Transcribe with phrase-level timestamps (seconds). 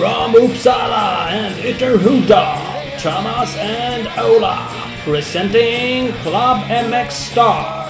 [0.00, 2.42] From Uppsala and Ytterhuda,
[3.02, 4.56] Thomas and Ola,
[5.04, 7.86] presenting Club MX Star.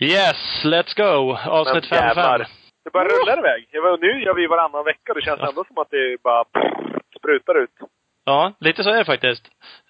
[0.00, 1.36] Yes, let's go!
[1.58, 2.38] Avsnitt Men jävlar.
[2.38, 2.46] 55.
[2.84, 3.68] Det bara rullar iväg.
[3.70, 6.44] Jag var, nu gör vi varannan vecka och det känns ändå som att det bara
[7.18, 7.70] sprutar ut.
[8.24, 9.44] Ja, lite så är det faktiskt.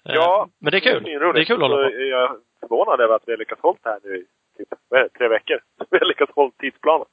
[0.09, 0.47] Eh, Ja.
[0.61, 1.03] Men det är kul.
[1.03, 1.35] svinroligt.
[1.35, 1.95] Det är kul att hålla på.
[1.95, 2.29] är Jag är
[2.59, 4.25] förvånad över att vi har lyckats hålla det här nu i
[4.65, 5.59] typ, tre veckor.
[5.91, 7.07] Vi har lyckats hålla tidsplanen.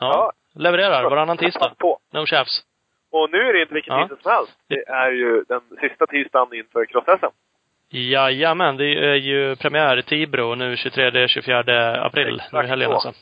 [0.00, 0.32] Ja.
[0.54, 1.72] Levererar varannan tisdag.
[1.78, 1.98] på.
[2.12, 2.62] No tjafs.
[3.12, 4.08] Och nu är det inte vilken Ja.
[4.08, 4.52] tisdag som helst.
[4.68, 7.30] Det är ju den sista tisdagen inför cross-SM.
[7.90, 12.34] Jajamän, det är ju premiär i Tibro nu 23-24 april.
[12.34, 12.94] Exakt nu i helgen så.
[12.94, 13.12] alltså.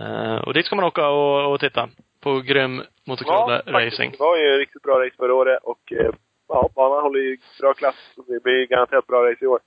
[0.00, 1.88] Eh, och dit ska man åka och, och titta.
[2.22, 4.10] På grym motocross-racing.
[4.10, 6.10] Det var ju riktigt bra race förra året och eh,
[6.48, 7.94] ja, banan håller ju bra klass.
[8.28, 9.60] Det blir garanterat bra race i år.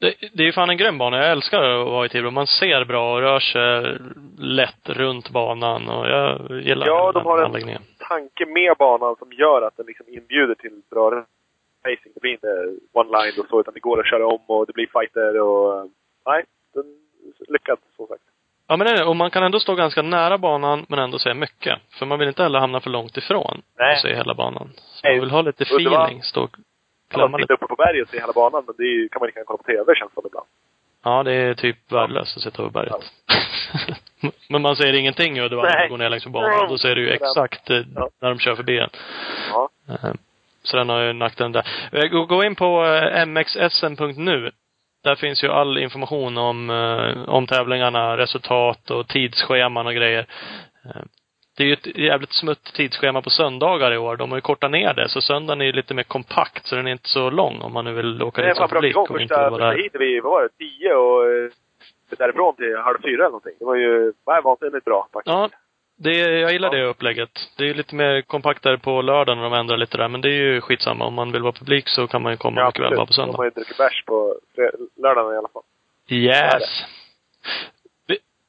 [0.00, 1.16] Det, det är ju fan en grym bana.
[1.16, 2.30] Jag älskar att vara i Tibro.
[2.30, 3.98] Man ser bra och rör sig
[4.38, 9.62] lätt runt banan och jag gillar Ja, de har en tanke med banan som gör
[9.62, 12.12] att den liksom inbjuder till bra racing.
[12.14, 14.86] Det blir inte one-line och så, utan det går att köra om och det blir
[14.86, 15.90] fighter och...
[16.26, 16.84] Nej, den
[17.48, 18.22] är lyckad, som sagt.
[18.68, 19.04] Ja men det.
[19.04, 21.78] Och man kan ändå stå ganska nära banan men ändå se mycket.
[21.98, 23.94] För man vill inte heller hamna för långt ifrån Nej.
[23.94, 24.70] och se hela banan.
[24.76, 25.16] Så Nej.
[25.16, 26.22] man vill ha lite feeling.
[26.22, 26.48] Stå
[27.10, 27.52] klämma lite.
[27.54, 29.62] uppe på berget och se hela banan, men det är, kan man gärna kolla på
[29.62, 30.46] TV, känns det ibland.
[31.04, 33.12] Ja, det är typ värdelöst att sitta över berget.
[34.48, 36.68] men man ser ingenting i Uddevalla när man går ner längs med banan.
[36.68, 38.08] Då ser du ju exakt eh, Ja.
[38.20, 38.90] när de kör förbi en.
[39.50, 39.68] Ja.
[39.88, 40.12] Eh,
[40.62, 41.66] Så den har ju nackdelen där.
[41.92, 42.84] Eh, Gå in på
[43.26, 44.50] mxsm.nu.
[45.04, 46.70] Där finns ju all information om,
[47.28, 50.26] om tävlingarna, resultat och tidsscheman och grejer.
[51.60, 54.16] Det är ju ett jävligt smutt tidsschema på söndagar i år.
[54.16, 56.86] De har ju kortat ner det, så söndagen är ju lite mer kompakt, så den
[56.86, 59.20] är inte så lång om man nu vill åka Det är dit som publik och
[59.20, 61.50] inte första, första hit vi, vad var det, tio och eh,
[62.18, 63.52] därifrån till halv fyra eller någonting.
[63.58, 65.32] Det var ju, nej, vansinnigt bra faktiskt.
[65.32, 65.48] Ja,
[65.98, 66.78] det, jag gillar Ja.
[66.82, 67.30] det upplägget.
[67.56, 70.28] Det är ju lite mer kompaktare på lördagen när de ändrar lite där, men det
[70.28, 71.04] är ju skitsamma.
[71.06, 73.20] Om man vill vara publik så kan man ju komma mycket väl bara på De
[73.20, 73.44] har söndag.
[73.44, 74.36] ju druckit bärs på
[75.02, 75.62] lördagen i alla fall.
[76.08, 76.84] Yes!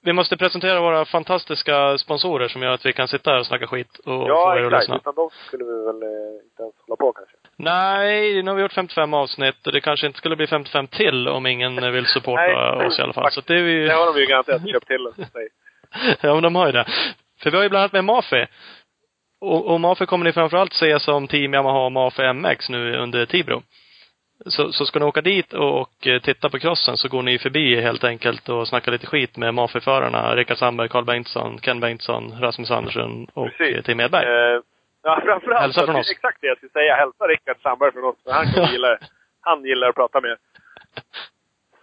[0.04, 3.68] Vi, måste presentera våra fantastiska sponsorer som gör att vi kan sitta här och snacka
[3.68, 4.96] skit och få Ja, er att lyssna.
[4.96, 7.36] Utan de skulle vi väl eh, inte ens hålla på kanske.
[7.56, 11.28] Nej, nu har vi gjort 55 avsnitt och det kanske inte skulle bli 55 till
[11.28, 13.24] om ingen vill supporta Nej, oss i alla fall.
[13.24, 13.34] tack.
[13.34, 15.48] Så det är vi Det har de ju garanterat köpt till sig.
[16.22, 16.86] ja, men de har ju det.
[17.44, 18.46] För vi har ju bland annat med Mafi.
[19.42, 23.64] Och, och Mafi kommer ni framförallt se som Team Yamaha Mafi MX nu under Tibro.
[24.46, 27.40] Så, så ska ni åka dit och, och eh, titta på crossen så går ni
[27.40, 30.36] förbi helt enkelt och snackar lite skit med Mafi-förarna.
[30.36, 33.78] Rickard Sandberg, Carl Bengtsson, Ken Bengtsson, Rasmus Andersson och Precis.
[33.78, 34.26] eh, Tim Edberg.
[34.26, 34.62] Eh,
[35.04, 35.62] ja, framförallt.
[35.62, 36.12] Hälsa från oss.
[36.12, 36.96] Exakt det jag skulle säga.
[36.96, 38.16] Hälsa Rickard Sandberg från oss.
[38.24, 38.98] För han gilla
[39.44, 40.38] Han gillar att prata med.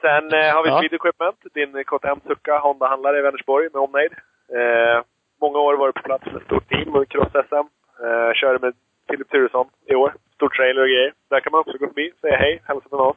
[0.00, 0.78] Sen eh, har vi Ja.
[0.78, 4.12] Speed Equipment, din KTM Succa Honda-handlare i Vänersborg med omnejd.
[4.58, 5.02] Eh,
[5.40, 7.66] många år varit på plats med ett stort team och cross-SM.
[8.04, 8.74] Eh, kör med
[9.10, 10.14] Filip Turesson i år.
[10.34, 11.12] Stor trailer och grejer.
[11.30, 13.16] Där kan man också gå förbi, säga hej, hälsa från oss.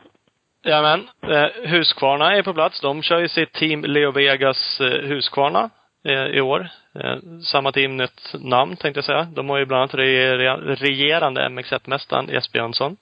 [0.64, 1.08] Jajamän.
[1.28, 2.82] Eh, Husqvarna är på plats.
[2.82, 5.70] De kör ju sitt team Leo Vegas eh, Husqvarna
[6.06, 6.68] eh, i år.
[6.96, 9.24] Eh, samma team, nytt namn tänkte jag säga.
[9.24, 12.98] De har ju bland annat reger- regerande MX1-mästaren Jesper Jönsson,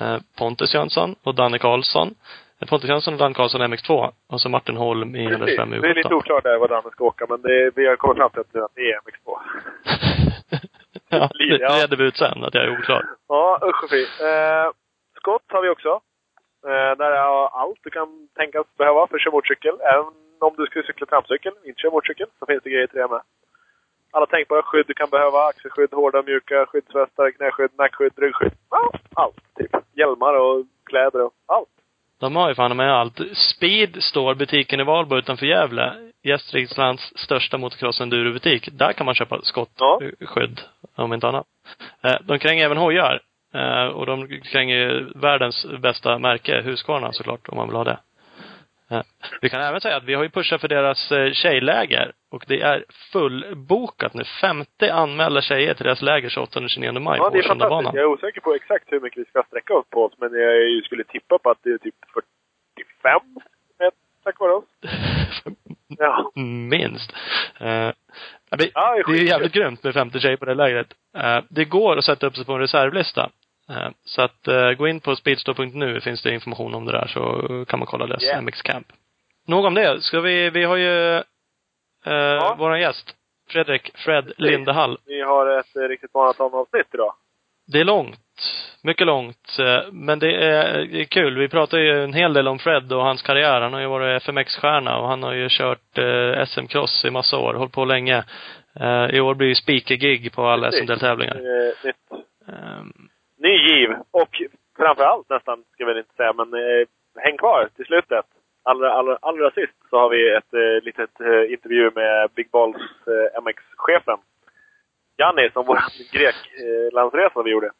[0.00, 2.14] eh, Pontus Jönsson och Danne Karlsson.
[2.60, 4.12] Eh, Pontus Jönsson och Danne Karlsson Mx2.
[4.26, 6.12] Och så Martin Holm i 125 Det är lite U17.
[6.14, 8.80] oklart där vad Danne ska åka, men det, vi har kommit fram till att det
[8.80, 9.38] är MX2.
[11.08, 13.04] ja, det, reder vi ut sen, att jag är oklar.
[13.28, 14.02] Ja, usch och fy.
[14.02, 14.66] Eh,
[15.16, 16.00] skott har vi också.
[16.66, 19.76] Eh, där är allt du kan tänkas behöva för att köra motorcykel.
[19.80, 20.04] Även
[20.40, 23.22] om du skulle cykla trampcykel, inte köra motorcykel, så finns det grejer till det med.
[24.10, 25.38] Alla tänkbara skydd du kan behöva.
[25.38, 28.52] Axelskydd, hårda och mjuka, skyddsvästar, knäskydd, nackskydd, ryggskydd.
[28.70, 29.36] Ja, allt.
[29.58, 29.70] Typ.
[29.92, 31.68] Hjälmar och kläder och allt.
[32.20, 33.20] De har ju fan med allt.
[33.56, 36.12] Speed står butiken i Valbo utanför Gävle.
[36.24, 38.68] Gästrikeslands största motocross endurobutik.
[38.72, 39.42] Där kan man köpa Ja.
[39.42, 40.60] skottskydd,
[40.94, 41.46] om inte annat.
[42.02, 43.20] Eh, De kränger även hojar.
[43.54, 47.98] Eh, Och de kränger världens bästa märke, Husqvarna såklart, om man vill ha det.
[48.90, 49.02] Eh,
[49.40, 52.12] Vi kan även säga att vi har ju pushat för deras tjejläger.
[52.30, 54.24] Och det är fullbokat nu.
[54.40, 57.36] 50 anmälda tjejer till deras läger 28-29 maj Ja, på.
[57.38, 57.92] Årsundabanan.
[57.94, 60.84] Jag är osäker på exakt hur mycket vi ska sträcka oss på oss, men jag
[60.84, 63.20] skulle tippa på att det är typ 45
[63.80, 63.88] eh,
[64.24, 64.64] tack vare oss.
[65.88, 66.30] Ja.
[66.70, 67.12] Minst.
[67.60, 67.68] Eh,
[68.50, 70.86] ja, det, Ja, det är ju jävligt grymt med 50 tjejer på det lägret.
[71.16, 73.30] Eh, det går att sätta upp sig på en reservlista.
[73.70, 74.48] Eh, så att
[74.78, 78.22] gå in på speedstore.nu finns det information om det där så kan man kolla deras
[78.22, 78.42] Yeah.
[78.42, 78.86] MX Camp.
[79.46, 80.02] Nog om det.
[80.02, 81.16] Ska vi, vi har ju
[82.06, 83.14] eh, våran gäst,
[83.50, 84.98] Fredrik Fred Lindehall.
[85.06, 87.14] Vi har ett riktigt maratonavsnitt idag.
[87.66, 88.18] Det är långt.
[88.82, 89.58] Mycket långt.
[89.58, 91.38] eh, Men det är, det är kul.
[91.38, 93.60] Vi pratar ju en hel del om Fred och hans karriär.
[93.60, 97.54] Han har ju varit FMX-stjärna och han har ju kört eh, SM-cross i massa år.
[97.54, 98.24] Hållit på länge.
[98.80, 100.72] Eh, I år blir det speaker-gig på alla.
[100.72, 101.36] SM-deltävlingar.
[101.36, 101.92] Eh.
[102.54, 102.92] Ehm,
[103.38, 103.90] Ny giv.
[104.10, 104.42] Och
[104.76, 106.48] framförallt nästan, ska jag väl inte säga, men
[107.18, 108.24] häng kvar till slutet.
[108.64, 111.10] Allra, allra, allra sist så har vi ett eh, litet
[111.50, 112.76] intervju med Big Balls
[113.44, 114.18] MX-chefen.
[115.18, 115.78] Janni, som vår
[116.12, 117.70] grek-landsresa vi gjorde.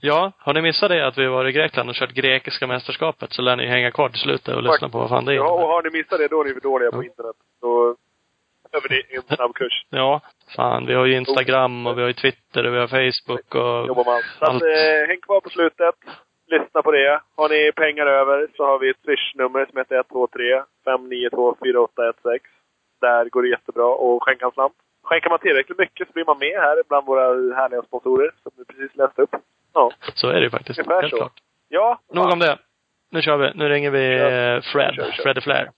[0.00, 3.42] Ja, har ni missat det att vi var i Grekland och kört grekiska mästerskapet så
[3.42, 5.66] lär ni hänga kvar till slutet och lyssna på vad fan det Ja, och är.
[5.66, 7.04] har ni missat det, då är ni dåliga på Ja.
[7.04, 7.36] internet.
[7.60, 7.96] Då
[8.72, 9.86] över det en snabb kurs.
[9.90, 10.20] Ja,
[10.56, 10.86] fan.
[10.86, 14.12] Vi har ju Instagram och vi har ju Twitter och vi har Facebook och Jobbar
[14.14, 14.24] allt.
[14.38, 14.62] Så att, allt.
[14.62, 15.94] eh, häng kvar på slutet.
[16.48, 17.20] Lyssna på det.
[17.36, 22.32] Har ni pengar över så har vi ett swish-nummer som heter 123 592 4816.
[23.00, 24.74] Där går det jättebra att skänka en slant.
[25.02, 27.26] Skänker man tillräckligt mycket så blir man med här bland våra
[27.56, 29.34] härliga sponsorer som du precis läste upp.
[29.76, 29.90] Ja.
[30.14, 30.78] Så är det ju faktiskt.
[30.78, 31.16] Ungefär Helt så.
[31.16, 31.32] klart.
[31.68, 31.98] Ja.
[32.12, 32.58] Nog om det.
[33.10, 33.52] Nu kör vi.
[33.54, 34.94] Nu ringer vi eh, Fred.
[34.94, 35.22] Kör, kör.
[35.22, 35.70] Freddy Flair.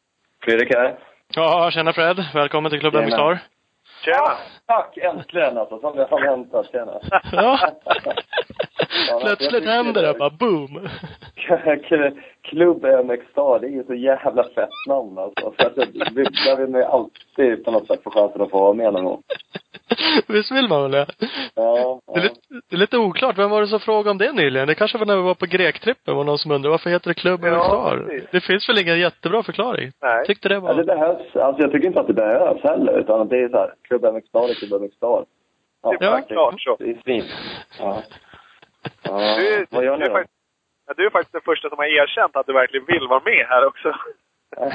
[0.45, 0.99] Fredrik här.
[1.35, 2.25] Ja, tjena Fred.
[2.35, 3.17] Välkommen till Klubben Tjena.
[3.17, 3.39] Star.
[4.05, 4.37] Tjena!
[4.67, 5.79] Tack, äntligen alltså.
[5.81, 6.67] Som jag har väntat.
[6.73, 6.93] Tjena.
[7.33, 7.59] Ja.
[9.11, 10.15] Ja, Plötsligt händer det.
[10.19, 10.89] bara boom.
[12.49, 15.53] Klubb MX Star, det är ju så jävla fett namn alltså.
[15.59, 15.73] Så att
[16.47, 19.23] jag, vill mig alltid på något sätt få chansen att få vara med någon gång.
[20.29, 21.07] Visst vill man väl det?
[21.55, 22.23] Ja, Det är, ja.
[22.23, 22.35] lite,
[22.71, 23.39] det är lite oklart.
[23.39, 24.69] Vem var det som frågade om det nyligen?
[24.69, 27.15] Det kanske var när vi var på Grektrippen var någon som undrade varför heter det
[27.15, 27.97] Klubb Ja, MX Star?
[28.07, 28.29] precis.
[28.33, 29.93] Det finns väl ingen jättebra förklaring?
[30.03, 30.27] Nej.
[30.27, 30.75] Tyckte det Ja, var...
[30.75, 31.37] det behövs.
[31.37, 32.99] Alltså jag tycker inte att det behövs heller.
[32.99, 35.25] Utan det är så här, Klubb MX Star är Klubb MX Star.
[35.83, 36.77] Det är bara klart så.
[36.79, 37.27] Det är fint.
[37.79, 38.03] Ja.
[39.03, 40.19] Ja, Du, vad gör ni då?
[40.89, 43.47] Ja, du är faktiskt den första som har erkänt att du verkligen vill vara med
[43.49, 43.93] här också.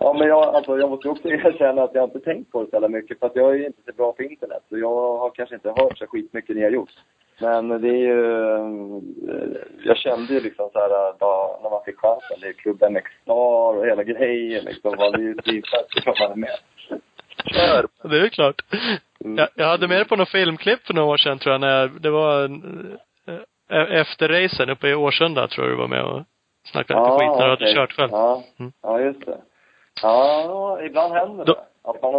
[0.00, 2.76] ja, men jag, alltså, jag måste också erkänna att jag inte tänkt på det så
[2.76, 3.18] jävla mycket.
[3.18, 4.62] För att jag är ju inte så bra på internet.
[4.68, 6.90] Så jag har kanske inte hört så skitmycket ni har gjort.
[7.40, 8.42] Men det är ju...
[9.30, 12.36] eh, Jag kände ju liksom så här då, när man fick chansen.
[12.40, 14.94] Det är Klubb MX Star och hela grejen liksom.
[14.98, 16.56] Man är ju svinfett såklart man är med.
[17.44, 17.86] Kör!
[18.08, 18.62] Det är ju klart.
[19.24, 19.36] Mm.
[19.38, 21.80] Jag, jag hade med det på något filmklipp för några år sedan tror jag, när
[21.80, 22.54] jag, det var en,
[22.92, 23.00] eh,
[23.70, 26.22] efter racen uppe i Årsunda tror jag du var med och
[26.72, 27.74] snackade lite skit när du hade okej.
[27.74, 28.10] kört själv.
[28.12, 28.72] Ja, Mm.
[28.82, 29.38] ja just det.
[30.02, 31.54] Ja, ibland händer Då-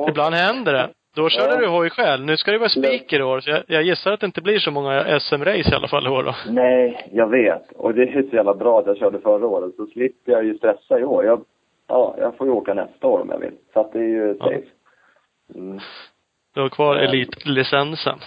[0.06, 0.10] det.
[0.10, 0.90] Ibland händer det.
[1.16, 1.60] Då körde Ja.
[1.60, 2.26] du hoj själv.
[2.26, 4.60] Nu ska det vara speaker i år, så jag, jag gissar att det inte blir
[4.60, 6.36] så många SM-race i alla fall i år då.
[6.50, 7.72] Nej, jag vet.
[7.72, 9.76] Och det är så jävla bra att jag körde förra året.
[9.76, 11.26] Så slipper jag ju stressa i år.
[11.26, 11.42] Jag,
[11.88, 13.54] ja, jag får ju åka nästa år om jag vill.
[13.74, 14.46] Så att det är ju Ja.
[14.46, 14.68] safe.
[15.56, 15.80] Mm.
[16.56, 17.02] Du har kvar Ja.
[17.02, 18.20] elitlicensen.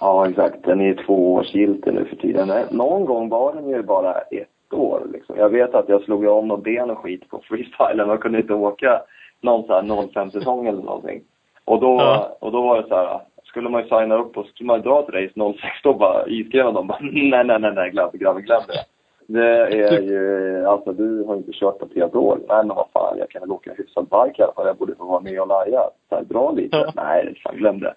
[0.00, 0.64] Ja, exakt.
[0.64, 2.50] Den är ju två års giltig nu för tiden.
[2.70, 5.36] Någon gång var den ju bara ett år liksom.
[5.38, 8.08] Jag vet att jag slog om och ben och skit på freestylen.
[8.08, 9.02] Man kunde inte åka
[9.40, 11.20] någon så här 05-säsong eller någonting.
[11.64, 12.36] Och då, Ja.
[12.40, 15.00] och då var det så här, skulle man ju signa upp och skulle man dra
[15.00, 18.62] ett race 06 då bara iskrev de bara nej, nej, nej, nej, glöm, glöm, glöm
[18.68, 18.84] det.
[19.32, 19.48] Det
[19.88, 22.38] är ju, alltså du har inte kört på ett helt år.
[22.48, 24.66] Nej men vad fan, jag kan väl åka hyfsad bike i alla fall.
[24.66, 25.80] Jag borde få vara med och laja.
[26.08, 26.76] Så här, dra lite.
[26.76, 26.92] Ja.
[26.96, 27.94] Nej, fan glöm det.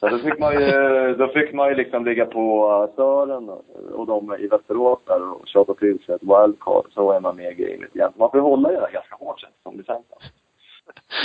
[0.00, 3.48] Så då fick man ju, då fick man ju liksom ligga på Sören
[3.94, 6.84] och, de i Västerås där och tjata till sig ett wildcard.
[6.90, 8.12] Så är man med i lite grann.
[8.16, 10.18] Man får hålla i det där ganska hårt sen som licensen.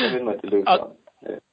[0.09, 0.71] Det vill man inte.
[0.71, 0.91] Att-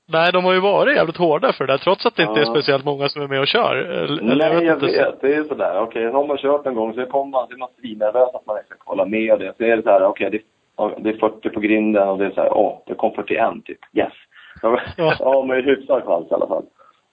[0.08, 2.44] Nej, de har ju varit jävligt hårda för det där, trots att det inte är
[2.44, 3.76] speciellt många som är med och kör.
[3.76, 4.86] Eller, Nej, jag inte.
[4.86, 5.20] vet.
[5.20, 5.80] Det är sådär.
[5.80, 8.56] Okej, har man kört en gång så kommer man, så är man svinnervös att man
[8.56, 9.52] inte ska hålla med och det.
[9.56, 10.40] Så är det så här, okej, det,
[10.76, 13.64] ja, det är 40 på grinden och det är så här, åh, det kom 41
[13.64, 13.78] typ.
[13.92, 14.12] Yes.
[14.62, 15.14] Ja, Ja.
[15.18, 16.64] ja men hyfsad chans i alla fall.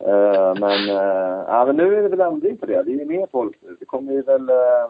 [0.08, 2.84] Eh, men, uh, ja, men nu är det väl ändring på det.
[2.84, 3.76] Det är ju mer folk nu.
[3.80, 4.90] Det kommer ju väl, uh,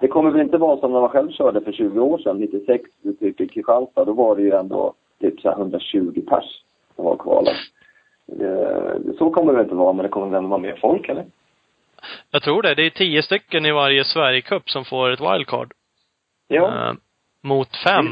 [0.00, 2.84] det kommer väl inte vara som när man själv körde för 20 år sedan, 96,
[3.20, 4.04] typ i Kristianstad.
[4.04, 6.62] Då var det ju ändå typ så här 120 pers
[6.96, 7.50] som var kvala.
[8.40, 11.26] Eh, så kommer det inte vara, men det kommer väl ändå vara mer folk, eller?
[12.30, 12.74] Jag tror det.
[12.74, 15.72] Det är tio stycken i varje Sverigecup som får ett wildcard.
[16.48, 16.94] Ja.
[17.42, 18.06] Mot fem.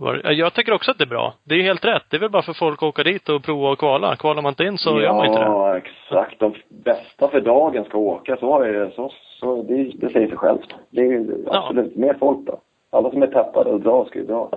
[0.00, 1.34] Ja, Jag tycker också att det är bra.
[1.44, 2.02] Det är ju helt rätt.
[2.10, 4.16] Det är väl bara för folk att åka dit och prova och kvala.
[4.16, 5.44] Kvalar man inte in så gör man inte det.
[5.44, 6.38] Ja, exakt.
[6.40, 8.36] De bästa för dagen ska åka.
[8.36, 8.90] Så är det.
[8.90, 10.68] Så, så det, det säger sig självt.
[10.90, 11.58] Det är Ja.
[11.64, 12.60] absolut mer folk då.
[12.92, 14.50] Alla som är peppade och dra ska ju dra.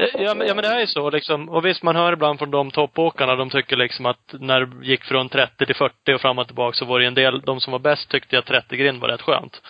[0.00, 1.48] Eh, Ja men, ja men det är ju så liksom.
[1.48, 5.04] Och visst man hör ibland från de toppåkarna, de tycker liksom att när det gick
[5.04, 7.72] från 30 till 40 och fram och tillbaka så var det en del, de som
[7.72, 9.62] var bäst tyckte att 30 grind var rätt skönt.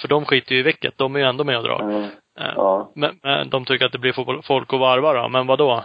[0.00, 1.80] För de skiter ju i vilket, de är ju ändå med och drar.
[1.82, 2.08] Mm.
[2.40, 2.90] Eh, Ja.
[2.94, 5.28] Men, men de tycker att det blir fo- folk att varva då.
[5.28, 5.84] Men vad då?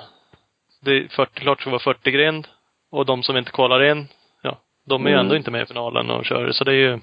[0.86, 2.48] Det är 40, klart ska vara 40 grind.
[2.91, 4.05] Och de som inte kollar in,
[4.41, 4.58] ja,
[4.89, 5.25] de är ju Mm.
[5.25, 6.51] ändå inte med i finalen och kör.
[6.51, 7.00] Så det är ju,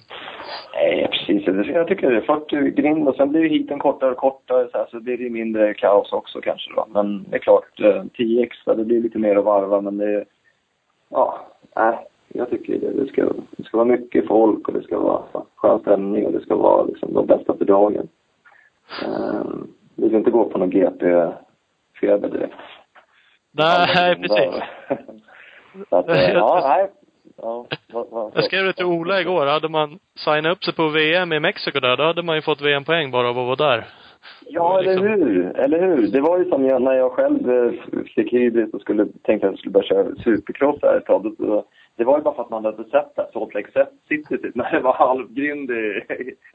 [0.75, 1.45] Nej, precis.
[1.45, 4.79] Det- Jag tycker det är 40 grind och sen blir heaten kortare och kortare så,
[4.79, 6.87] här, så blir det ju mindre kaos också kanske då.
[6.89, 10.25] Men det är klart, eh, 10 extra, det blir lite mer att varva men det
[11.11, 11.41] Ja,
[11.77, 12.07] nej.
[12.29, 12.91] Jag tycker det.
[13.03, 15.23] Det ska, det ska vara mycket folk och det ska vara
[15.57, 18.09] skön stämning och det ska vara liksom de bästa för dagen.
[19.97, 22.55] Vi vill inte gå på någon GP-feber direkt.
[23.53, 24.63] Nej, precis.
[25.91, 26.91] Att, eh, ja, nej.
[27.43, 29.47] Ja, vad, vad, Jag skrev det till Ola igår.
[29.47, 32.61] Hade man signat upp sig på VM i Mexiko där, då hade man ju fått
[32.61, 33.85] VM-poäng bara av att vara där.
[34.47, 35.57] Ja, eller liksom- hur?
[35.59, 36.09] Eller hur?
[36.09, 37.73] Det var ju som jag, när jag själv eh,
[38.15, 41.35] fick hybris och skulle, tänkte att jag skulle börja köra supercross här ett tag.
[41.39, 41.65] Då-
[41.99, 44.71] Det var ju bara för att man hade sett det, Salt Lake City, typ, när
[44.71, 46.03] det var halvgrind i,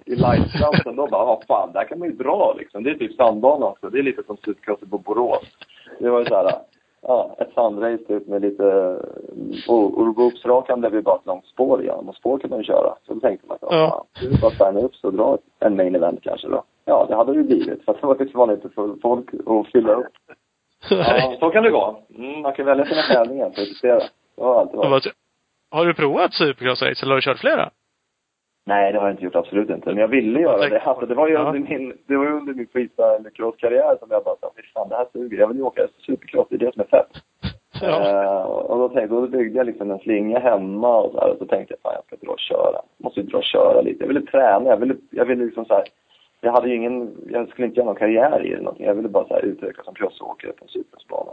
[0.05, 0.95] i lightklassen.
[0.95, 2.83] Då bara, vad fan, där kan man ju dra liksom.
[2.83, 3.89] Det är typ sandbana också.
[3.89, 5.43] Det är lite som supercrosset på Borås.
[5.99, 6.51] Det var ju så här,
[7.01, 8.97] ja, ett sandrace typ med lite...
[9.67, 12.09] Och, och uppsrakan blev ju bara ett långt spår igen.
[12.09, 12.95] Och spår kan man ju köra.
[13.07, 13.67] Så då tänkte man, ja.
[13.69, 16.63] Fan, det är bara att signa upp och dra en main event kanske då.
[16.85, 17.85] Ja, det hade det ju blivit.
[17.85, 20.07] För det var liksom inte för folk att fylla upp.
[20.89, 21.99] Ja, så kan det gå.
[22.15, 23.99] Mm, man kan välja sina tävlingar för att prestera.
[24.35, 25.13] Det har alltid varit.
[25.73, 27.69] Har du provat supercross race eller har du kört flera?
[28.65, 29.35] Nej, det har jag inte gjort.
[29.35, 29.89] Absolut inte.
[29.89, 30.81] Men jag ville göra tänkte det.
[30.81, 31.39] Alltså, det var ju Ja.
[31.39, 35.07] under min, det var under min freestyle-cross-karriär som jag bara sa, "Fy fan, det här
[35.13, 35.37] suger.
[35.37, 36.47] Jag vill ju åka supercross.
[36.49, 37.11] Det är det som är fett.
[37.81, 38.09] Ja.
[38.09, 41.37] Eh, och då tänkte då byggde jag liksom en slinga hemma och så här, och
[41.37, 42.81] så tänkte jag fan jag ska dra och köra.
[42.97, 44.03] Måste ju dra och köra lite.
[44.03, 44.69] Jag ville träna.
[44.69, 45.83] Jag ville, jag ville liksom så här,
[46.41, 48.85] jag hade ju ingen, jag skulle inte göra någon karriär i det någonting.
[48.85, 51.31] Jag ville bara så här utvecklas som crossåkare på en supercrossbana.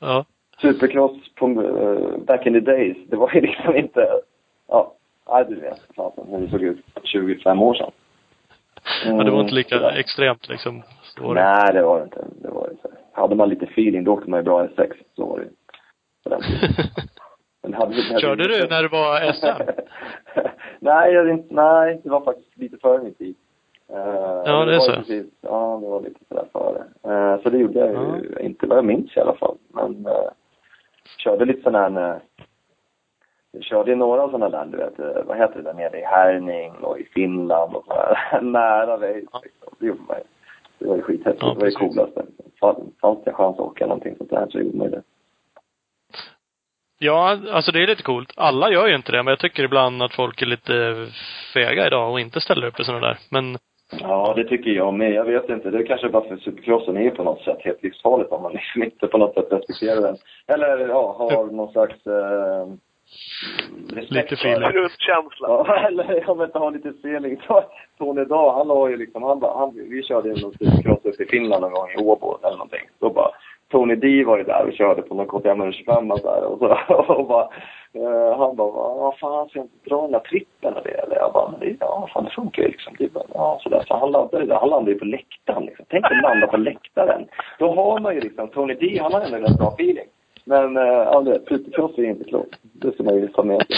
[0.00, 0.24] Ja.
[0.60, 4.08] Supercross på, eh, back in the days, det var ju liksom inte,
[4.68, 4.92] ja,
[5.30, 7.90] nej du vet, fasen, hur det såg ut 25 år sedan.
[9.04, 9.96] ja det var inte lika sådär.
[9.98, 10.82] extremt liksom.
[11.02, 11.40] Så det.
[11.40, 12.24] Nej, det var det inte.
[12.42, 12.88] Det var inte.
[13.12, 14.92] Hade man lite feeling, då åkte man ju bra S6.
[15.16, 15.50] Så var det ju.
[17.62, 19.62] Men hade, hade Körde du när det var SM?
[20.80, 23.34] nej, jag, inte- nej, det var faktiskt lite före min tid.
[23.92, 24.92] Eh, Ja, det är så.
[24.92, 26.84] Precis, ja, det var lite sådär före.
[27.14, 29.56] Uh, så det gjorde jag ju, inte vad jag minns i alla fall.
[29.68, 30.12] Men uh,
[31.16, 32.20] körde lite sån här,
[33.52, 36.04] jag körde i några sådana där, du vet, eh, vad heter det där nere i
[36.04, 38.40] Herning och i Finland och sådär.
[38.42, 39.74] Nära race liksom.
[39.78, 40.24] Det gjorde man ju.
[40.78, 41.42] Det var ju skithäftigt.
[41.42, 41.96] Ja, det var ju precis.
[41.96, 42.26] coolaste.
[43.00, 45.02] Fanns det chans att åka någonting sånt där så gjorde man ju det.
[46.98, 48.32] Ja, alltså det är lite coolt.
[48.36, 51.06] Alla gör ju inte det, men jag tycker ibland att folk är lite
[51.54, 53.18] fega idag och inte ställer upp i sådana där.
[53.30, 53.58] Men
[54.00, 55.12] Ja, det tycker jag med.
[55.12, 55.70] Jag vet inte.
[55.70, 58.82] Det är kanske bara för supercrossen är på något sätt helt livsfarligt om man liksom
[58.82, 60.16] inte på något sätt respekterar den.
[60.46, 62.66] Eller ja, har någon slags eh,
[63.94, 64.60] respekt Lite för feeling.
[64.60, 64.72] den.
[64.72, 65.48] Grundkänsla.
[65.48, 67.40] Ja, eller jag vet inte, ha lite feeling.
[67.46, 67.64] Så
[67.98, 71.26] Tony idag, han har ju liksom, han, bara- han, vi körde någon supercross uppe i
[71.26, 72.88] Finland någon gång i Åbo eller någonting.
[73.00, 73.30] Då bara,
[73.70, 76.58] Tony D var ju där och körde på någon KTM 125 och så här, och,
[76.58, 77.48] så, och bara,
[77.92, 80.98] eh, han bara, vad fan ska jag inte dra den där trippen eller det?
[81.02, 82.96] Eller jag bara, men det, ja fan det funkar ju liksom.
[83.12, 83.84] Bara, ja sådär.
[83.88, 85.84] Så han landade där, han landade ju på läktaren liksom.
[85.88, 87.28] Tänk att landa på läktaren.
[87.58, 90.08] Då har man ju liksom, Tony D han har ändå en rätt bra feeling.
[90.44, 92.58] Men, eh, ja du vet, supercross är inte klokt.
[92.62, 93.76] Det ska man ju ta med sig.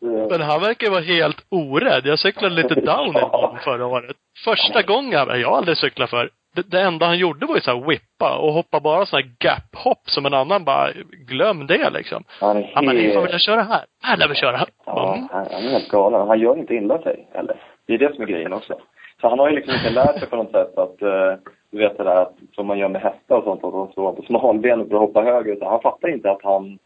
[0.30, 2.02] Men han verkar vara helt orädd.
[2.04, 4.16] Jag cyklade lite downhill med honom förra året.
[4.44, 6.30] Första gången, jag har aldrig cyklat för.
[6.54, 10.02] Det, det enda han gjorde var ju så whippa och hoppa bara såna här gap-hopp
[10.04, 10.88] som en annan bara,
[11.26, 12.24] glöm det liksom.
[12.40, 13.84] Han är Han bara, nej, helt- fan vill jag köra här?
[14.02, 14.56] Här lär vi köra.
[14.56, 14.68] Mm.
[14.86, 16.28] Ja, han, han är helt galen.
[16.28, 17.56] Han gör inte illa sig heller.
[17.86, 18.74] Det är det som är grejen också.
[19.20, 21.32] Så han har ju liksom inte lärt sig på något sätt att, eh,
[21.70, 24.12] du vet det där att, som man gör med hästar och sånt, att de står
[24.12, 25.56] på smalbenet och hoppar höger.
[25.56, 26.78] Så han fattar inte att han,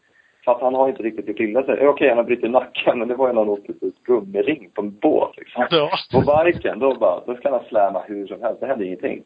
[0.45, 1.87] för att han har inte riktigt gjort illa sig.
[1.87, 4.81] Okej, han har brutit nacken, men det var ju när han åkte ut gummiring på
[4.81, 5.67] en båt liksom.
[5.71, 5.89] Ja.
[6.11, 8.59] På barken, då bara, då ska han släma hur som helst.
[8.59, 9.23] Det händer ingenting.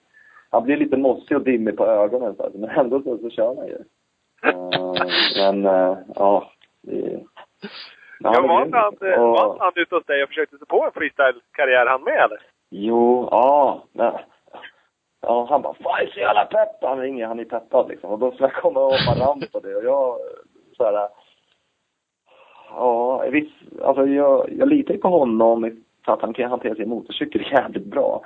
[0.54, 3.68] Han blir lite mossig och dimmig på ögonen så men ändå så, så kör han
[3.68, 3.78] ju.
[4.44, 6.52] Eh, men, eh, ja.
[6.82, 7.24] Det,
[8.20, 10.68] Ja, var det- inte han, eh, och- var han ute hos dig och försökte sig
[10.68, 12.40] på en freestyle-karriär han med eller?
[12.70, 13.84] Jo, ja.
[13.92, 14.14] Men,
[15.22, 16.76] ja, han bara, fan jag är så jävla pepp.
[16.82, 18.10] Han ringer, han är peppad liksom.
[18.10, 19.76] Och då ska jag komma och hoppa ramp på det.
[19.76, 20.18] Och jag,
[20.78, 21.10] så här,
[22.70, 26.90] ja, visst, alltså jag, jag litar ju på honom för att han kan hantera sin
[26.90, 28.22] motorcykel jävligt bra.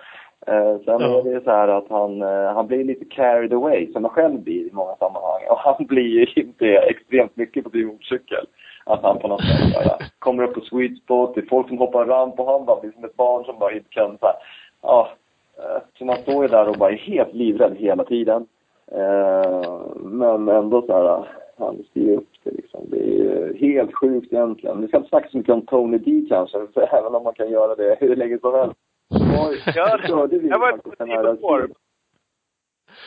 [0.47, 1.19] Eh, sen Ja.
[1.19, 4.39] är det så här att han, eh, han blir lite carried away, som han själv
[4.39, 5.41] blir i många sammanhang.
[5.49, 8.45] Och han blir ju inte extremt mycket på sin motorcykel.
[8.85, 11.77] Att han på något sätt här, kommer upp på sweet spot, det är folk som
[11.77, 14.35] hoppar ramp och han bara blir som ett barn som bara inte kan så här,
[14.81, 15.09] ja.
[15.57, 18.45] eh, Så man står ju där och bara är helt livrädd hela tiden.
[18.91, 21.27] Eh, men ändå så här,
[21.57, 22.79] han styr upp det liksom.
[22.89, 24.81] Det är ju helt sjukt egentligen.
[24.81, 27.49] Vi ska inte snacka så mycket om Tony D kanske, för även om man kan
[27.49, 28.75] göra det hur länge som helst.
[29.09, 29.97] Oj, Ja,
[30.31, 31.69] vi jag var här- sidospår.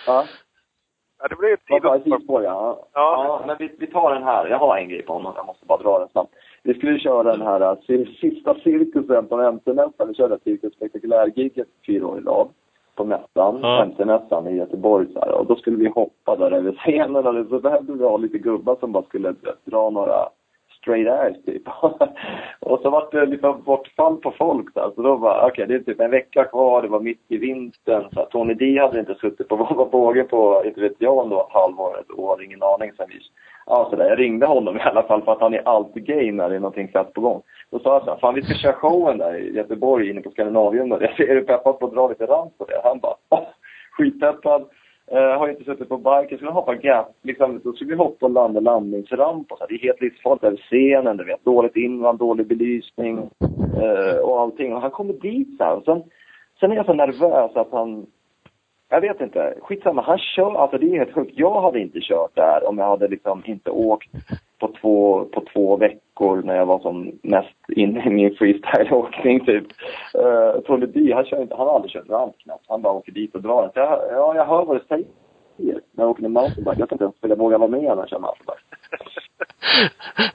[0.07, 0.25] Ja,
[1.23, 2.01] Ja, det blev ett det?
[2.05, 2.43] sidospår.
[2.43, 2.87] Ja.
[2.93, 3.25] Ja.
[3.25, 3.45] ja.
[3.47, 4.47] men vi, vi tar den här.
[4.49, 5.33] Jag har en grej på honom.
[5.37, 6.35] Jag måste bara dra den snabbt.
[6.63, 10.09] Vi skulle köra den här uh, sista cirkusen på MC-mässan.
[10.09, 12.49] Vi körde Cirkus Spektakulär-giget fyra år i rad.
[12.95, 13.83] På mässan, Ja.
[13.85, 15.33] MC-mässan i Göteborg så här.
[15.33, 18.77] Och då skulle vi hoppa där över scenen och så behövde vi ha lite gubbar
[18.81, 20.29] som bara skulle dra några
[20.81, 21.63] straight ass typ.
[22.61, 24.91] och så var det liksom bortfall på folk där.
[24.95, 27.37] Så då bara okej, okay, det är typ en vecka kvar, det var mitt i
[27.37, 28.05] vintern.
[28.13, 31.47] Så Tony D hade inte suttit på bågen på, inte vet jag om det var
[31.47, 33.21] ett halvår, ett år, ingen aning sen vi
[33.67, 34.09] Ja, så där.
[34.09, 36.61] Jag ringde honom i alla fall för att han är alltid gay när det är
[36.61, 37.43] någonting fett på gång.
[37.71, 40.31] Då sa jag så här, fan vi ska köra showen där i Göteborg inne på
[40.31, 40.93] Skandinavium.
[40.93, 42.81] Är du peppad på att dra lite rand på det?
[42.85, 43.17] Han bara,
[43.93, 44.69] skitpeppad.
[45.13, 46.27] Uh, har inte suttit på bike.
[46.31, 47.17] Jag skulle hoppa gap.
[47.23, 49.67] Liksom, då skulle vi hoppa och landa landningsramp och så.
[49.67, 51.45] Det är helt livsfarligt över scenen, du vet.
[51.45, 54.75] Dåligt invand, dålig belysning uh, och allting.
[54.75, 55.77] Och han kommer dit så här.
[55.77, 56.03] Och sen,
[56.61, 58.07] sen är jag så nervös att han
[58.91, 59.55] jag vet inte.
[59.63, 60.03] Skitsamma.
[60.03, 61.33] Han kör, alltså det är helt sjukt.
[61.35, 64.09] Jag hade inte kört där om jag hade liksom inte åkt
[64.59, 69.65] på två, på två veckor när jag var som mest inne i min freestyleåkning typ.
[70.19, 72.65] Uh, Tony D, han, kör inte, han har aldrig kört ramp knappt.
[72.69, 73.71] Han bara åker dit och drar.
[73.75, 75.07] Så jag, ja, jag hör vad du säger
[75.93, 76.77] när jag med mountainbike.
[76.79, 78.61] Jag vet ens om jag vågar vara med när jag kör mountainbike.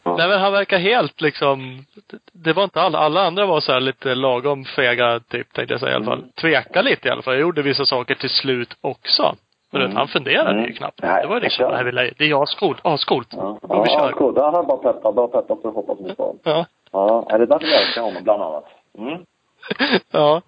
[0.03, 1.85] Nej men han verkar helt liksom,
[2.31, 5.79] det var inte alla, alla andra var så här lite lagom fega typ tänkte jag
[5.79, 6.19] säga i alla fall.
[6.19, 6.31] Mm.
[6.41, 7.33] Tveka lite i alla fall.
[7.33, 9.35] Jag gjorde vissa saker till slut också.
[9.71, 9.95] Men mm.
[9.95, 10.65] han funderade mm.
[10.65, 11.01] ju knappt.
[11.01, 13.27] Nej, det var liksom, nej, vill det är ascoolt, ascoolt.
[13.31, 14.09] Ja, ja, vi kör.
[14.09, 14.37] Ascoolt.
[14.37, 16.39] Han har bara peppat, bara peppat för att hoppas på stan.
[16.43, 16.65] Ja.
[16.91, 18.65] Ja, är det därför jag älskar honom bland annat?
[18.97, 19.25] Mm.
[20.11, 20.41] ja.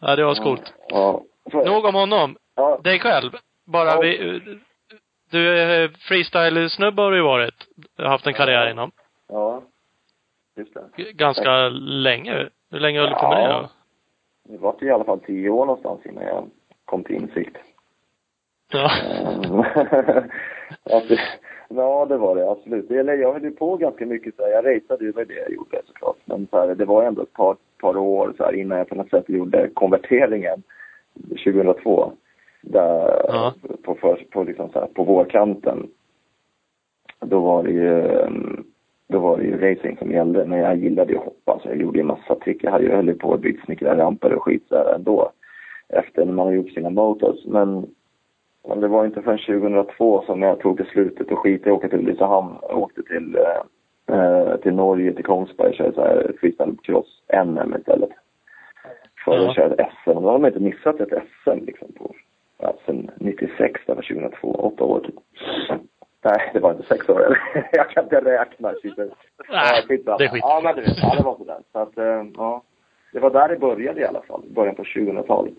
[0.00, 0.72] Ja, det var ascoolt.
[0.88, 1.22] Ja.
[1.52, 1.62] ja.
[1.64, 2.36] Nog om honom.
[2.56, 2.78] Ja.
[2.84, 3.30] Dig själv.
[3.72, 4.00] Bara ja.
[4.00, 4.40] vi,
[5.30, 7.54] du, freestyle-snubbe har du ju varit.
[7.98, 8.90] Haft en karriär inom.
[9.28, 9.62] Ja.
[10.56, 11.12] Just det.
[11.12, 12.48] Ganska länge.
[12.70, 13.68] Hur länge höll du på med det då?
[14.44, 16.50] Det var i alla fall tio år någonstans innan jag
[16.84, 17.56] kom till insikt.
[18.72, 18.90] Ja.
[20.92, 21.14] alltså,
[21.68, 22.90] ja, det var det absolut.
[22.90, 24.50] Eller jag höll ju på ganska mycket så här.
[24.50, 26.16] Jag raceade ju, med det jag gjorde såklart.
[26.24, 28.94] Men så här, det var ändå ett par, par år så här, innan jag på
[28.94, 30.62] något sätt gjorde konverteringen
[31.44, 32.12] 2002
[32.62, 33.54] där ja.
[33.82, 35.88] på, för, på, liksom så här, på vårkanten.
[37.20, 38.02] Då var det ju
[39.12, 40.44] då var det ju racing som gällde.
[40.46, 42.64] Men jag gillade ju att hoppa så jag gjorde ju massa trick.
[42.64, 45.32] Jag hade ju höll på att bygga snickra ramper och skit så ändå.
[45.88, 47.44] Efter när man har gjort sina motors.
[47.46, 47.86] Men,
[48.68, 51.88] men det var inte förrän 2002 som jag tog beslutet att skita i att åka
[51.88, 52.54] till Ulricehamn.
[52.62, 53.36] Jag åkte till,
[54.06, 58.10] eh, till Norge, till Kongsberg och körde så här freestyle cross NM istället.
[59.24, 59.48] För ja.
[59.48, 60.22] att köra ett SM.
[60.22, 62.14] Då hade man inte missat ett SM liksom på
[62.62, 65.14] ja, sen 96, det var 2002, åtta år typ.
[66.24, 67.68] Nej, det var inte sex år eller?
[67.72, 68.68] jag kan inte räkna.
[68.68, 70.40] Nej, ja, det är skit.
[70.42, 71.58] Ja, men du vet, ja, det var sådär.
[71.72, 72.62] Så att, eh, ja.
[73.12, 75.54] Det var där det började i alla fall, början på 2000-talet.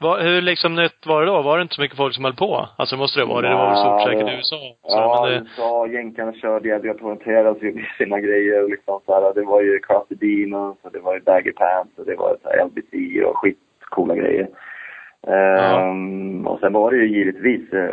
[0.00, 1.42] Va, hur liksom nytt var det då?
[1.42, 2.68] Var det inte så mycket folk som höll på?
[2.76, 3.48] Alltså måste det vara det?
[3.48, 4.56] Det var väl stort säkert i USA?
[4.56, 5.38] Så, ja, men det...
[5.38, 9.34] USA, jänkarna körde, jag poängterade och gjorde sina grejer liksom så här.
[9.34, 12.48] Det var ju Crafty Demons och det var ju Baggy Pants och det var så
[12.48, 14.48] här LBC och skit coola grejer.
[15.26, 15.90] Ja.
[15.90, 17.90] Um, och sen var det ju givetvis uh,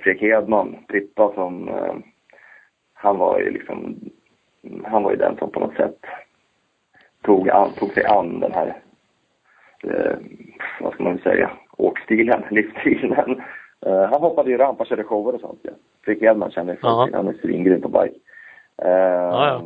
[0.00, 1.94] Fredrik Hedman, Prippa, som uh,
[2.94, 3.96] han var ju liksom,
[4.84, 5.98] han var ju den som på något sätt
[7.22, 8.76] tog, an, tog sig an den här,
[9.84, 10.16] uh,
[10.80, 13.42] vad ska man säga, åkstilen, livsstilen.
[13.86, 15.72] Uh, han hoppade ju ramp, och körde shower och sånt ja.
[16.04, 18.18] Fredrik Hedman känner jag, han är svingrym på bike.
[18.84, 19.62] Uh, ja, ja.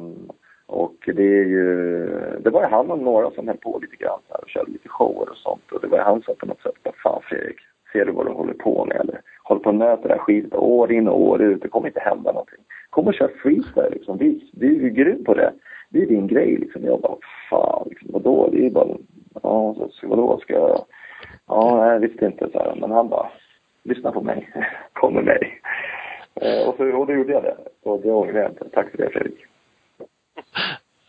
[0.73, 2.07] Och det är ju,
[2.41, 4.89] det var ju han och några som höll på lite grann här och körde lite
[4.89, 5.73] shower och sånt.
[5.73, 7.57] Och det var ju han som på något sätt bara, fan Fredrik,
[7.93, 9.21] ser du vad du håller på med eller?
[9.43, 12.01] Håller på och nöter det här skiten år in och år ut, det kommer inte
[12.01, 12.65] hända någonting.
[12.91, 15.53] Kom och kör freestyle liksom, vi, vi är ju grym på det.
[15.91, 16.85] Det är din grej liksom.
[16.85, 17.17] Jag bara,
[17.51, 18.49] fan liksom, vadå?
[18.53, 18.97] Det är bara,
[19.43, 20.85] ja, så, vadå ska jag,
[21.47, 22.77] ja, nej, jag visste inte så här.
[22.81, 23.27] Men han bara,
[23.83, 24.49] lyssna på mig,
[24.93, 25.61] kom med mig.
[26.35, 27.57] Eh, och, så, och då gjorde jag det.
[27.83, 28.69] Och det ångrar jag inte.
[28.73, 29.47] Tack för det Fredrik.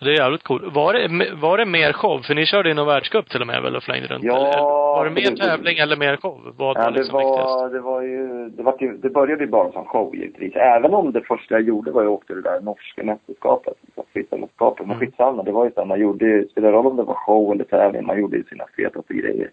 [0.03, 0.63] Det är jävligt coolt.
[0.75, 2.21] Var det, var det mer show?
[2.21, 4.23] För ni körde ju någon världscup till och med väl och flängde runt?
[4.23, 4.37] Ja.
[4.37, 4.61] Eller,
[4.97, 6.53] var det mer tävling eller mer show?
[6.57, 7.73] Vad ja, var liksom det var, viktigast?
[7.73, 10.55] Det var ju, det, var, det började ju bara som show givetvis.
[10.55, 13.77] Även om det första jag gjorde var jag åkte det där norska mästerskapet,
[14.13, 14.47] liksom.
[14.59, 14.99] Men mm.
[14.99, 17.63] skitsamma, det var ju så man gjorde ju, spelade roll om det var show eller
[17.63, 19.49] tävling, man gjorde ju sina fetaste grejer.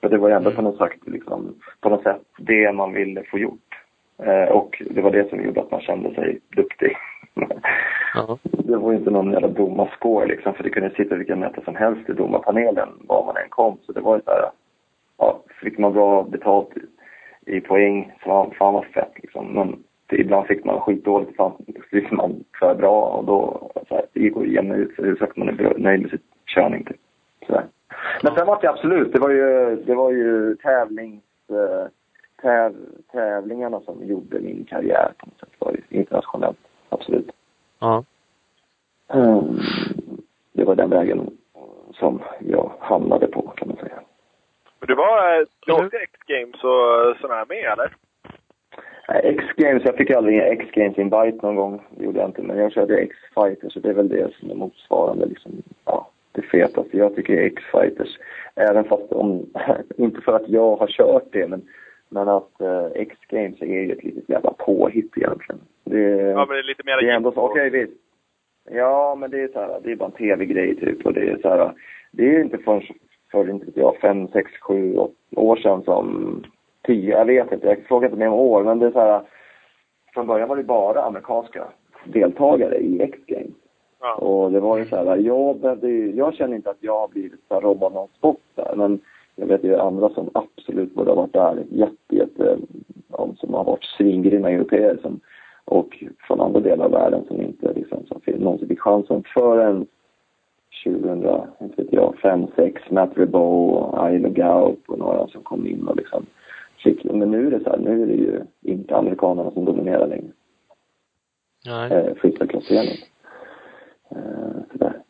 [0.00, 0.56] För det var ju ändå mm.
[0.56, 3.71] på något sätt, liksom, på något sätt det man ville få gjort.
[4.24, 6.96] Eh, och det var det som gjorde att man kände sig duktig.
[8.14, 8.38] Ja.
[8.64, 12.08] Det var inte någon jävla domarscore liksom, för det kunde sitta vilka möten som helst
[12.08, 13.78] i domarpanelen var man än kom.
[13.82, 14.50] Så det var ju så här,
[15.18, 16.68] ja, fick man bra betalt
[17.46, 19.46] i, poäng, så fan, fan vad fett liksom.
[19.46, 21.56] Men det, ibland fick man skitdåligt, så
[21.90, 25.32] fick man för bra och då, så här, det gick att jämna ut sig, hur
[25.36, 27.00] man är nöjd med sin körning typ.
[27.46, 27.62] Så.
[28.22, 31.86] Men sen var det absolut, det var ju, det var ju tävlings, eh,
[32.42, 32.74] täv,
[33.12, 37.30] tävlingarna som gjorde min karriär på något sätt, var internationellt absolut.
[37.78, 38.04] Ja.
[39.08, 39.60] Um,
[40.52, 41.30] det var den vägen
[41.92, 44.00] som jag hamnade på, kan man säga.
[44.80, 47.92] Du var, du åkte X-games och sådana här med, eller?
[49.08, 51.82] X-games, jag fick aldrig X-Games invite någon gång.
[51.90, 52.42] Det gjorde jag inte.
[52.42, 55.52] Men jag körde X-Fighter så det är väl det som är motsvarande liksom.
[55.84, 56.96] Ja, det fetaste.
[56.96, 58.18] Jag tycker X-Fighters.
[58.54, 59.46] Även fast om,
[59.96, 61.62] inte för att jag har kört det men,
[62.12, 65.60] men att uh, X-Games är ju ett litet jävla påhitt egentligen.
[65.84, 67.92] Det, Ja, men det är lite mer det är ändå så, okej visst.
[68.70, 71.38] Ja, men det är så här, det är bara en tv-grej typ och det är
[71.42, 71.72] så här,
[72.12, 72.82] det är inte förrän
[73.30, 74.96] för, inte jag, fem, sex, sju
[75.36, 76.42] år sedan som,
[76.86, 79.22] tio, jag vet inte, jag frågar inte mer om år, men det är så här,
[80.14, 81.64] från början var det bara amerikanska
[82.04, 83.56] deltagare i X-Games.
[84.00, 84.14] Ja.
[84.14, 87.40] Och det var ju så här, jag, behövde, jag känner inte att jag har blivit
[87.48, 89.00] så robbad någon sport där, men
[89.36, 92.58] jag vet ju andra som absolut borde ha varit där, jätte, jätte,
[93.36, 95.20] som har varit svingrymma europeer som,
[95.64, 99.86] och från andra delar av världen som inte liksom, som någonsin fick chansen förrän
[100.84, 105.88] 2000, inte vet jag, 5, 6, Matt Rebow, Ailo Gaup och några som kom in
[105.88, 106.26] och liksom
[106.82, 110.06] fick, men nu är det så här, nu är det ju inte amerikanerna som dominerar
[110.06, 110.32] längre
[111.66, 111.92] Nej.
[111.92, 112.96] eh, freestyle-klasseringen.
[114.10, 115.02] Eh, sådär.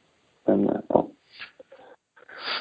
[0.45, 1.09] Men, eh, ja.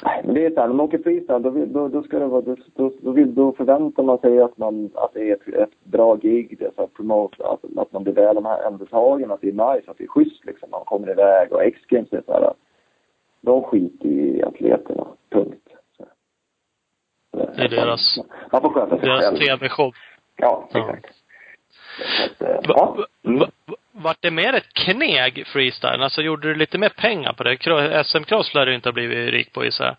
[0.04, 2.26] Nej, men det är så här, när man åker freestyle, då, då, då ska det
[2.28, 2.92] vara, då, då,
[3.26, 6.82] då, förväntar man sig att man, att det är ett, ett bra gig, det så
[6.82, 10.08] här promote, att, att man blir väl omhändertagen, att det är nice, att det är
[10.08, 12.54] schysst liksom, man kommer iväg och X-games är så här,
[13.42, 15.68] de skiter i atleterna, punkt.
[15.98, 16.06] Så.
[17.32, 18.20] Det är deras-
[18.52, 19.92] Man får sköta sig Deras tv-show.
[20.36, 20.80] Ja, Ja.
[20.80, 21.16] exakt.
[21.98, 22.96] Så att, eh, ja.
[22.98, 23.40] va, Mm.
[23.40, 23.48] va,
[23.92, 26.04] vart det mer ett kneg, freestyle?
[26.04, 27.58] Alltså gjorde du lite mer pengar på det?
[28.04, 29.96] SM-cross lär du inte ha blivit rik på gissar jag.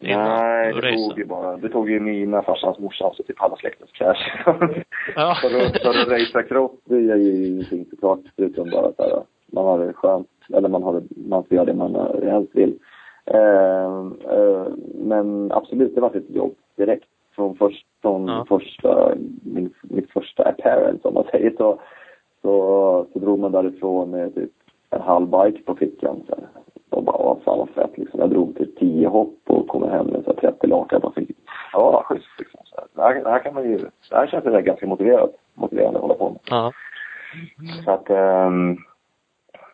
[0.00, 1.08] Nej, det racade.
[1.08, 4.30] tog ju bara, det tog ju mina, farsans, morsans och typ halva släktens cash.
[5.16, 5.34] Ja.
[5.42, 9.22] för att, att racea cross, det är ju ingenting såklart, förutom bara att här,
[9.52, 12.78] man har det skönt, eller man har det, man får göra det man helst vill.
[13.26, 14.02] Eh,
[14.34, 17.04] eh, men absolut, det var ett jobb direkt.
[17.34, 18.44] Från, först, från Ja.
[18.48, 21.80] första, min, mitt första apparent, om man säger så,
[22.48, 24.50] så, så drog man därifrån med typ
[24.90, 26.22] en halv bike på fickan.
[26.28, 26.48] Så här.
[26.90, 28.20] Och bara, åh, fan vad fett liksom.
[28.20, 31.36] Jag drog typ 10 hopp och kom hem med så här 30 lakan på fickan.
[31.72, 32.60] Ja, schysst liksom.
[32.64, 32.86] Så här.
[32.94, 33.78] Det, här, det här kan man ju,
[34.10, 36.40] det här känns det ganska motiverat, motiverande att hålla på med.
[36.50, 36.72] Ja.
[37.84, 38.76] Så att, ehm,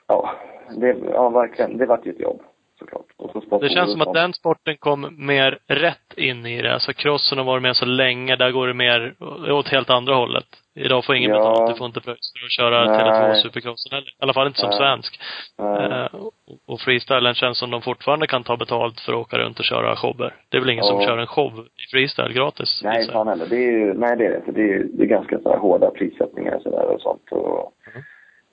[0.07, 0.31] ja,
[0.77, 2.43] det, ja verkligen, det vart ju ett jobb
[2.79, 3.61] såklart.
[3.61, 6.73] Det känns som att den sporten kom mer rätt in i det.
[6.75, 9.15] Alltså crossen har varit med så länge, där går det mer
[9.51, 10.45] åt helt andra hållet.
[10.77, 11.37] Idag får ingen Ja.
[11.39, 12.99] betalt, du får inte för att köra Nej.
[13.01, 14.09] Tele2 Supercrossen heller.
[14.09, 14.79] I alla fall inte som Nej.
[14.79, 15.21] svensk.
[15.59, 16.21] Eh,
[16.67, 19.97] och- freestylen känns som de fortfarande kan ta betalt för att åka runt och köra
[19.97, 20.35] shower.
[20.49, 21.07] Det är väl ingen som Ja.
[21.07, 22.81] kör en show i freestyle gratis?
[22.85, 23.47] Nej, fan heller.
[23.51, 24.53] Det är ju, nej det är det inte.
[24.53, 27.33] Det är, ju- det är ganska så här hårda prissättningar och sådär och sånt.
[27.33, 28.03] Och Mm.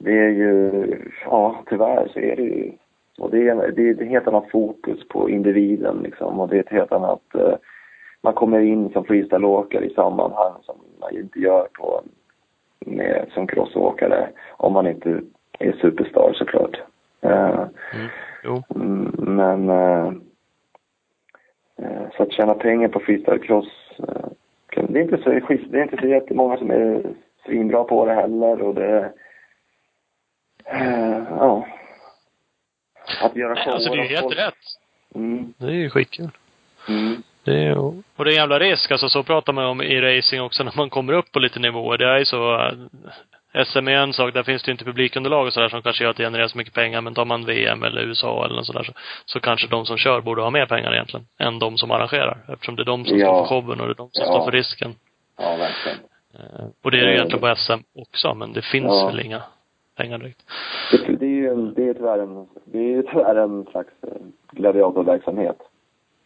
[0.04, 0.72] Det är ju,
[1.26, 2.72] ja tyvärr så är det ju,
[3.20, 6.40] och det är, det är ett helt annat fokus på individen liksom.
[6.40, 7.56] Och det är ett helt annat, eh,
[8.22, 12.02] man kommer in som freestyleåkare i sammanhang som man inte gör på,
[12.86, 14.30] med, som crossåkare.
[14.52, 15.22] Om man inte
[15.60, 16.82] är superstar såklart.
[17.22, 18.08] Eh, Mm.
[18.44, 18.64] Jo.
[18.76, 20.14] Mm, Men eh,
[21.78, 24.32] eh, så att tjäna pengar på freestylecross eh,
[24.90, 25.30] det är inte så.
[25.70, 27.04] Det är inte så jättemånga som är
[27.46, 29.12] svinbra på det heller och det
[30.66, 31.66] eh, ja.
[33.22, 34.54] Att göra Nej, shower alltså det är av helt folk- rätt.
[35.16, 36.30] Mm, Det är ju skitkul.
[36.88, 40.02] mm, Det är, och det är en jävla risk, alltså så pratar man om i
[40.02, 41.98] racing också när man kommer upp på lite nivåer.
[41.98, 42.56] Det är ju så,
[43.54, 46.04] eh, SM är en sak, där finns det ju inte publikunderlag och sådär som kanske
[46.04, 47.02] gör att det genererar så mycket pengar.
[47.02, 48.94] Men tar man VM eller USA eller något sådär så,
[49.26, 51.28] så kanske de som kör borde ha mer pengar egentligen.
[51.40, 52.38] Än de som arrangerar.
[52.54, 53.26] Eftersom det är de som Ja.
[53.26, 54.32] står för showen och det är de som Ja.
[54.34, 54.96] står för risken.
[55.38, 55.98] ja, verkligen.
[56.34, 59.08] Eh, Och det är det ju egentligen på SM också, men det finns Ja.
[59.08, 59.42] väl inga
[59.98, 60.42] pengar direkt.
[60.92, 64.10] Det, det är ju det är tyvärr en, det är ju tyvärr en slags eh,
[64.52, 65.58] gladiatorverksamhet.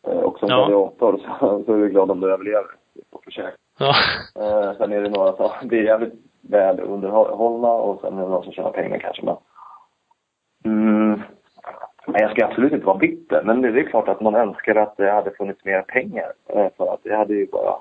[0.07, 0.55] Eh, Och som Ja.
[0.57, 2.67] gladiator så, så är du glad om du överlever
[3.11, 3.53] på försök.
[3.79, 3.93] Ja.
[4.35, 8.43] Eh, sen är det några som blir jävligt väl underhållna och sen är det några
[8.43, 9.25] som tjänar pengar kanske.
[9.25, 9.35] Men,
[10.65, 11.21] mm,
[12.07, 13.43] men jag ska absolut inte vara bitter.
[13.43, 16.31] Men det är klart att man önskar att det hade funnits mer pengar.
[16.77, 17.75] För att det hade ju bara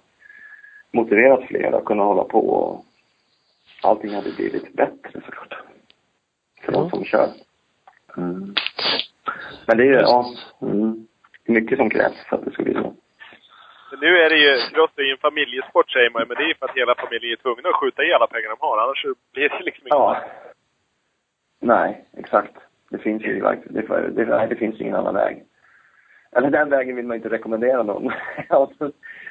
[0.93, 2.85] motiverat fler att kunna hålla på och
[3.85, 5.55] allting hade blivit bättre såklart.
[6.65, 6.91] För de Ja.
[6.91, 7.29] som kör.
[8.17, 8.55] Mm.
[9.67, 10.25] Men det är ju, ja,
[10.63, 11.07] mm,
[11.47, 12.95] mycket som krävs för att det ska bli så.
[13.91, 16.49] Men nu är det ju, cross är ju en familjesport säger man men det är
[16.49, 18.79] ju för att hela familjen är tvungna att skjuta i alla pengar de har.
[18.79, 19.91] Annars så blir det liksom inget.
[19.99, 20.17] Ja.
[21.61, 22.55] Nej, exakt.
[22.91, 25.45] Det finns ju verkligen, det, det, nej, det finns ingen annan väg.
[26.37, 28.13] Eller den vägen vill man inte rekommendera någon.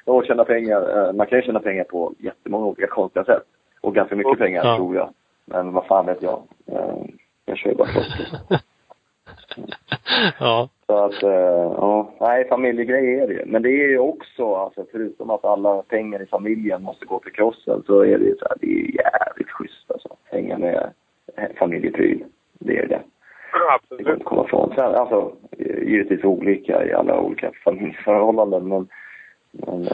[0.06, 1.08] att tjäna pengar.
[1.08, 3.44] Eh, Man kan ju tjäna pengar på jättemånga olika konstiga sätt.
[3.84, 4.76] Och ganska mycket pengar Ja.
[4.76, 5.10] tror jag.
[5.46, 6.42] Men vad fan vet jag.
[6.66, 6.96] Eh,
[7.46, 8.28] Jag kör ju bara kloster.
[10.40, 10.70] ja.
[10.86, 11.30] Så att, eh,
[11.78, 13.46] ja, nej, familjegrej är det ju.
[13.46, 17.32] Men det är ju också, alltså förutom att alla pengar i familjen måste gå till
[17.32, 20.10] crossen, så är det ju så här, det är jävligt schysst alltså.
[20.32, 20.90] Hänga med
[21.38, 22.24] eh, familjepryl.
[22.60, 23.02] Det är det.
[23.52, 24.00] Ja, Det går absolut.
[24.00, 24.74] inte att komma ifrån.
[24.76, 25.32] Sen, alltså,
[25.82, 28.88] givetvis olika i alla olika familjeförhållanden, men,
[29.52, 29.88] men.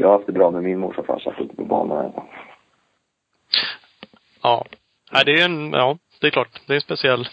[0.00, 2.12] Jag har haft det bra med min mors och farsa på banan.
[4.42, 4.64] Ja.
[5.12, 6.60] Nej, det är en, ja, det är klart.
[6.66, 7.28] Det är en speciell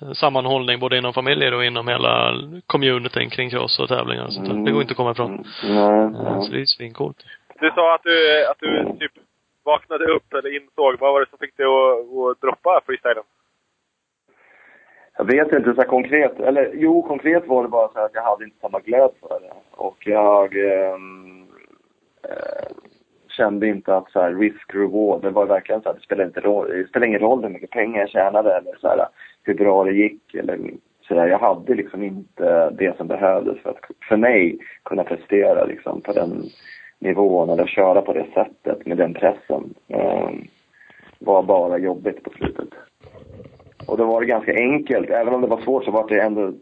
[0.00, 2.34] eh, sammanhållning både inom familjer och inom hela
[2.66, 4.54] communityn kring cross och tävlingar och sånt där.
[4.54, 5.44] Det går inte att komma ifrån.
[5.64, 6.42] Nej, Eh, nej.
[6.42, 7.16] Så det är svincoolt.
[7.60, 9.12] Du sa att du, att du typ
[9.64, 10.98] vaknade upp eller insåg.
[11.00, 13.24] Vad var det som fick dig att, att droppa freestylen?
[15.16, 16.40] Jag vet inte så här konkret.
[16.40, 19.40] Eller jo, konkret var det bara så här att jag hade inte samma glöd för
[19.40, 19.52] det.
[19.70, 21.41] Och jag ehm,
[22.28, 22.76] eh,
[23.28, 26.40] kände inte att så här risk reward, det var verkligen så här, det spelade, inte
[26.40, 29.06] roll, det spelade ingen roll hur mycket pengar jag tjänade eller så här,
[29.42, 30.58] hur bra det gick eller
[31.08, 31.26] så där.
[31.26, 36.12] Jag hade liksom inte det som behövdes för att för mig kunna prestera liksom på
[36.12, 36.42] den
[36.98, 39.74] nivån eller köra på det sättet med den pressen.
[39.88, 40.30] Eh,
[41.18, 42.68] var bara jobbigt på slutet.
[43.86, 45.10] Och då var det ganska enkelt.
[45.10, 46.52] Även om det var svårt så var det ändå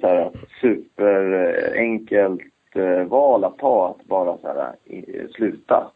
[0.00, 0.30] så här
[0.60, 2.40] superenkelt
[2.76, 5.90] eh, val att ta att bara så här, i, sluta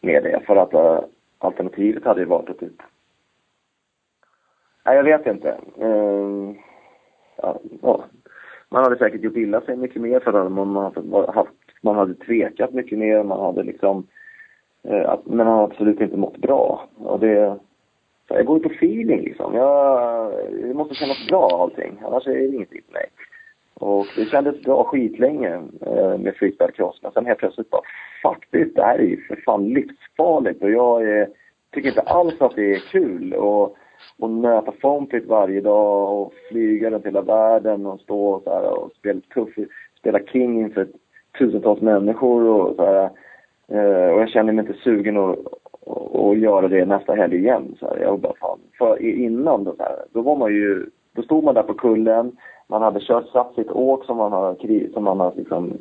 [0.00, 0.40] med det.
[0.46, 1.00] För att eh,
[1.38, 2.82] alternativet hade ju varit att typ...
[4.84, 5.48] Nej, jag vet inte.
[5.80, 6.54] Eh,
[7.36, 8.04] ja, ja.
[8.68, 12.14] Man hade säkert gjort illa sig mycket mer för att man hade, haft, man hade
[12.14, 13.22] tvekat mycket mer.
[13.22, 14.06] Man hade liksom...
[14.82, 16.88] eh, att- men man hade absolut inte mått bra.
[16.98, 17.58] Och det...
[18.28, 19.54] Jag går ju på feeling liksom.
[19.54, 22.02] Jag, det måste kännas bra allting.
[22.04, 23.06] Annars är det ingenting för mig.
[23.80, 25.54] Och det kändes bra skitlänge
[25.86, 27.00] eh, med freestyle cross.
[27.02, 27.82] Men sen helt plötsligt bara,
[28.22, 30.62] fuck det här är ju för fan livsfarligt.
[30.62, 31.28] Och jag är,
[31.74, 33.34] tycker inte alls att det är kul.
[33.34, 33.76] Och,
[34.18, 38.78] och nöta foampit varje dag och flyga runt hela världen och stå och, så här,
[38.78, 39.48] och spela tuff,
[39.98, 40.88] spela king inför
[41.38, 43.10] tusentals människor och så här.
[43.68, 45.38] Eh, och jag känner mig inte sugen att,
[45.80, 47.76] Och göra det nästa helg igen.
[47.80, 47.98] Så här.
[47.98, 48.58] Jag bara, fan.
[48.78, 52.36] För innan då, så här, då var man ju, då stod man där på kullen,
[52.70, 54.56] man hade kört satt sitt åk som man har,
[54.92, 55.72] som man har liksom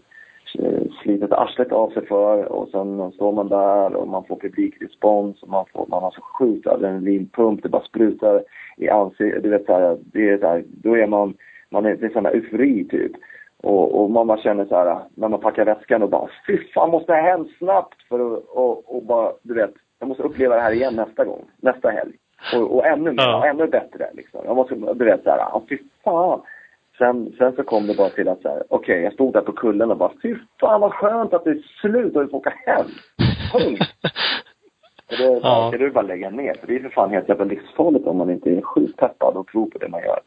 [0.60, 5.44] eh, slitit arslet av sig för och sen står man där och man får publikrespons
[5.44, 8.44] och man, får, man har så sjukt adrenalinpump, det bara sprutar
[8.78, 9.44] i ansiktet.
[9.44, 11.34] Du vet så här, det är så här, då är man,
[11.70, 13.12] man är, det är sån här eufori typ.
[13.64, 16.90] Och, och man bara känner så här, när man packar väskan och bara fy fan
[16.92, 20.62] måste jag hem snabbt för att, och, och bara, du vet, jag måste uppleva det
[20.62, 22.14] här igen nästa gång, nästa helg.
[22.56, 23.46] Och, och ännu mer, Ja.
[23.46, 24.42] ännu bättre liksom.
[24.46, 26.42] Jag måste, du vet så här, fy fan.
[27.00, 29.52] Sen, sen så kom det bara till att så här, okej, jag stod där på
[29.52, 32.54] kullen och bara, fy fan vad skönt att det är slut och vi får åka
[32.66, 32.86] hem.
[33.54, 33.84] Punkt.
[35.10, 35.68] Det Ja.
[35.72, 38.30] ska du bara lägga ner, för det är för fan helt jävla livsfarligt om man
[38.30, 40.20] inte är sjukt peppad och tror på det man gör.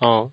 [0.00, 0.30] Ja.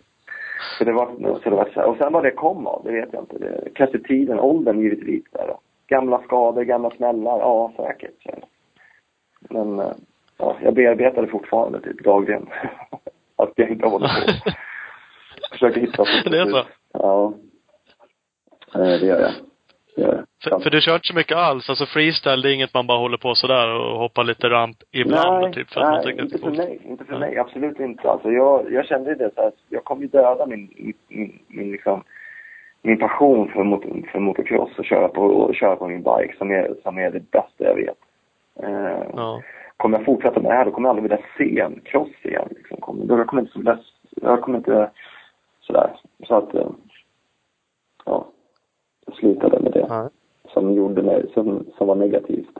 [0.78, 1.06] Så det var,
[1.44, 1.88] så det var så här.
[1.90, 3.38] Och sen vad det kom av, det vet jag inte.
[3.38, 5.24] Det, kanske tiden, åldern givetvis.
[5.32, 5.60] Där, då.
[5.88, 8.24] Gamla skador, gamla smällar, ja säkert.
[8.24, 8.30] Så.
[9.50, 9.92] Men eh,
[10.38, 12.50] ja, jag bearbetar det fortfarande typ dagligen.
[13.36, 14.52] att jag inte håller på.
[15.52, 16.64] Försöker hitta Det är så?
[16.94, 17.34] Ja.
[18.76, 19.32] Eh, Det gör jag.
[19.96, 20.26] Det gör jag.
[20.44, 21.70] För, för du kör inte så mycket alls.
[21.70, 25.42] Alltså freestyle, det är inget man bara håller på sådär och hoppar lite ramp ibland
[25.42, 26.80] Nej, typ för att man nej att det inte för mig.
[26.86, 27.38] Inte för mig.
[27.38, 28.10] Absolut inte.
[28.10, 31.40] Alltså, jag, jag kände ju det så här, jag kommer ju döda min, min, min,
[31.48, 32.04] min, liksom,
[32.82, 36.52] min passion för, mot, för motocross och köra på, och köra på min bike som
[36.52, 37.98] är, som är det bästa jag vet.
[38.64, 39.42] Eh, Ja.
[39.78, 42.48] Kommer jag fortsätta med det här då kommer jag aldrig vilja se en cross igen.
[42.52, 42.78] Liksom.
[42.78, 43.80] Kommer, då jag kommer inte så vilja,
[44.22, 44.90] jag kommer inte
[45.68, 46.00] sådär.
[46.28, 46.68] Så att, eh,
[48.06, 48.28] ja.
[49.06, 50.10] Jag slutade med det Ja.
[50.54, 52.58] som gjorde mig, som, som var negativt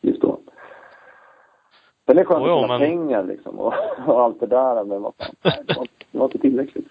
[0.00, 0.40] just då.
[2.06, 3.74] Men det är skönt att tjäna men- pengar liksom och,
[4.06, 5.34] och allt det där men vad fan,
[5.66, 6.88] det var, det var inte tillräckligt.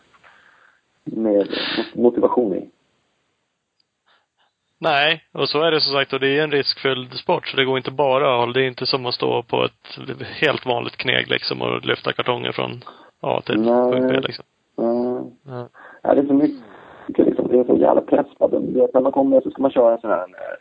[1.04, 1.47] Med
[1.95, 2.69] motivation i.
[4.80, 7.65] Nej, och så är det som sagt och det är en riskfylld sport så det
[7.65, 8.54] går inte bara att.
[8.54, 10.00] Det är inte som att stå på ett
[10.41, 12.82] helt vanligt kneg liksom och lyfta kartonger från
[13.21, 14.45] A till punkt B liksom.
[15.17, 15.67] Mm.
[16.01, 16.13] Ja.
[16.13, 17.47] Det är så mycket liksom.
[17.47, 18.73] Det är så jävla press på den.
[18.73, 20.19] Vet, när man kommer så ska man köra en sån här...
[20.19, 20.58] eh,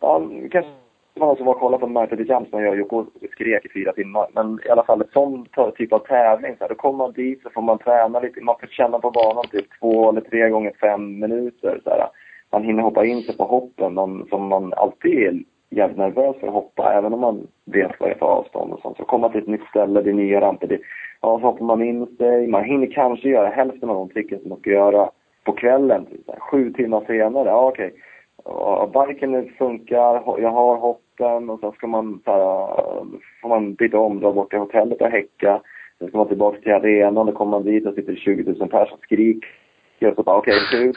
[0.00, 0.70] Ja, kanske
[1.20, 3.68] man också var och kollade på Martin de Jams när jag och Jocke skrek i
[3.68, 4.26] fyra timmar.
[4.32, 6.56] Men i alla fall en sån typ av tävling.
[6.58, 8.40] Så här, då kommer man dit så får man träna lite.
[8.40, 11.80] Man får känna på banan typ två eller tre gånger fem minuter.
[11.84, 12.08] Så här.
[12.52, 15.44] Man hinner hoppa in sig på hoppen man, som man alltid
[15.76, 16.92] jävligt nervös för att hoppa.
[16.92, 18.96] Även om man vet vad det är för avstånd och sånt.
[18.96, 20.66] Så kommer man till ett nytt ställe, det är nya ramper.
[20.66, 20.78] Det,
[21.20, 22.46] ja, så hoppar man in sig.
[22.46, 25.10] Man hinner kanske göra hälften av de tricken som man ska göra
[25.44, 26.06] på kvällen.
[26.06, 27.48] Typ, här, sju timmar senare.
[27.48, 27.94] Ja, okej.
[28.44, 32.40] Ja, biken funkar, jag har hoppen och sen ska man så här,
[33.42, 35.60] får man byta om, dra bort till hotellet och häcka.
[35.98, 38.92] Sen ska man tillbaka till arenan, då kommer man dit och sitter 20 000 personer
[38.92, 39.63] och skriker
[39.98, 40.94] jag så bara, okej, okay, hur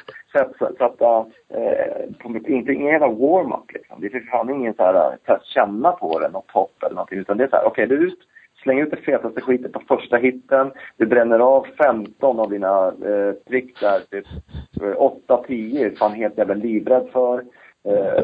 [0.77, 4.01] Sätta, eh, eh inte ingen jävla warm-up liksom.
[4.01, 6.83] Det är för fan ingen så här, eh, för att känna på det, något topp
[6.83, 7.19] eller någonting.
[7.19, 8.19] Utan det är så här, okej, okay, du ut,
[8.63, 10.71] släng ut det fetaste skiten på första hitten.
[10.97, 14.25] Du bränner av 15 av dina eh, trick där, typ
[14.81, 17.43] eh, 8-10 är fan helt jävla livrädd för.
[17.89, 18.23] Eh,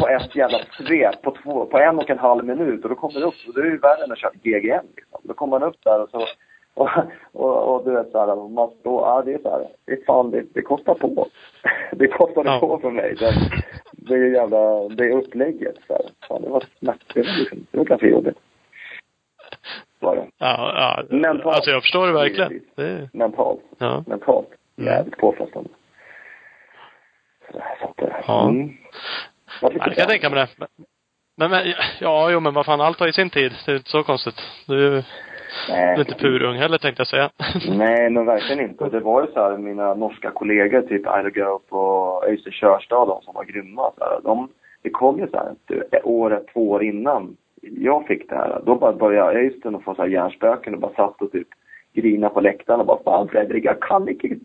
[0.00, 3.20] på ett jävla svep på, två, på en och en halv minut och då kommer
[3.20, 5.20] du upp, och då är det ju värre än att köra GGN liksom.
[5.22, 6.26] Då kommer man upp där och så
[6.74, 6.88] och,
[7.32, 10.44] och, och du vet såhär, man står, ja det är såhär, det är fan, det,
[10.54, 11.26] det kostar på.
[11.92, 12.60] Det kostade ja.
[12.60, 13.14] på för mig.
[13.18, 13.34] Det,
[13.92, 16.02] det är jävla, det är upplägget såhär.
[16.28, 17.66] Fan, det var smärtsamt liksom.
[17.70, 18.38] Det var ganska jobbigt.
[20.00, 20.26] Var det.
[20.38, 20.72] Ja,
[21.08, 21.16] ja.
[21.16, 21.56] Mentalt.
[21.56, 22.60] Alltså jag förstår det verkligen.
[22.74, 23.08] Det...
[23.12, 23.60] Mentalt.
[23.78, 24.04] Ja.
[24.06, 24.48] Mentalt.
[24.78, 24.92] Mm.
[24.92, 25.70] Jävligt påfrestande.
[27.52, 28.48] Så, så att, ja.
[28.48, 28.70] Mm.
[29.60, 30.66] Jag kan jag tänka mig det.
[31.36, 33.52] Men, men, ja, jo men vad fan, allt har ju sin tid.
[33.66, 34.42] Det är inte så konstigt.
[34.66, 35.02] Du
[35.68, 35.94] Nej.
[35.94, 37.30] är inte purung heller tänkte jag säga.
[37.78, 38.88] Nej, men verkligen inte.
[38.88, 43.34] Det var ju så här, mina norska kollegor, typ Gaup och Öystein Körstad, de som
[43.34, 43.92] var grymma.
[43.98, 44.48] Så här, de,
[44.82, 45.54] det kom ju så här,
[46.04, 48.60] året, två år innan jag fick det här.
[48.66, 51.48] Då bara började Öystein få så här hjärnspöken och bara satt och typ
[51.94, 54.36] grina på läktaren och bara Fan Fredrik, jag kan inte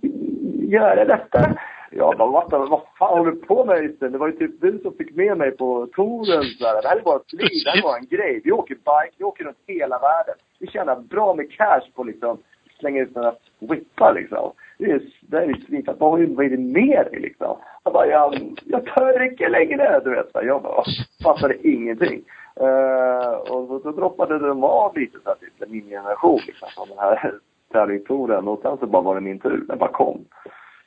[0.67, 1.57] göra detta.
[1.91, 4.11] Jag bara, vad, vad fan håller du på med Öystein?
[4.11, 6.43] Det var ju typ du som fick med mig på touren.
[6.59, 8.41] Det här är bara ett liv, det här är bara en grej.
[8.43, 10.35] Vi åker bike, vi åker runt hela världen.
[10.59, 12.37] Vi tjänar bra med cash på liksom
[12.79, 14.51] slänga ut några whippar liksom.
[14.77, 15.99] Det är, det är.
[15.99, 17.57] Vad, vad är det med dig liksom?
[17.83, 20.29] Jag bara, jag, jag tör inte längre, du vet.
[20.33, 20.83] Jag bara,
[21.23, 22.23] fattade ingenting.
[22.61, 26.87] Uh, och så, så droppade de av lite så här, typ, min generation liksom, från
[26.87, 27.33] den här
[27.71, 28.47] tävlingstouren.
[28.47, 29.65] Och sen så bara var det min tur.
[29.67, 30.25] Den bara kom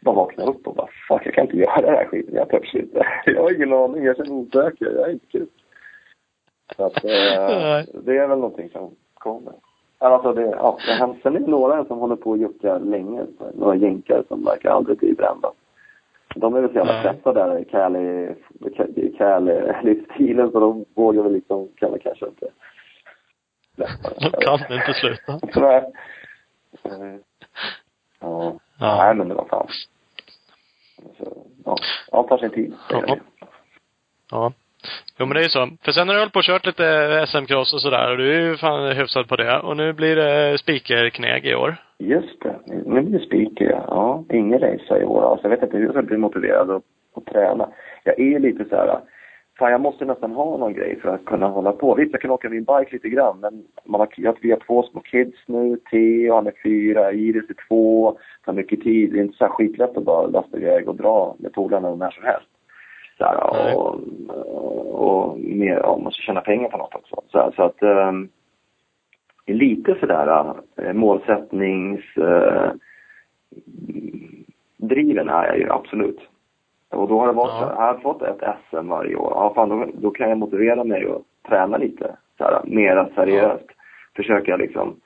[0.01, 2.35] bara vaknade upp och bara fuck, jag kan inte göra det här skiten.
[2.35, 3.07] Jag törs inte.
[3.27, 4.05] Jag har ingen aning.
[4.05, 4.93] Jag känner mig osäker.
[4.97, 5.47] Jag är inte kul.
[6.77, 9.53] Så att eh, det är väl någonting som kommer.
[9.99, 13.27] Alltså det, ja, det hänt, sen är det några som håller på och juckar länge.
[13.55, 15.53] Några jänkare som verkar aldrig bli brända.
[16.35, 18.35] De är väl så jävla trötta där i Cali,
[19.19, 22.47] Cali-livsstilen så de vågar väl liksom, kan väl kanske inte
[23.75, 25.61] släppa De kan inte sluta.
[25.61, 25.93] Nej.
[28.21, 28.53] Ja.
[28.81, 29.05] ja.
[29.05, 29.67] Nej men det var fan.
[31.19, 31.77] Så, ja,
[32.13, 32.75] allt tar sin tid.
[32.91, 33.17] Ja.
[34.31, 34.53] ja.
[35.19, 35.69] Jo men det är ju så.
[35.83, 36.85] För sen har du hållit på och kört lite
[37.27, 39.61] SM-cross och sådär och du är ju fan hyfsad på det.
[39.61, 41.77] Och nu blir det spikerknäg i år.
[41.99, 42.57] Just det.
[42.67, 44.25] Nu blir det spiker ja.
[44.31, 45.45] Ingen race i år alltså.
[45.45, 46.83] Jag vet inte hur jag ska bli motiverad att,
[47.17, 47.69] att träna.
[48.05, 49.01] Jag är lite så här.
[49.61, 51.95] Fan jag måste nästan ha någon grej för att kunna hålla på.
[51.95, 54.83] Visst jag kan åka min bike lite grann men man har, jag, vi har två
[54.83, 55.77] små kids nu.
[55.91, 58.19] Theo han är fyra, Iris är två.
[58.45, 59.13] Tar mycket tid.
[59.13, 62.11] Det är inte så här skitlätt att bara lasta iväg och dra med polarna när
[62.11, 62.49] som helst.
[63.19, 63.37] Så här,
[63.77, 64.01] och,
[64.93, 67.23] och mer, ja, man måste tjäna pengar på något också.
[67.29, 68.29] Så, här, så att um,
[69.47, 72.71] lite sådär uh, målsättnings uh,
[74.77, 76.30] driven är jag ju absolut.
[76.91, 77.61] Och då har det varit ja.
[77.61, 79.33] så här, jag har fått ett SM varje år.
[79.35, 83.65] Ja, fan, då, då kan jag motivera mig att träna lite så här, mera seriöst.
[83.69, 83.75] Ja.
[84.17, 84.97] Försöka liksom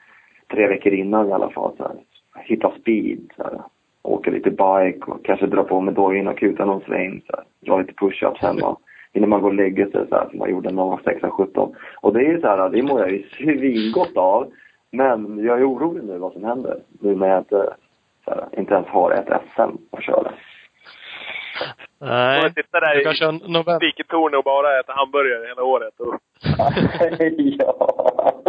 [0.51, 1.97] tre veckor innan i alla fall så här,
[2.44, 3.33] hitta speed.
[3.37, 3.61] Så här
[4.05, 7.23] åka lite bike och kanske dra på med dojorna och kuta någon sväng.
[7.27, 8.77] Så här, dra lite push-ups hemma
[9.12, 11.75] innan man går och lägger sig så här, som man gjorde när man var 16-17.
[12.01, 14.53] Och det är ju så här, det mår jag ju svingott av.
[14.90, 16.81] Men jag är orolig nu vad som händer.
[17.01, 17.75] Nu när jag inte,
[18.25, 20.33] så här, inte ens har ett SM att köra.
[22.01, 22.43] Nej.
[22.43, 26.01] Du sitta där i Spiketorn och bara äta hamburgare hela året.
[26.01, 26.21] Och...
[27.59, 28.43] ja.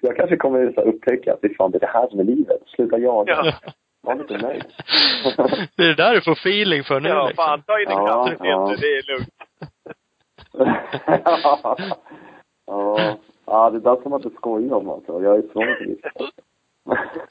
[0.00, 2.24] Jag kanske kommer att upptäcka att det är fan det är det här som är
[2.24, 2.62] livet.
[2.66, 3.40] Sluta jaga.
[3.44, 3.72] Ja.
[4.02, 4.64] Var lite nöjd.
[5.76, 7.44] det är det där du får feeling för nu Ja, liksom.
[7.44, 8.74] fan ta in en ja, ja.
[8.80, 9.28] det är lugnt.
[12.66, 13.18] ja.
[13.46, 15.22] ja, det där får man inte skoja om alltså.
[15.22, 16.30] Jag är för det.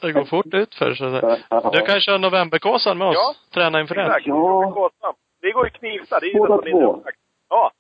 [0.02, 3.16] Det går fort utför så att Du kan köra novemberkåsan med oss.
[3.16, 3.36] Ja.
[3.54, 4.06] Träna inför den.
[4.06, 4.28] Exakt.
[4.28, 4.94] Ja.
[5.42, 6.20] Vi går i Knivsta.
[6.20, 7.04] Det är ju Båda två.
[7.50, 7.72] Ja.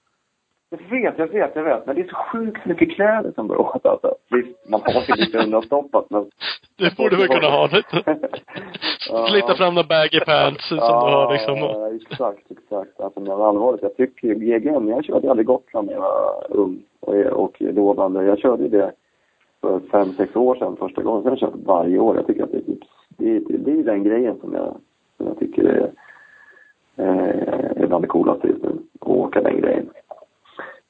[0.69, 1.85] Jag vet, jag vet, jag vet.
[1.85, 4.15] Men det är så sjukt mycket kläder som går åt alltså.
[4.29, 6.25] Visst, man har sig lite undanstoppat men...
[6.77, 8.17] Det borde vi kunna ha lite.
[9.29, 11.57] Slita fram några baggy pants som du har liksom.
[11.57, 12.99] Ja, exakt, exakt.
[12.99, 16.83] Alltså men allvarligt, jag tycker ju GGN, jag körde aldrig Gotland när jag var ung
[16.99, 18.23] och, och lovande.
[18.23, 18.91] Jag körde ju det
[19.63, 21.23] för fem, sex år sedan första gången.
[21.23, 22.15] Sen har jag kört varje år.
[22.15, 22.83] Jag tycker att det är typ,
[23.17, 24.75] det, det, det är den grejen som jag,
[25.17, 25.91] som jag tycker är,
[26.95, 28.71] eh, är bland det coolaste just nu.
[28.99, 29.89] Att åka den grejen.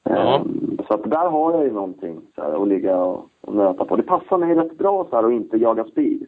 [0.02, 0.40] Ja.
[0.40, 3.84] Um, så att där har jag ju någonting så här, att ligga och, och nöta
[3.84, 3.96] på.
[3.96, 6.26] Det passar mig rätt bra så här att inte jaga speed.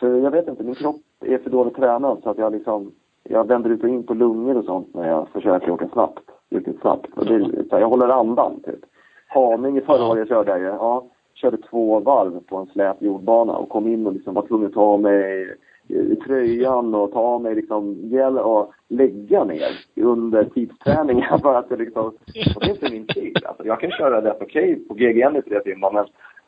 [0.00, 3.48] För jag vet inte, min kropp är för dåligt tränad så att jag liksom, jag
[3.48, 6.30] vänder ut och in på lungor och sånt när jag försöker åka snabbt.
[6.50, 7.06] Riktigt snabbt.
[7.16, 8.80] Och det, så här, jag håller andan typ.
[9.28, 10.66] Haninge förra året körde jag ju.
[10.66, 11.04] Ja.
[11.34, 14.74] Körde två varv på en slät jordbana och kom in och liksom var tvungen att
[14.74, 15.54] ta av mig
[15.88, 21.68] i tröjan och ta av mig liksom gel och lägga ner under tidsträningen för att
[21.68, 23.38] det liksom, det är inte min tid.
[23.44, 26.06] Alltså, jag kan köra rätt okej på GGN i tre timmar men,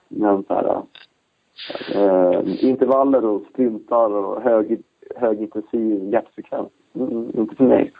[0.08, 0.82] men så här,
[1.94, 4.82] eh, intervaller och sprintar och hög,
[5.16, 7.92] högintensiv hjärtfrekvens, mm, inte för mig.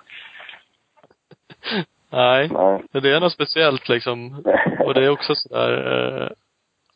[2.13, 2.51] Nej.
[2.53, 2.83] Nej.
[2.93, 4.43] Det är något speciellt liksom.
[4.85, 6.29] Och det är också sådär, eh,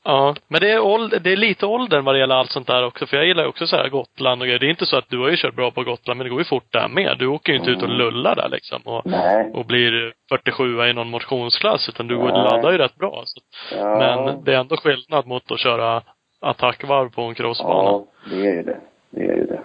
[0.05, 0.35] ja.
[0.49, 3.07] Men det är, ålder, det är lite åldern vad det gäller allt sånt där också.
[3.07, 4.59] För jag gillar ju också så här Gotland och grejer.
[4.59, 6.41] Det är inte så att du har ju kört bra på Gotland, men det går
[6.41, 7.17] ju fort där med.
[7.19, 8.83] Du åker ju inte ut och lullar där liksom.
[8.85, 9.51] Och, Nej.
[9.55, 11.89] och blir 47 i någon motionsklass.
[11.89, 13.25] Utan du går laddar ju rätt bra.
[13.73, 13.99] Ja.
[13.99, 16.03] Men det är ändå skillnad mot att köra
[16.41, 17.91] attackvarv på en crossbana.
[17.91, 18.81] Ja, det är ju det.
[19.11, 19.61] Det är ju det.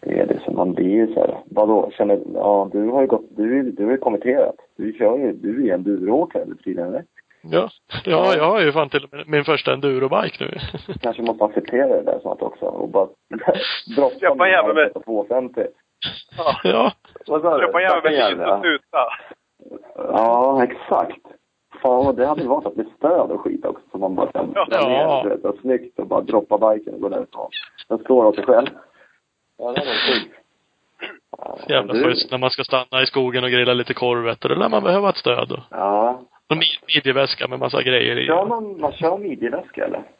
[0.00, 0.40] Det är det.
[0.44, 3.84] Så man blir ju så här, vadå, känner, ja du har ju gått, du, du
[3.84, 4.54] har ju kommenterat.
[4.76, 7.04] Du kör ju, du är ju enduroåkare nu för tiden, eller?
[7.42, 7.68] Ja.
[8.04, 10.58] Ja, jag har ju fan till och med min första endurobike nu.
[11.02, 13.06] Kanske måste acceptera det där snart också och bara
[13.96, 15.66] droppa Köpa en jävel med- på 250.
[16.64, 16.92] ja.
[17.26, 17.66] Vad sa du?
[17.66, 18.62] Köpa en jävel med hit och ja.
[18.62, 19.06] tuta.
[19.96, 21.18] Ja, exakt.
[21.82, 23.82] Fan, det hade varit att bli stöd och skit också.
[23.92, 25.22] Så man bara kan Ja.
[25.24, 27.50] ner, vet, och snyggt och bara droppa biken och gå därifrån.
[27.88, 28.66] Den slår åt sig själv.
[29.58, 30.36] Ja, det hade varit sjukt.
[31.38, 34.44] Ja, Jävla du- schysst när man ska stanna i skogen och grilla lite korvet.
[34.44, 35.52] Och då lär man behöva ett stöd.
[35.52, 36.20] Och Ja.
[36.48, 38.26] En mid- midjeväska med massa grejer i.
[38.26, 40.02] Kör man, man kör midjeväska eller?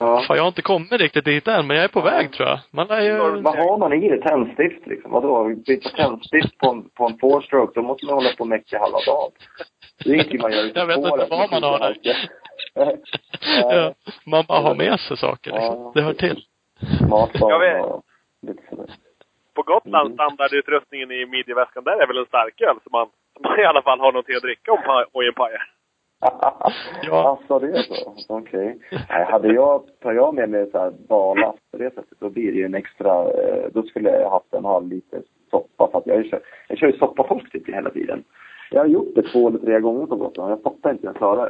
[0.00, 0.22] Ja.
[0.26, 2.58] Fan, jag har inte kommit riktigt dit än, men jag är på väg tror jag.
[2.70, 3.18] Man lär ju...
[3.42, 4.22] Vad har man i det?
[4.22, 5.10] Tändstift liksom?
[5.10, 5.54] Vadå?
[5.66, 8.98] Byta tändstift på en, på en four-stroke, då måste man hålla på och mecka halva
[9.06, 9.30] dagen.
[10.04, 11.96] Det är ingenting man gör Jag vet inte vad man har där.
[13.62, 13.94] ja,
[14.26, 15.74] man bara har med sig saker liksom.
[15.76, 15.92] Ja.
[15.94, 16.42] Det hör till.
[16.98, 17.84] Smartphone Jag vet.
[17.84, 18.02] och
[18.46, 18.86] lite sådär.
[19.58, 20.14] På Gotland, Mm.
[20.16, 24.00] standardutrustningen i midjeväskan, där är väl en starköl som man, som man i alla fall
[24.00, 25.62] har någonting att dricka om pa- ojen pajar.
[27.02, 27.28] Ja.
[27.28, 28.14] Alltså det är så?
[28.28, 28.78] Okej.
[29.10, 32.52] Nej, hade jag, tar jag med mig så här barlast på det sättet, då blir
[32.52, 36.06] det ju en extra, eh, då skulle jag haft en halv liter soppa för att
[36.06, 38.24] jag kör, jag kör ju soppatorsk typ hela tiden.
[38.70, 41.16] Jag har gjort det två eller tre gånger på Gotland, jag fattar inte hur jag
[41.16, 41.48] klarar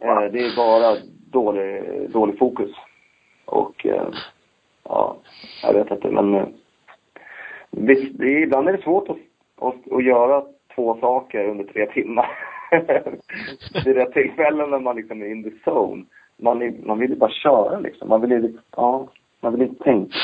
[0.00, 0.06] det.
[0.06, 0.96] Eh, det är bara
[1.32, 2.70] dålig, dålig fokus.
[3.44, 4.08] Och, eh,
[4.84, 5.16] ja,
[5.62, 6.46] jag vet inte men eh,
[7.76, 9.16] visst, det är, ibland är det svårt att,
[9.60, 10.42] att, att göra
[10.74, 12.38] två saker under tre timmar.
[13.84, 16.04] det är det tillfällen när man liksom är in the zone.
[16.42, 18.08] Man, är, man vill ju bara köra liksom.
[18.08, 19.08] Man vill ju, liksom- ja,
[19.40, 20.16] man vill inte tänka.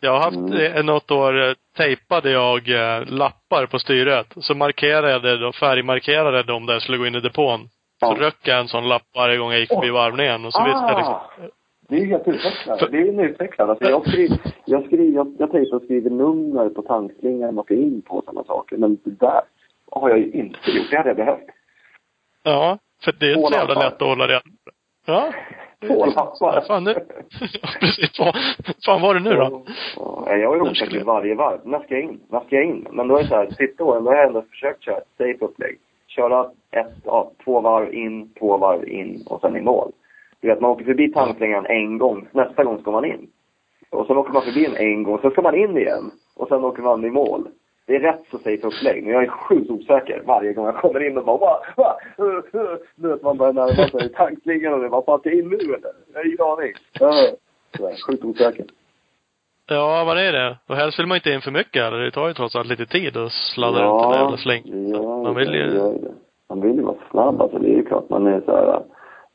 [0.00, 0.76] Jag har haft Mm.
[0.76, 4.26] eh, något år eh, tejpade jag eh, lappar på styret.
[4.36, 7.60] Så markerade jag det då, färgmarkerade dem där jag skulle gå in i depån.
[8.00, 8.26] Så Ja.
[8.26, 10.44] röck jag en sån lapp varje gång jag gick förbi varvningen.
[10.44, 11.30] Och så visste jag liksom, Ah!
[11.88, 12.88] Det är helt utvecklande.
[12.90, 13.70] Det är ju utvecklande.
[13.72, 17.74] Alltså jag skriver, jag skriver, jag, jag tejpar och skriver nummer på tankslingan man ska
[17.74, 18.76] in på sådana saker.
[18.76, 19.40] Men det där
[19.90, 20.90] har jag ju inte gjort.
[20.90, 21.46] Det hade jag behövt.
[22.42, 22.78] ja.
[23.04, 24.42] För det är inte så jävla lätt att hålla reda
[25.06, 25.32] Ja.
[25.80, 26.54] Lappar.
[26.54, 26.94] Ja, fan nu.
[27.80, 28.10] Precis.
[28.86, 29.64] Fan var det nu då?
[29.96, 31.60] Ja, jag När osäker varje varv.
[31.64, 32.20] När ska jag in?
[32.28, 32.86] När ska jag in?
[32.92, 35.08] Men då är det så här, sista åren, då har jag ändå försökt köra ett
[35.18, 35.78] safe upplägg.
[36.06, 39.92] Köra ett, ja, två varv in, två varv in och sen i mål.
[40.42, 43.30] Du vet, man åker förbi tankslingan en gång, nästa gång ska man in.
[43.90, 46.10] Och sen åker man förbi den en gång, sen ska man in igen.
[46.36, 47.48] Och sen åker man i mål.
[47.86, 51.06] Det är rätt så safe upplägg, men jag är sjukt osäker varje gång jag kommer
[51.06, 52.76] in och bara va, va, uh, uh.
[52.96, 55.56] Du vet, man börjar närma sig tankslingan och det bara, fan ska jag in nu
[55.56, 55.92] eller?
[56.12, 56.72] Jag har ingen aning.
[57.02, 57.96] Uh.
[58.06, 58.64] Sjukt osäker.
[59.68, 60.56] Ja, vad är det?
[60.66, 61.98] Och helst vill man inte in för mycket eller?
[61.98, 64.62] Det tar ju trots allt lite tid att sladda runt den där jävla släng.
[64.92, 66.12] Ja, Man vill ju- gör det.
[66.48, 67.42] Man vill ju vara snabb.
[67.42, 68.82] Alltså, det är ju klart man är så här,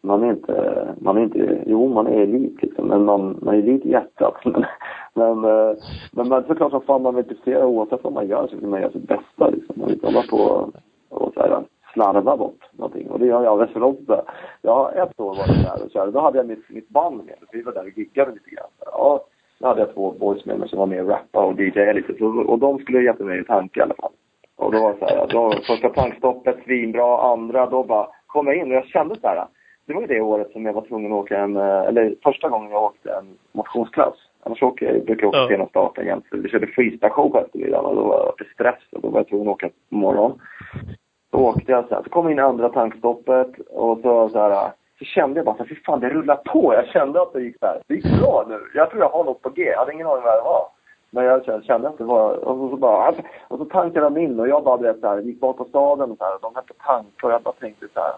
[0.08, 3.60] man är inte, man är inte, jo man är elit liksom, men man, man är
[3.60, 4.36] elit i hjärtat.
[4.46, 4.66] Men,
[5.14, 5.76] men, eh,
[6.12, 8.82] men, men såklart som fan man vill prestera oavsett vad man gör så vill man
[8.82, 9.76] göra sitt bästa liksom.
[9.78, 10.72] Man vill inte hålla på
[11.10, 13.10] och så här, slarva bort någonting.
[13.10, 14.22] Och det gör jag rätt ofta.
[14.62, 16.12] Jag har ett år varit där och körde.
[16.12, 17.36] Då hade jag mitt, mitt band med.
[17.40, 18.70] Så vi var där och giggade lite grann.
[18.86, 19.26] Ja,
[19.60, 22.14] då hade jag två boys med mig som var med och rappade och DJade lite.
[22.18, 24.12] Så, och de skulle hjälpa mig i tanke i alla fall.
[24.56, 28.56] Och då var det så här, då, första tankstoppet, svinbra, andra, då bara kom jag
[28.56, 29.48] in och jag kände så här.
[29.88, 32.50] Det var ju det året som jag var tvungen att åka en, eh, eller första
[32.50, 34.14] gången jag åkte en motionsklass.
[34.44, 35.48] Annars åker jag, brukar jag åka Ja.
[35.48, 36.26] sena starten jämt.
[36.32, 39.48] Vi körde freestyle-show på eftermiddagen och då var det stress och då var jag tvungen
[39.48, 40.40] att åka på morgonen.
[41.32, 44.40] Så åkte jag så här, så kom jag in i andra tankstoppet och så så
[44.40, 46.74] här, så kände jag bara så här, fy fan det rullar på.
[46.74, 48.60] Jag kände att det gick så här, det gick bra nu.
[48.74, 49.64] Jag tror jag har något på G.
[49.64, 50.66] Jag hade ingen aning vad det var.
[51.12, 53.14] Men jag kände- att det var, och så bara,
[53.48, 56.12] och så tankade de in och jag bara vet så här, gick bak på staden
[56.12, 58.12] och så här, och de att tanka och jag bara tänkte så här,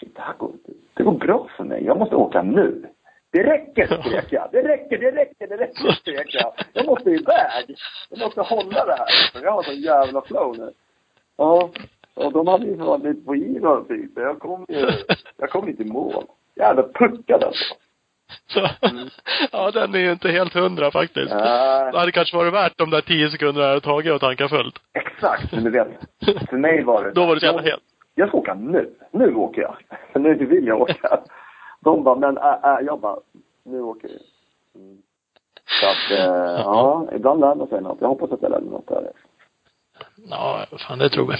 [0.00, 0.52] shit det här går,
[0.94, 1.84] det går bra för mig.
[1.84, 2.84] Jag måste åka nu.
[3.32, 4.48] Det räcker skrek jag.
[4.52, 6.52] Det räcker, det räcker, det räcker skrek jag.
[6.72, 7.76] Jag måste iväg.
[8.10, 9.42] Jag måste hålla det här.
[9.42, 10.72] Jag har sån jävla flow nu.
[11.36, 11.70] Ja.
[12.14, 14.10] Och de hade ju varit på Iran typ.
[14.14, 14.90] Jag kom ju,
[15.36, 16.24] jag kom inte i mål.
[16.56, 17.74] Jävla puckad alltså.
[18.46, 18.60] Så,
[19.52, 21.30] ja, den är ju inte helt hundra faktiskt.
[21.30, 21.92] Nej.
[21.92, 24.78] Det hade kanske varit värt de där tio sekunderna det hade tagit att tanka fullt.
[24.92, 25.88] Exakt, men du vet.
[26.50, 27.12] För mig var det...
[27.12, 27.82] Då var det så jävla helt.
[28.14, 28.94] Jag ska åka nu.
[29.12, 29.76] Nu åker jag.
[30.22, 31.20] Nu vill jag åka.
[31.80, 33.16] De bara, men äh, äh, jag bara,
[33.64, 34.18] nu åker vi.
[34.80, 34.98] Mm.
[35.80, 38.00] Så att, eh, ja, ibland lär man sig något.
[38.00, 39.10] Jag hoppas att jag lärde mig något där.
[40.30, 41.36] Ja, fan det tror vi.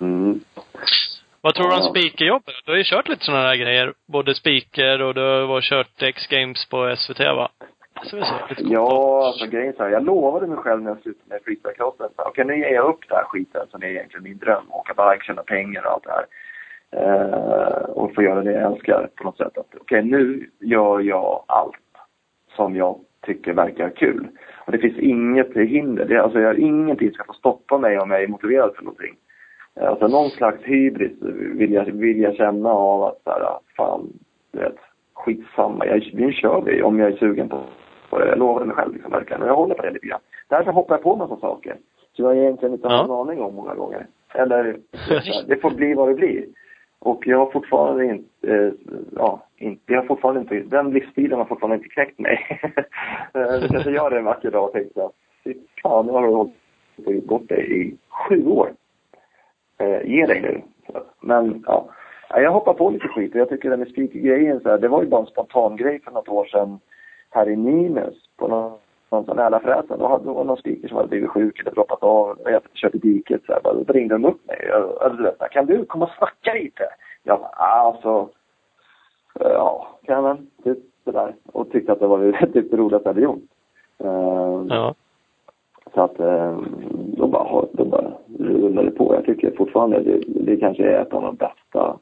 [0.00, 0.40] Mm.
[1.40, 1.90] Vad tror du om Ja.
[1.90, 2.54] speakerjobbet?
[2.64, 3.94] Du har ju kört lite sådana där grejer.
[4.06, 7.48] Både speaker och du har kört X-games på SVT va?
[8.58, 11.40] Ja, alltså grejen är så här, jag lovade mig själv när jag slutade med
[11.78, 14.64] här, Okej, nu ger jag upp det här skiten som är egentligen min dröm.
[14.70, 16.26] Åka bike, tjäna pengar och allt det här.
[16.96, 19.52] Eh, och få göra det jag älskar på något sätt.
[19.80, 21.76] Okej, nu gör jag allt
[22.56, 24.28] som jag tycker verkar kul.
[24.66, 26.04] Och det finns inget hinder.
[26.04, 29.16] Det, alltså, jag, ingenting ska få stoppa mig om jag är motiverad för någonting.
[29.80, 31.12] Eh, Alltså någon slags hybris
[31.54, 34.12] vill jag, vill jag känna av att så här, fan,
[34.52, 34.76] du vet,
[35.24, 35.86] skitsamma.
[35.86, 37.60] Jag, nu kör vi om jag är sugen på
[38.10, 38.28] på det.
[38.28, 39.42] Jag lovade mig själv liksom verkligen.
[39.42, 40.20] Och jag håller på det lite grann.
[40.48, 41.76] Därför hoppar jag på massa saker.
[42.12, 43.04] Som jag egentligen inte har Ja.
[43.04, 44.06] en aning om många gånger.
[44.34, 44.76] Eller,
[45.48, 46.44] det får bli vad det blir.
[46.98, 48.72] Och jag har fortfarande inte, eh,
[49.16, 52.60] ja, inte, jag har fortfarande inte, den livsstilen har fortfarande inte knäckt mig.
[53.34, 55.10] Eh, det kanske gör det en vacker dag och tänkte jag,
[55.44, 56.54] fy fan, nu har du hållit
[57.04, 58.72] på att bort dig i sju år.
[59.78, 60.62] Eh, ge dig nu.
[61.20, 61.88] Men ja,
[62.28, 64.88] Ja, jag hoppar på lite skit och jag tycker den med speaker-grejen så här, det
[64.88, 66.78] var ju bara en spontan grej för något år sedan
[67.30, 68.72] här i Nynäs på någon,
[69.10, 69.98] någon sån här fräsen.
[69.98, 72.94] Då hade det någon speaker som hade blivit sjuk eller droppat av och jag kört
[72.94, 73.60] i diket så här.
[73.62, 74.70] Då ringde de upp mig
[75.22, 76.84] vet, så här, kan du komma och snacka lite?
[77.22, 78.28] Jag bara, ah, alltså,
[79.40, 81.34] ja, kan man, typ sådär.
[81.52, 83.42] Och tyckte att det var det typ det roligaste jag hade gjort.
[83.98, 84.94] Eh, Ja.
[85.94, 86.58] så att eh,
[87.16, 89.14] då bara, då bara rullade det på.
[89.14, 91.98] Jag tycker fortfarande det, det kanske är ett av de bästa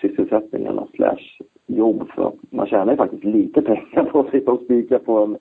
[0.00, 4.60] sysselsättningarna slash jobb för att man tjänar ju faktiskt lite pengar på att sitta och
[4.60, 5.38] spika på en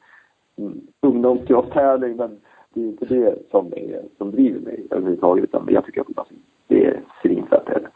[1.01, 2.38] ungdomsteatertävling men
[2.74, 6.28] det är inte det som, är, som driver mig överhuvudtaget utan jag tycker att
[6.68, 7.88] det är svinfett är det.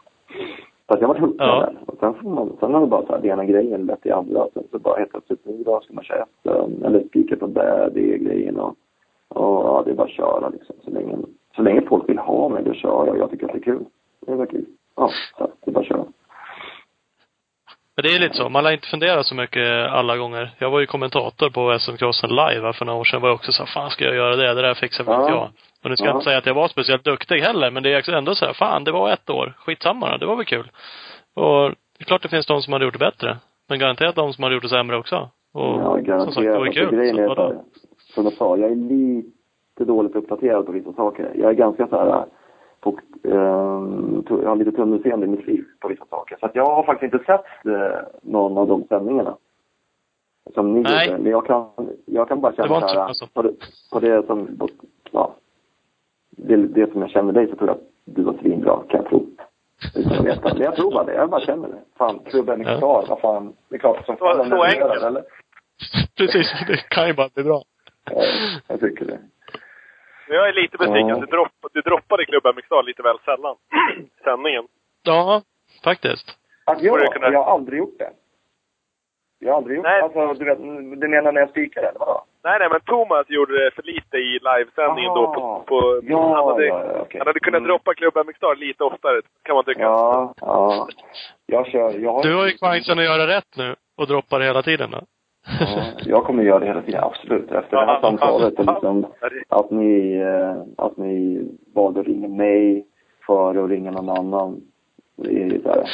[0.88, 1.60] Så att jag var hooked Ja.
[1.60, 1.76] där.
[1.86, 4.12] Och sen, får man, sen har det bara så här, det ena grejen lett till
[4.12, 4.46] andra.
[4.54, 7.90] Sen så bara helt plötsligt, nu då ska man köra efter, eller spika på det,
[7.94, 8.74] det grejen och
[9.28, 10.76] och ja, det är bara att köra liksom.
[10.84, 11.16] Så länge,
[11.56, 13.18] så länge folk vill ha mig, då kör jag.
[13.18, 13.84] Jag tycker att det är kul.
[14.26, 14.64] Det är kul.
[14.96, 16.04] Ja, så det är bara att köra.
[17.98, 18.48] Men det är lite så.
[18.48, 20.50] Man lär inte fundera så mycket alla gånger.
[20.58, 23.20] Jag var ju kommentator på SM-crossen live här för några år sedan.
[23.20, 24.54] var jag också så här, fan ska jag göra det?
[24.54, 25.36] Det där fixar väl inte Ja.
[25.36, 25.48] jag.
[25.84, 26.16] Och nu ska jag Ja.
[26.16, 28.84] inte säga att jag var speciellt duktig heller, men det är ändå så här, fan
[28.84, 29.54] det var ett år.
[29.58, 30.70] Skitsamma då, det var väl kul.
[31.36, 33.36] Och det är klart det finns de som hade gjort det bättre.
[33.68, 35.28] Men garanterat de som hade gjort det sämre också.
[35.54, 36.96] Och ja, som sagt, det var ju Alltså, kul.
[36.98, 37.62] grejen Så är så,
[38.14, 41.30] som jag sa, jag är lite dåligt uppdaterad på vissa saker.
[41.34, 42.24] Jag är ganska så här,
[42.80, 42.98] på,
[44.28, 46.36] tu- jag har lite tunnelseende i mitt liv på vissa saker.
[46.40, 49.36] Så att jag har faktiskt inte sett eh, någon av de sändningarna.
[50.54, 51.06] Som ni Nej.
[51.08, 51.22] gjorde.
[51.22, 51.68] Men jag kan,
[52.06, 53.26] jag kan bara Det känna var så inte här, alltså.
[53.26, 53.52] på, det,
[53.92, 54.68] på det som,
[55.10, 55.34] ja.
[56.30, 59.08] Det, det som jag känner dig så tror jag att du var svinbra, kan jag
[59.10, 59.26] tro.
[59.96, 60.54] Utan att veta.
[60.54, 61.78] Men jag tror bara det, jag bara känner det.
[61.98, 63.52] Fan, klubben är klar, vad fan.
[63.68, 65.22] Det är klart som fan så den levererad, eller?
[66.16, 67.62] Precis, det kan ju bara bli bra.
[68.10, 68.22] Ja,
[68.68, 69.18] jag tycker det.
[70.28, 71.08] Jag är lite besviken.
[71.08, 71.16] Ja.
[71.16, 73.56] Du, dropp, du droppade klubben Mixdal lite väl sällan.
[73.98, 74.64] i Sändningen.
[75.02, 75.42] Ja,
[75.84, 76.28] faktiskt.
[76.64, 78.10] Att jag, kunna- jag har aldrig gjort det.
[79.40, 80.00] Jag har aldrig gjort Nej.
[80.00, 80.58] Alltså, du vet,
[81.00, 82.24] du menar när jag spikar eller vadå?
[82.44, 85.64] Nej, nej, men Thomas gjorde det för lite i livesändningen då på...
[85.66, 87.18] på Ja, han, hade, ja, ja, okej.
[87.18, 87.68] han hade kunnat Mm.
[87.68, 89.82] droppa klubben Mixdal lite oftare, kan man tycka.
[89.82, 90.88] Ja, ja.
[91.46, 94.44] Jag kör, jag har Du har ju chansen att göra rätt nu och droppa det
[94.44, 95.00] hela tiden då.
[95.60, 97.52] Ja, jag kommer göra det hela tiden, absolut.
[97.52, 99.06] Efter det här samtalet och liksom
[99.48, 102.86] att ni, eh, att ni valde att ringa mig
[103.26, 104.60] före att ringa någon annan.
[105.16, 105.84] Det är ju så här.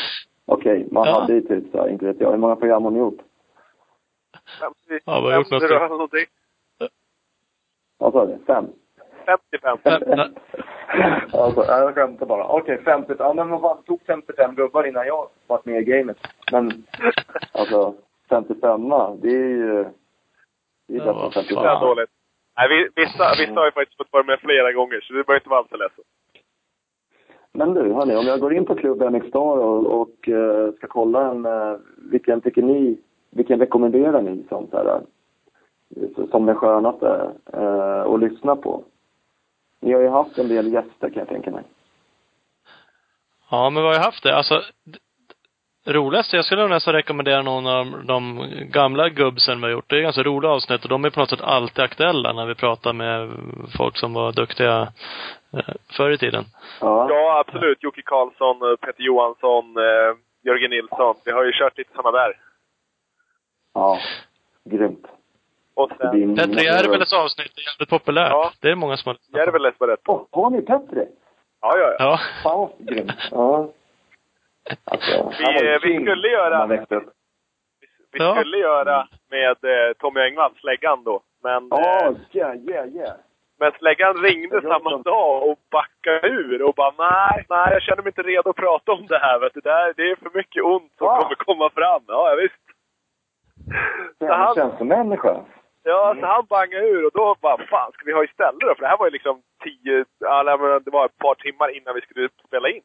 [0.47, 1.20] Okej, man Ja.
[1.20, 3.18] hade ju typ så här, inte vet jag, hur många program har ni gjort?
[4.61, 5.88] 50, Ja, vad har gjort 50 något då, det?
[5.88, 6.26] någonting.
[7.99, 8.38] Vad sa du?
[8.47, 8.66] Fem?
[9.26, 9.78] 55.
[10.07, 10.28] Nej.
[11.32, 12.45] alltså, jag skämtar bara.
[12.49, 13.14] Okej, 50.
[13.18, 16.16] Ja, men det tog 55 gubbar innan jag varit med i gamet.
[16.53, 16.84] Men,
[17.53, 17.95] alltså,
[18.35, 18.89] 55
[19.22, 19.85] det är ju...
[20.89, 21.62] Det är vad 55.
[21.62, 21.87] Det är fan.
[21.89, 22.11] dåligt.
[22.57, 25.41] Nej, vi, vissa, vissa har ju faktiskt fått vara med flera gånger, så du behöver
[25.41, 26.05] inte vara alltför ledsen.
[27.53, 30.87] Men du, hörni, om jag går in på Klubb MX Star och, och eh, ska
[30.87, 32.99] kolla en, uh, vilken tycker ni,
[33.30, 35.01] vilken rekommenderar ni som så här,
[35.97, 38.85] eh, som den skönaste uh, att lyssna på?
[39.80, 41.62] Ni har ju haft en del gäster kan jag tänka mig.
[43.51, 44.37] Ja, men vi har ju haft det.
[44.37, 44.62] Alltså,
[45.87, 49.91] roligaste, jag skulle nästan rekommendera någon av de gamla gubbsen vi har gjort.
[49.91, 52.55] Det är ganska roliga avsnitt och de är på något sätt alltid aktuella när vi
[52.55, 53.30] pratar med
[53.76, 54.93] folk som var duktiga
[55.53, 56.45] eh, förr i tiden.
[56.80, 57.07] Ja.
[57.11, 57.82] Ja, absolut.
[57.82, 61.14] Jocke Karlsson, eh, Peter Johansson, eh, Jörgen Nilsson.
[61.24, 62.32] Vi har ju kört lite sådana där.
[63.74, 63.99] Ja.
[64.64, 65.07] Grymt.
[65.76, 68.30] Och Det sen Petri Järveles avsnitt är jävligt populärt.
[68.30, 68.53] Ja.
[68.61, 69.39] Det är många som har lyssnat på.
[69.39, 70.01] Järveles var rätt.
[70.07, 71.05] Åh, har ni Petri?
[71.61, 71.97] Ja, ja, ja.
[71.99, 72.20] Ja.
[72.43, 73.12] Fan vad grymt.
[73.30, 73.68] Ja.
[74.85, 77.12] Alltså, Vi, eh, vi skulle göra- upp.
[78.12, 78.35] Vi Ja.
[78.41, 81.21] skulle göra med eh, Tommy Engvall, släggan då.
[81.43, 83.17] Men, Ja, eh, yeah, yeah, yeah.
[83.59, 88.11] men släggan ringde samma dag och backade ur och bara nej, nej, jag känner mig
[88.11, 89.39] inte redo att prata om det här.
[89.41, 89.61] Vet du.
[89.61, 91.23] Det, här, det är för mycket ont som Va?
[91.23, 92.03] kommer komma fram.
[92.07, 92.65] Ja, ja visst.
[94.19, 95.41] Så han, känslomänniska.
[95.83, 96.21] ja, Mm.
[96.21, 98.75] så han bangade ur och då bara, fan ska vi ha istället då?
[98.75, 100.05] För det här var ju liksom tio,
[100.41, 102.83] eller det var ett par timmar innan vi skulle spela in.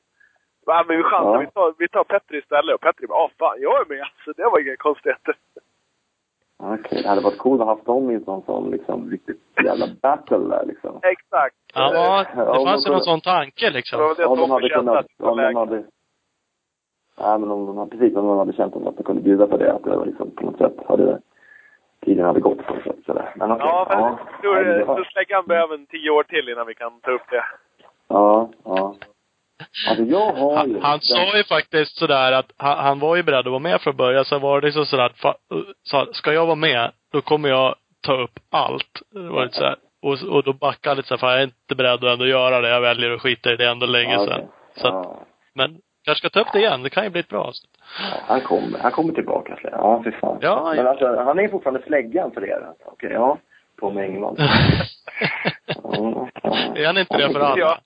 [0.71, 1.39] Ja, men vi chansar, Ja.
[1.39, 2.75] vi, tar, vi tar Petri istället.
[2.75, 4.05] Och Petri bara, ja fan, jag är med.
[4.25, 5.35] Så det var inga konstigheter.
[6.63, 9.41] Okej, det hade varit coolt att ha haft dem i en sån, sån liksom riktigt
[9.63, 10.99] jävla battle där liksom.
[11.03, 11.55] Exakt.
[11.73, 13.99] Ja, Ja, det fanns ju någon sån tanke liksom.
[13.99, 15.83] väl det Om de hade kunnat, om de hade...
[17.21, 19.57] Nej men om de hade, precis, om de hade känt att de kunde bjuda på
[19.57, 21.19] det, att det var liksom på något sätt hade
[22.05, 23.33] tiden hade gått på något sätt sådär.
[23.35, 23.65] Men okej.
[23.69, 26.67] Ja, men jag tror Nej, det var- så släggan behöver en tio år till innan
[26.67, 27.43] vi kan ta upp det.
[28.07, 28.95] Ja, ja.
[29.89, 30.73] Alltså jag har ju...
[30.73, 33.81] Han, han sa ju faktiskt sådär att han, han var ju beredd att vara med
[33.81, 34.25] från början.
[34.25, 35.35] Sen var det liksom sådär att, fa,
[35.83, 39.01] sa, ska jag vara med, då kommer jag ta upp allt.
[39.13, 39.75] Det var lite.
[40.01, 42.61] Och, och då backade han lite såhär, fan jag är inte beredd att ändå göra
[42.61, 42.69] det.
[42.69, 44.27] Jag väljer att skita i det ändå länge sedan.
[44.27, 44.47] okej.
[44.75, 45.19] Så att, ja.
[45.53, 46.83] men kanske ska ta upp det igen.
[46.83, 47.51] Det kan ju bli ett bra.
[47.99, 49.55] Ja, han kommer, han kommer tillbaka.
[49.61, 49.69] så.
[49.71, 50.37] Ja, fy fan.
[50.41, 50.89] Ja, Men ja.
[50.89, 52.65] alltså, han är fortfarande släggan för er.
[52.67, 52.83] Alltså.
[52.85, 53.37] Okej, ja.
[53.79, 54.35] Tommy Engvall.
[55.83, 56.27] Ja.
[56.75, 57.57] Är han inte det för alla?
[57.57, 57.77] Ja.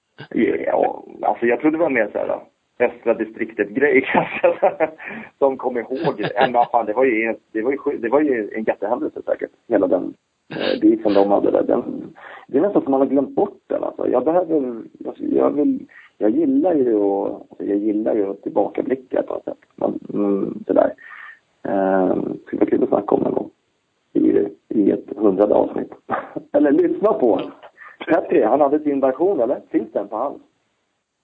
[0.65, 2.39] Ja, alltså jag trodde det var mer såhär här
[2.77, 4.89] Västra distriktet-grej kanske.
[5.37, 6.31] De kom ihåg det.
[6.51, 9.51] Men fan, det var ju, det var ju, det var ju en jättehändelse säkert.
[9.67, 10.13] Hela den
[10.49, 11.63] eh, som de hade där.
[11.63, 12.13] Den,
[12.47, 14.09] det är nästan som man har glömt bort den alltså.
[14.09, 15.85] Jag behöver, alltså, jag vill,
[16.17, 19.59] jag gillar ju att, alltså, jag gillar ju att tillbakablicka på något sätt.
[19.75, 20.93] Man, mm, sådär.
[21.63, 23.49] Eh, det skulle vara kul att snacka om någon gång.
[24.13, 25.91] I, i ett hundrade avsnitt.
[26.51, 27.41] eller lyssna på.
[27.99, 29.61] Petri, han hade sin version eller?
[29.71, 30.41] Finns den på hans?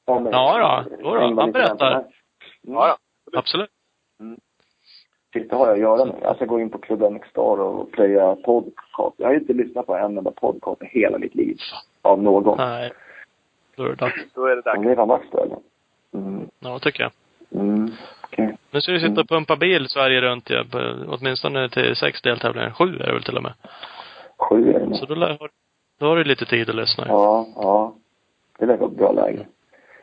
[0.05, 1.91] Ja då, jo då, Engvall han berättar.
[1.91, 2.05] Mm.
[2.61, 2.97] Ja, ja.
[3.39, 3.69] Absolut.
[5.33, 6.13] Shit, det har jag att göra nu.
[6.21, 9.15] Jag ska gå in på Club MX Star och playa podcast.
[9.17, 11.57] Jag har inte lyssnat på en enda podcast i hela mitt liv.
[12.01, 12.57] Av någon.
[12.57, 12.91] Nej.
[13.75, 14.33] Då är det dags.
[14.33, 14.83] Då är det dags.
[14.83, 15.57] Det är fan dags då eller?
[16.13, 16.49] Mm.
[16.59, 17.11] Ja, tycker jag.
[17.61, 17.91] Mm.
[18.23, 18.57] Okej.
[18.71, 22.71] Nu ska vi sitta och pumpa bil Sverige runt ja, på, åtminstone till sex deltävlingar.
[22.71, 23.53] Sju är det väl till och med.
[24.37, 24.95] Sju är det.
[24.95, 25.37] Så då, lär,
[25.99, 27.05] då har du lite tid att lyssna.
[27.07, 27.95] Ja, ja.
[28.59, 29.47] Det verkar ett bra läge.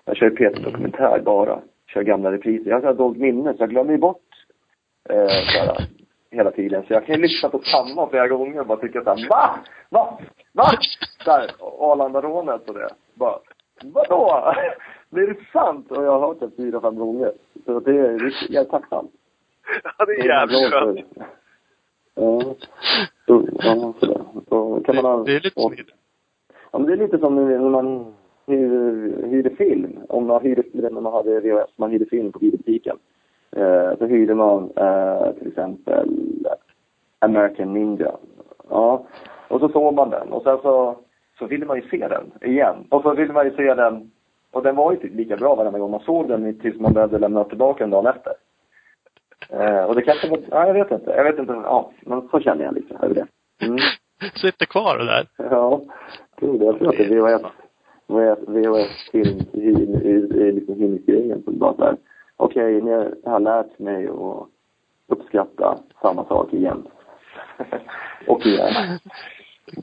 [0.04, 1.60] Jag kör Peter Dokumentär bara.
[1.86, 2.70] Kör gamla repriser.
[2.70, 4.46] Jag har så dåligt minne så jag glömmer ju bort
[5.08, 5.86] eh, så här,
[6.30, 6.84] hela tiden.
[6.86, 9.58] Så jag kan ju lyssna på samma flera gånger och bara tycka såhär, va?
[9.88, 10.18] Va?
[10.52, 10.70] Va?
[11.24, 12.88] Där, Arlandarånet och det.
[13.14, 13.38] Bara,
[13.82, 14.54] vadå?
[15.10, 15.90] Det är sant?
[15.90, 17.32] Och jag har hört det fyra, fem gånger.
[17.64, 19.08] Så det är, jag är tacksam.
[19.98, 21.28] Ja, det är jävligt skönt.
[22.14, 22.54] Ja.
[23.26, 24.20] Så, ja, sådär.
[24.48, 25.74] Så kan man ha, Det, det är lite och-.
[26.72, 28.14] Ja, men det är lite som när man
[28.46, 29.98] hyr, hyrde film.
[30.08, 32.96] Om man hyrde, när man hade VHS, man hyrde film på videobutiken.
[33.50, 36.10] Eh, så hyrde man eh, till exempel
[37.18, 38.12] American Ninja.
[38.70, 39.06] Ja.
[39.48, 40.96] Och så såg man den och sen så,
[41.38, 42.76] så ville man ju se den igen.
[42.90, 44.10] Och så ville man ju se den
[44.50, 47.18] och den var ju typ lika bra varenda gång man såg den tills man behövde
[47.18, 48.32] lämna tillbaka den dagen efter.
[49.50, 52.40] Eh, och det kanske var, ja jag vet inte, jag vet inte, ja, men så
[52.40, 53.26] känner jag lite över det.
[53.66, 53.78] Mm.
[54.34, 55.26] Sitter kvar det där.
[55.36, 55.80] Ja,
[56.40, 56.64] tror det.
[56.64, 57.42] Jag tror att det är VHS,
[58.06, 59.58] VHS, VHS film i,
[60.08, 61.42] i, i liksom hyllningsgrejen.
[61.44, 61.96] Så bara såhär,
[62.36, 64.48] okej, har- jag har lärt mig att
[65.08, 66.86] uppskatta samma sak igen.
[68.28, 68.72] och igen.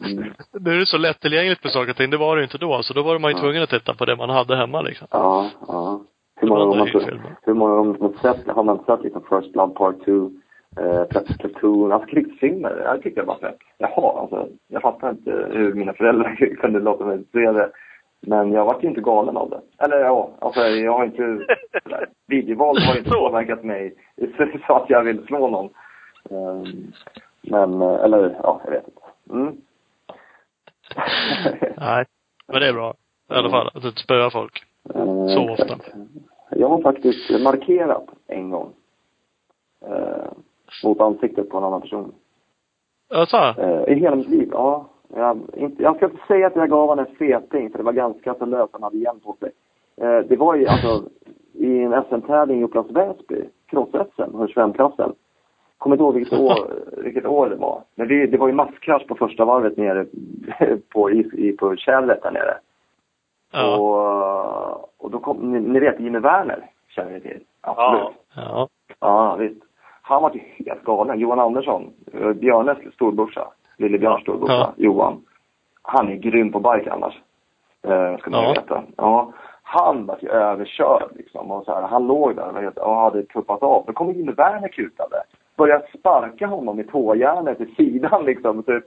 [0.04, 0.34] Mm.
[0.52, 2.10] Nu är det så lättillgängligt med saker och ting.
[2.10, 2.84] Det var det ju inte då.
[2.84, 5.08] Så då var man ju tvungen att titta på det man hade hemma liksom.
[5.12, 6.02] Ja, ja.
[6.44, 10.32] Hur många gånger har man, sett, har man sett liksom First Blood Part 2,
[10.82, 11.04] eh,
[11.40, 12.82] Platoon, alltså krigsfilmer?
[12.86, 13.58] Jag tyckte var fett.
[13.78, 17.72] Jaha, alltså, jag fattar inte hur mina föräldrar kunde låta mig se det.
[18.22, 19.86] Men jag var ju inte galen av det.
[19.86, 21.24] Eller ja, alltså jag har inte,
[22.28, 23.96] videovåld har inte påverkat mig
[24.68, 25.70] så att jag vill slå någon.
[26.30, 26.92] Ehm,
[27.42, 29.02] men, eh, eller ja, jag vet inte.
[29.30, 29.58] Mm.
[31.78, 32.06] Nej.
[32.48, 32.94] Men det är bra.
[33.30, 33.68] I alla fall.
[33.74, 34.64] Att inte spöar folk.
[34.96, 35.72] Eh, Så exakt.
[35.72, 35.98] ofta.
[36.64, 38.70] Jag har faktiskt markerat en gång.
[39.88, 40.32] Eh,
[40.84, 42.14] mot ansiktet på en annan person.
[43.14, 43.38] Alltså?
[43.38, 44.90] Eh, I hela mitt liv, ja.
[45.16, 47.94] Jag, inte, jag ska inte säga att jag gav honom en feting, för det var
[47.94, 49.52] ganska så löst han hade igen på sig.
[50.02, 51.10] Eh, det var ju alltså
[51.54, 53.44] i en SM-tävling i Upplands Väsby.
[53.68, 55.14] cross-SM, Hörsvem-klassen.
[55.78, 56.58] Kommer inte ihåg vilket år,
[57.04, 57.82] vilket år det var.
[57.96, 60.06] Men det, det var ju masskrasch på första varvet nere
[60.94, 62.58] på, i, i, på Kärret där nere.
[63.54, 63.78] Ja.
[63.78, 67.40] Och, och då kom, ni, ni vet Jimmy Werner, känner ni till?
[67.62, 68.16] Absolut.
[68.36, 68.68] Ja.
[69.00, 69.62] Ja, visst.
[70.02, 71.20] Han var ju helt galen.
[71.20, 73.48] Johan Andersson, eh, Björnes storbrorsa,
[73.78, 74.22] Lille Björns Ja.
[74.22, 74.74] storbrorsa, Ja.
[74.78, 75.22] Johan.
[75.82, 77.22] Han är grym på bike annars.
[77.88, 78.50] Eh, ska man Ja.
[78.54, 78.84] veta.
[78.98, 79.32] Ja.
[79.64, 81.52] Han var ju överkörd liksom.
[81.52, 83.84] Och så här, han låg där och vet, och hade tuppat av.
[83.88, 85.16] Då kommer Jimmy Werner kutande.
[85.58, 88.64] Började sparka honom i tåjärnet i sidan liksom.
[88.64, 88.84] Typ.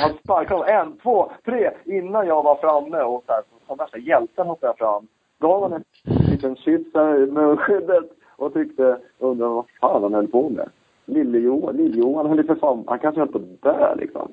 [0.00, 3.02] Han sparkade en, två, tre innan jag var framme.
[3.02, 5.06] Och så här, som värsta hjälten hoppade jag fram.
[5.38, 8.04] Gav honom en liten kyss i munskyddet
[8.36, 10.68] och tyckte, undrade vad fan han höll på med.
[11.06, 14.32] Höll ju för fan, han kanske höll på att dö liksom.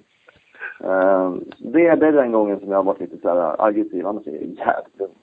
[0.83, 4.27] Eh, det, det är den gången som jag har varit lite så här aggressiv, annars
[4.27, 5.17] är jag jävligt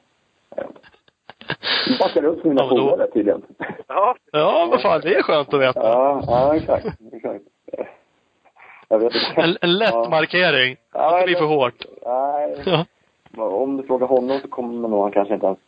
[0.57, 3.43] Jag backar upp mina Ja, polare tydligen.
[3.89, 5.81] Ja, Ja, vad fan, det är skönt att veta.
[5.81, 6.87] Ja, ja exakt.
[7.13, 7.45] exakt.
[9.37, 10.09] En, en lätt Ja.
[10.11, 10.77] markering.
[10.93, 11.85] Ja, Det blir för hårt.
[12.07, 12.63] Nej.
[12.67, 12.85] Ja.
[13.45, 15.59] Om du frågar honom så kommer nog han kanske inte ens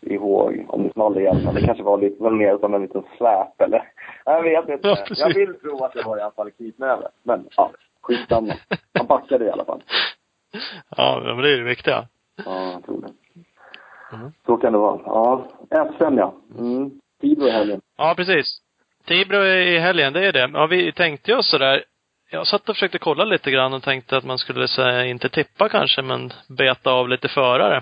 [0.00, 1.40] ihåg om det small igen.
[1.44, 3.92] Men det kanske var lite var mer som en liten släp eller?
[4.24, 4.88] Jag vet inte.
[4.88, 7.08] Ja, jag vill tro att det var i alla fall knytnäve.
[7.22, 7.70] Men ja,
[8.00, 8.54] skitsamma.
[8.94, 9.82] Han backade i alla fall.
[10.96, 12.06] Ja, men det är det viktiga.
[12.44, 13.08] Ja, jag tror det.
[14.16, 14.32] Mm.
[14.46, 15.00] Så kan det vara.
[15.04, 15.44] Ja,
[15.98, 16.34] SM ja.
[16.58, 16.90] Mm.
[17.20, 17.80] Tibro i helgen.
[17.96, 18.58] Ja, precis.
[19.06, 20.50] Tibro i helgen, det är det.
[20.54, 21.84] Ja, vi tänkte ju oss sådär.
[22.30, 25.68] Jag satt och försökte kolla lite grann och tänkte att man skulle säga, inte tippa
[25.68, 27.80] kanske, men beta av lite förare.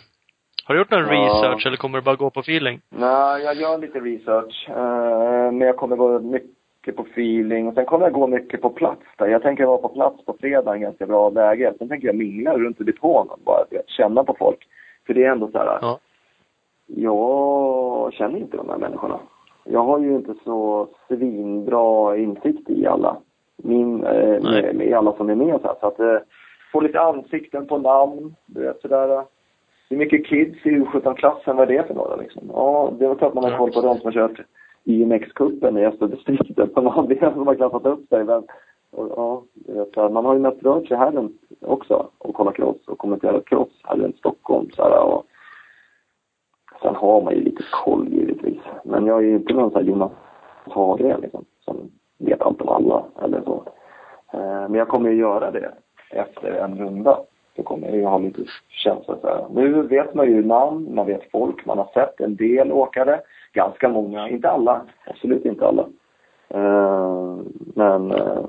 [0.64, 1.10] Har du gjort någon Ja.
[1.12, 2.80] research eller kommer du bara gå på feeling?
[2.90, 4.66] Nej, jag gör lite research.
[4.68, 7.68] eh, men jag kommer gå mycket på feeling.
[7.68, 9.26] Och sen kommer jag gå mycket på plats där.
[9.26, 11.74] Jag tänker vara på plats på fredag i ganska bra läge.
[11.78, 14.58] Sen tänker jag mingla runt i depån bara vet, känna på folk.
[15.06, 15.78] För det är ändå så här.
[15.82, 15.98] Ja.
[16.86, 19.18] Jag känner inte de här människorna.
[19.64, 23.16] Jag har ju inte så svinbra insikt i alla.
[23.62, 25.76] Min, eh, med, med alla som är med så här.
[25.80, 26.18] Så att eh,
[26.72, 29.24] få lite ansikten på namn, du vet sådär.
[29.88, 32.42] Hur mycket kids i U17-klassen, vad är det för några liksom?
[32.52, 34.40] Ja, det är väl klart man har koll på de som har kört
[34.84, 36.76] IMX-cupen i Österdistriktet.
[36.76, 38.24] Man har det som har klassat upp sig.
[38.24, 38.44] Men,
[38.90, 42.88] och, ja, så man har ju mest rört sig här runt också och kollat cross
[42.88, 44.70] och kommenterat cross här runt Stockholm.
[44.70, 45.26] Så här, och,
[46.82, 48.60] sen har man ju lite koll givetvis.
[48.84, 50.12] Men jag är ju inte någon sån här Jonas
[50.64, 53.62] Hagren liksom, som vet allt om alla eller så.
[54.32, 55.72] Eh, men jag kommer ju göra det
[56.10, 57.18] efter en runda.
[57.56, 59.46] Då kommer jag ju ha lite känsla så här.
[59.50, 63.20] Nu vet man ju namn, man vet folk, man har sett en del åkare.
[63.52, 65.86] Ganska många, inte alla, absolut inte alla.
[66.48, 67.36] Eh,
[67.74, 68.44] men eh,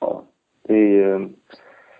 [0.00, 0.22] ja,
[0.62, 1.28] det är ju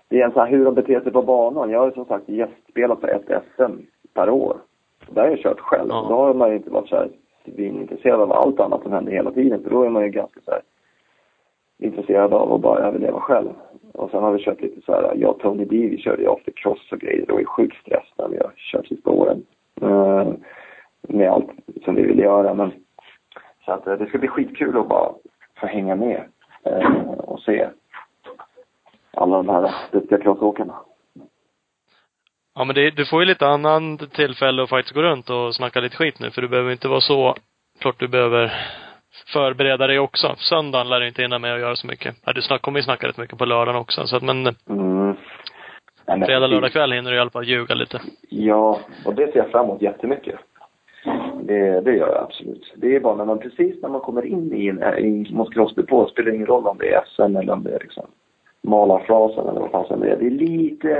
[0.09, 1.69] det är en så här hur de beter sig på banan.
[1.69, 3.71] Jag har ju som sagt gästspelat på ett SM
[4.13, 4.57] per år.
[5.09, 5.89] Där har jag kört själv.
[5.89, 6.05] Ja.
[6.09, 7.09] Då har man ju inte varit så här
[7.47, 9.63] intresserad av allt annat som händer hela tiden.
[9.63, 10.61] För då är man ju ganska så här
[11.77, 13.49] intresserad av att bara överleva själv.
[13.93, 16.27] Och sen har vi kört lite så här, jag och Tony D, vi körde ju
[16.27, 17.25] ofta cross och grejer.
[17.25, 19.45] Det var ju sjuk stress när vi har kört sista åren.
[19.81, 20.27] Eh,
[21.01, 21.49] med allt
[21.85, 22.53] som vi vill göra.
[22.53, 22.71] Men
[23.65, 25.11] så att eh, det ska bli skitkul att bara
[25.59, 26.23] få hänga med
[26.63, 27.67] eh, och se
[29.13, 30.75] alla de här duktiga crossåkarna.
[32.55, 35.79] Ja, men det, du får ju lite annan tillfälle att faktiskt gå runt och snacka
[35.79, 37.35] lite skit nu, för du behöver inte vara så,
[37.79, 38.53] klart du behöver
[39.33, 40.35] förbereda dig också.
[40.37, 42.15] Söndagen lär du inte hinna med att göra så mycket.
[42.25, 45.15] Ja, du snack, kommer ju snacka rätt mycket på lördagen också, så att men Mm.
[46.07, 48.01] Nej, men fredag, lördag kväll hinner du i alla fall ljuga lite.
[48.29, 50.35] Ja, och det ser jag fram emot jättemycket.
[51.41, 52.73] Det, det gör jag absolut.
[52.75, 56.07] Det är bara när man precis när man kommer in i en i mot crossdepå,
[56.07, 58.05] spelar ingen roll om det är SM eller om det är liksom
[58.67, 60.17] malarfrasen eller vad fasen det är.
[60.17, 60.91] Det är lite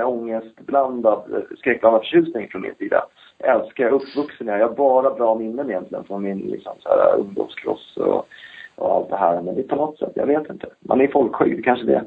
[0.00, 3.04] äh, ångestblandad, eh, skräckblandad förtjusning från min sida.
[3.38, 4.58] Jag älskar, jag uppvuxen här.
[4.58, 8.26] Jag har bara bra minnen egentligen från min liksom, så här, ungdomscross och,
[8.74, 9.42] och allt det här.
[9.42, 10.66] Men det är på något sätt, jag vet inte.
[10.80, 12.04] Man är folkskygg, kanske det.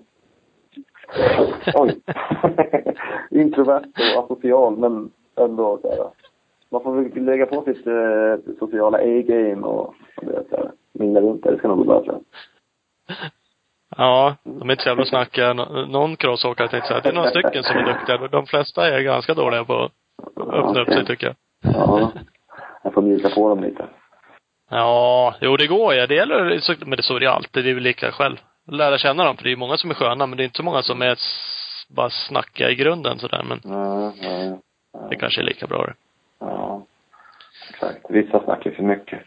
[1.76, 2.02] Oj.
[3.42, 3.86] Introvert
[4.18, 6.08] och asocial, men ändå så här.
[6.70, 11.44] Man får väl lägga på sitt eh, sociala A-game och, och så här, mingla runt
[11.44, 11.52] där.
[11.52, 12.24] Det ska nog gå bra tror jag.
[13.98, 15.54] Ja, de är inte så jävla snacka.
[15.54, 18.18] Nå- Någon crossåkare tänkte säga det är några stycken som är duktiga.
[18.28, 19.92] De flesta är ganska dåliga på att
[20.54, 21.36] öppna upp sig, tycker jag.
[21.74, 22.12] Ja.
[22.84, 23.86] Jag får mjuka på dem lite.
[24.70, 26.06] Ja, jo det går ju.
[26.08, 27.64] Det gäller, men det så är det alltid.
[27.64, 28.38] Det är väl lika själv.
[28.72, 30.64] Lära känna dem, för det är många som är sköna, men det är inte så
[30.64, 31.18] många som är
[31.90, 33.44] bara snacka i grunden sådär.
[33.48, 35.94] Men Ja, ja, det kanske är lika bra det.
[36.40, 36.82] ja.
[37.70, 38.00] Exakt.
[38.10, 39.20] Vissa snackar för mycket.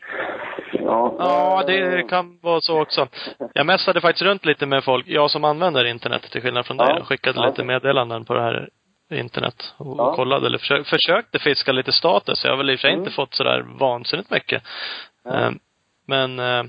[0.73, 3.07] Ja, Ja, det kan vara så också.
[3.55, 6.87] Jag messade faktiskt runt lite med folk, jag som använder internet till skillnad från dig.
[6.91, 6.97] Ja.
[6.99, 7.47] Jag skickade Ja.
[7.47, 8.69] lite meddelanden på det här
[9.11, 10.15] internet och Ja.
[10.15, 12.45] kollade, eller försökte, försökte fiska lite status.
[12.45, 13.01] Jag har väl i och för sig Mm.
[13.03, 14.63] inte fått sådär vansinnigt mycket.
[15.25, 15.31] Ja.
[15.35, 15.59] Ehm,
[16.07, 16.65] Men eh,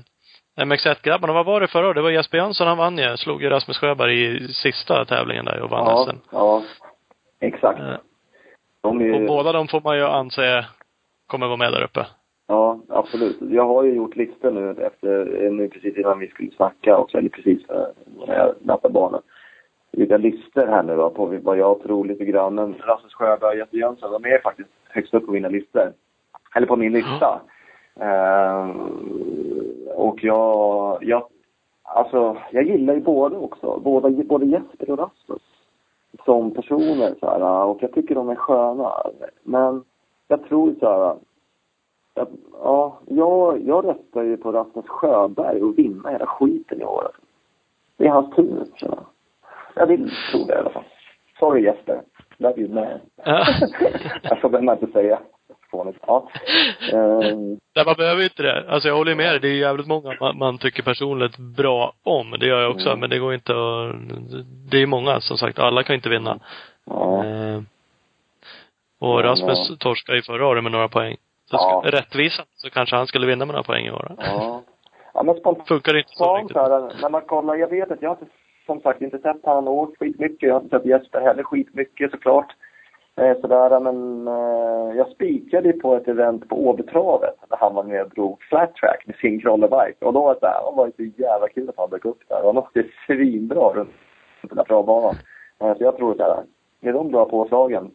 [0.56, 1.94] MX1-grabbarna, vad var det förra året?
[1.96, 3.16] Det var Jesper Jönsson, han vann ju.
[3.16, 6.16] Slog ju Rasmus Sjöberg i sista tävlingen där och vann Ja, SM.
[6.32, 6.62] ja.
[7.40, 7.80] Exakt.
[7.80, 7.94] Eh,
[8.82, 10.64] De är och ju, båda de får man ju anse
[11.30, 12.06] kommer vara med där uppe.
[12.46, 13.38] ja, absolut.
[13.40, 17.28] Jag har ju gjort listor nu efter, nu precis innan vi skulle snacka också, eller
[17.28, 17.68] precis
[18.26, 19.20] när jag nappade barnen.
[19.92, 22.54] Lite listor här nu då på vad jag tror lite grann.
[22.54, 25.92] Men Rasmus Sjöberg och Jesper Jönsson, de är faktiskt högst upp på mina listor.
[26.54, 27.40] Eller på min lista.
[28.00, 28.70] Eh,
[29.96, 31.26] och jag, jag,
[31.82, 33.80] alltså, jag gillar ju båda också.
[33.84, 35.42] Båda, både Jesper och Rasmus.
[36.24, 38.92] Som personer så här, och jag tycker de är sköna.
[39.42, 39.84] Men
[40.30, 41.16] jag tror så här,
[42.14, 42.28] jag,
[42.62, 47.02] ja, jag, jag röstar ju på Rasmus Sjöberg och vinna hela skiten i år.
[47.04, 47.20] alltså.
[47.96, 49.06] Det är hans tur, känner jag.
[49.74, 50.84] Jag vill tro det i alla fall.
[51.38, 52.00] Sorry Jesper.
[52.36, 53.00] Love you man.
[53.24, 53.44] Ja.
[54.40, 55.18] får behöver inte säga.
[55.70, 55.98] Fånigt.
[56.06, 56.28] Ja.
[56.92, 58.70] Ehm, Nej, man behöver inte det.
[58.70, 59.40] Alltså jag håller med dig.
[59.40, 62.30] Det är jävligt många man, man tycker personligt bra om.
[62.40, 62.88] Det gör jag också.
[62.88, 63.00] Mm.
[63.00, 63.94] Men det går inte att...
[64.70, 65.58] Det är många som sagt.
[65.58, 66.38] Alla kan inte vinna.
[66.84, 67.24] ja.
[67.24, 67.60] Eh,
[69.00, 69.76] och Men, Rasmus ja.
[69.78, 71.16] torskade ju förra året med några poäng.
[71.50, 71.80] Så Ja.
[71.84, 74.12] ska, rättvisa så kanske han skulle vinna med några poäng i år.
[74.18, 74.62] ja.
[75.14, 76.56] Ja, men spontant Funkar inte så riktigt.
[76.56, 78.32] här, när man kollar, jag vet att jag har inte,
[78.66, 80.42] som sagt inte sett han åkt skitmycket.
[80.48, 82.52] Jag har inte sett Jesper heller skitmycket såklart.
[83.16, 88.02] Eh, sådär, men eh, jag spikade på ett event på Åbytravet när han var med
[88.02, 90.04] och drog flat track med sin krollebike.
[90.04, 92.20] Och då var det såhär, det var ju så jävla kul att han dök upp
[92.28, 92.42] där.
[92.44, 93.90] Han åkte svinbra runt
[94.42, 95.14] den där travbanan.
[95.60, 96.42] Eh, så jag tror såhär,
[96.82, 97.90] är de bra påslagen,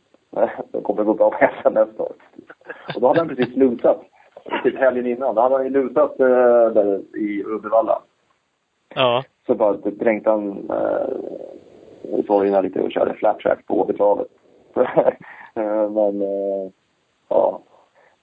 [0.71, 2.13] då kommer gå bra på SM nästa år.
[2.95, 4.01] Och då hade han precis lutat.
[4.63, 5.35] Typ helgen innan.
[5.35, 8.01] Då hade han ju lutat eh, där i Uddevalla.
[8.95, 9.23] Ja.
[9.47, 14.27] Så bara dränkte han eh, sorgerna lite och körde flat track på Åbytravet.
[15.57, 16.71] Eh, men, eh,
[17.29, 17.61] ja.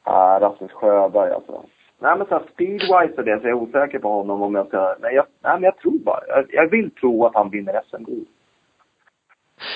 [0.02, 1.64] Ah, Rasmus Sjöberg alltså.
[1.98, 4.66] Nej men så här, speedwise och det så är jag osäker på honom om jag
[4.66, 7.80] ska, nej, jag, nej men jag tror bara, jag, jag vill tro att han vinner
[7.90, 8.26] SM-guld.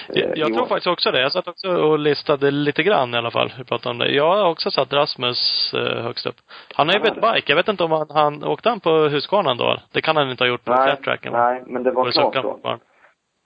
[0.09, 1.21] Eh, Jag, jag tror faktiskt också det.
[1.21, 3.53] Jag satt också och listade lite grann i alla fall.
[3.59, 4.11] Vi pratade om det.
[4.11, 6.37] Jag har också satt Rasmus eh, högst upp.
[6.75, 7.33] Han har ju bytt det.
[7.35, 7.53] bike.
[7.53, 9.77] Jag vet inte om han, han åkte han på Husqvarnan då?
[9.93, 11.33] Det kan han inte ha gjort på Nej, tracken.
[11.33, 12.59] nej, men det var På klart då.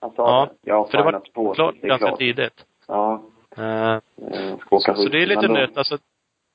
[0.01, 0.69] Han sa Ja, det.
[0.69, 2.19] Jag har För det var på, klart det ganska klart.
[2.19, 2.65] tidigt.
[2.87, 3.21] Ja.
[3.57, 3.97] Eh, eh,
[4.69, 5.77] så, så det är lite nytt.
[5.77, 5.97] Alltså,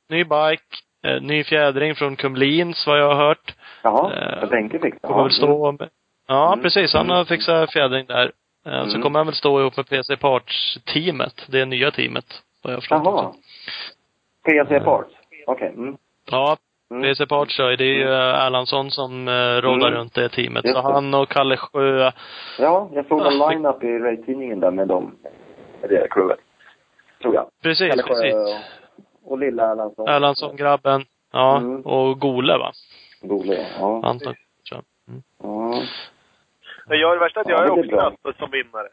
[0.09, 0.62] ny bike,
[1.07, 3.55] eh, ny fjädring från Kumlins vad jag har hört.
[3.82, 4.49] Jaha, Eh.
[5.01, 5.89] Kommer väl stå med,
[6.28, 6.62] Ja, Mm.
[6.62, 6.95] precis.
[6.95, 8.32] Han har fixat fjädring där.
[8.67, 9.03] Eh, Så Mm.
[9.03, 11.47] kommer han väl stå ihop med PC Parts-teamet.
[11.49, 12.25] Det nya teamet.
[12.62, 13.33] Vad jag förstått Jaha.
[14.45, 15.11] PC Parts?
[15.47, 15.69] Okej.
[15.77, 15.97] Mm.
[16.31, 16.57] Ja,
[16.91, 17.03] Mm.
[17.03, 17.77] PC Parts kör ju.
[17.77, 19.99] Det är ju eh, Erlandsson som eh, råddar Mm.
[20.01, 20.64] runt det teamet.
[20.64, 20.93] Just Så det.
[20.95, 22.11] han och Kalle Sjö.
[22.59, 25.17] Ja, jag såg Ah, en line-up i racetidningen där med dem.
[25.81, 26.39] Det crewet.
[27.23, 27.47] Tror jag.
[27.62, 28.35] Precis, Sjö precis.
[28.35, 30.09] och, och lilla Erlandsson.
[30.09, 31.05] Erlandsson-grabben.
[31.33, 31.81] Ja, Mm.
[31.81, 32.73] och Gole va?
[33.21, 34.01] Gole, ja.
[34.05, 34.35] Anton.
[35.09, 35.23] Mm.
[35.43, 35.83] ja.
[36.89, 38.07] Men jag, det värsta är att Ja, jag är det blir också.
[38.07, 38.89] Rasmus som vinnare.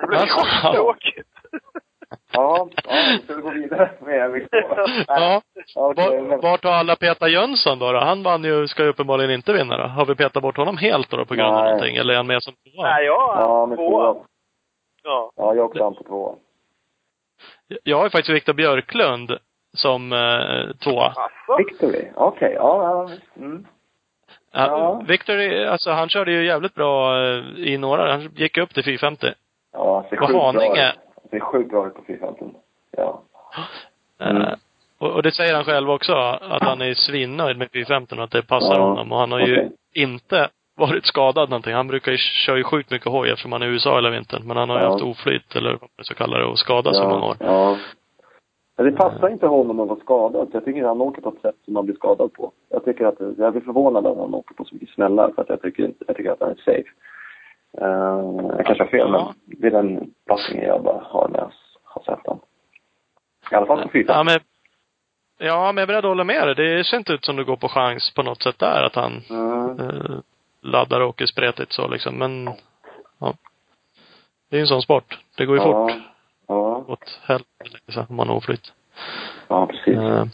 [0.00, 0.38] Det blir Alltså.
[0.38, 1.28] skittråkigt.
[2.32, 5.04] Ja, ja, då ska vi gå vidare med MX2.
[5.06, 5.42] Ja.
[5.96, 7.98] Men- vart har alla petat Jönsson då, då?
[7.98, 9.82] Han vann ju, ska ju uppenbarligen inte vinna då.
[9.84, 11.96] Har vi petat bort honom helt då, på grund av någonting?
[11.96, 12.82] Eller är han med som tvåa?
[12.90, 14.16] Nej, jag Ja, är tvåa.
[15.02, 15.32] Ja.
[15.36, 16.34] Ja, jag åkte an på tvåa.
[17.82, 19.38] Jag har ju faktiskt Viktor Björklund
[19.76, 21.12] som eh, tvåa.
[21.58, 22.08] Victory?
[22.14, 23.10] Okej, ja, ja.
[23.42, 23.66] Mm.
[24.52, 24.66] Ja.
[24.66, 25.02] Ja.
[25.08, 28.12] Viktor, är- alltså han körde ju jävligt bra eh, i några.
[28.12, 29.26] Han gick upp till 450.
[29.72, 30.94] Ja, det ser sjukt bra ut.
[31.22, 32.44] Det ser sjukt bra ut på 450.
[32.96, 33.22] Ja.
[34.20, 34.42] Mm.
[34.42, 34.48] Eh,
[34.98, 38.30] och, och det säger han själv också, att han är svinnöjd med 450 och att
[38.30, 38.80] det passar Ja.
[38.88, 39.12] honom.
[39.12, 39.70] Och han har ju Okej.
[39.94, 41.74] inte varit skadad någonting.
[41.74, 44.42] Han brukar ju köra ju sjukt mycket hoj eftersom han är i USA hela vintern.
[44.46, 44.90] Men han har ju Ja.
[44.90, 47.36] haft oflyt, eller vad man ska kalla det, och skadats i många år.
[47.40, 47.76] Ja.
[48.78, 50.48] Men det passar inte honom att vara skadad.
[50.52, 52.52] Jag tycker att han åker på ett sätt som man blir skadad på.
[52.68, 55.48] Jag tycker att, jag blir förvånad att han åker på så mycket smällar för att
[55.48, 56.88] jag tycker, jag tycker att han är safe.
[57.82, 59.34] Uh, jag kanske har fel, Ja.
[59.46, 61.50] men det är den passningen jag bara har när jag
[61.84, 62.38] har sett den.
[63.52, 64.04] I alla fall på fyra.
[64.14, 64.38] Ja, men,
[65.38, 66.54] ja, men jag är beredd att hålla med dig.
[66.54, 69.22] Det ser inte ut som det går på chans på något sätt där, att han
[69.30, 69.80] Mm.
[69.80, 70.16] eh,
[70.60, 72.14] laddar och åker spretigt så liksom.
[72.18, 72.50] Men,
[73.20, 73.34] ja.
[74.50, 75.18] Det är ju en sån sport.
[75.36, 75.88] Det går ju ja.
[75.88, 75.96] fort
[76.86, 78.72] Ja, åt helvete liksom, om man har oflyt.
[79.48, 79.94] ja precis.
[79.98, 80.24] Eh,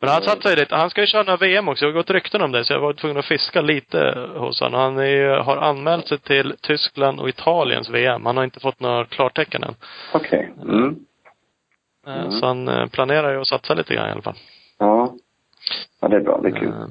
[0.00, 0.74] Men han satsar ju lite.
[0.76, 1.84] Han ska ju köra några VM också.
[1.84, 4.80] Jag har gått rykten om det, så jag var tvungen att fiska lite hos honom.
[4.80, 8.26] Han är, har anmält sig till Tyskland och Italiens VM.
[8.26, 9.74] Han har inte fått några klartecken än.
[10.14, 10.52] Okej.
[10.62, 10.84] Mm.
[10.84, 10.96] Eh,
[12.06, 12.30] Mm.
[12.30, 14.36] Så han eh, planerar ju att satsa lite grann i alla fall.
[14.78, 15.14] Ja.
[16.00, 16.40] Ja, det är bra.
[16.42, 16.68] Det är kul.
[16.68, 16.86] Eh,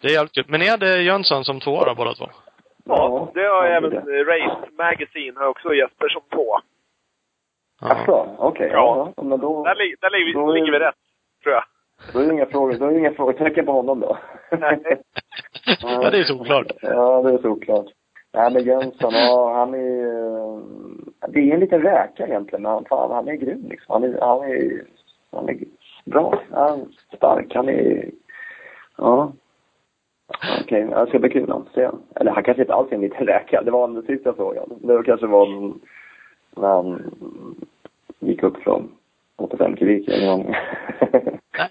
[0.00, 0.44] Det är jävligt kul.
[0.48, 2.28] Men är det Jönsson som tvåa då, båda två?
[2.84, 4.24] Ja, det har ja, även det är det.
[4.24, 6.60] Race Magazine har också Jesper som tvåa.
[7.80, 7.88] Ja.
[7.88, 8.28] Jaså?
[8.38, 8.70] Okej.
[8.72, 8.78] Ja.
[8.96, 9.12] Ja.
[9.16, 9.22] ja.
[9.22, 9.64] Men då...
[9.64, 10.94] Där, li- där ligger, Då är- ligger vi rätt,
[11.42, 11.64] tror jag.
[12.12, 14.18] Då är det inga frågor, då är det inga frågetecken på honom då.
[14.50, 14.78] Nej.
[15.82, 16.66] ja, det är såklart.
[16.82, 17.86] Ja, det är såklart.
[18.34, 20.06] Nej, men Jönsson, ja, han är
[21.28, 23.92] Det är en liten räka egentligen, men han, fan, han är grym liksom.
[23.92, 24.82] Han är, han är,
[25.32, 25.58] han är
[26.04, 26.42] bra.
[26.52, 27.54] Han är stark.
[27.54, 28.10] Han är,
[28.96, 29.32] ja.
[30.60, 31.00] Okej, okay.
[31.04, 31.88] det ska bli kul att se.
[32.14, 33.62] Eller han kanske inte alls är en liten räka.
[33.62, 34.68] Det var den sista frågan.
[34.80, 35.72] Det kanske var
[36.56, 37.14] när han
[38.20, 38.88] gick upp från
[39.38, 40.54] 85 kubik en gång.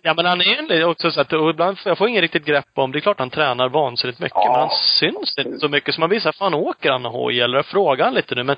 [0.01, 2.65] Ja men han är ju också så att, och ibland, jag får ingen riktigt grepp
[2.75, 4.51] om, det är klart han tränar vansinnigt mycket, Ja.
[4.51, 4.69] men han
[4.99, 8.13] syns inte så mycket så man blir såhär, fan åker han hoj eller frågar han
[8.13, 8.55] lite nu men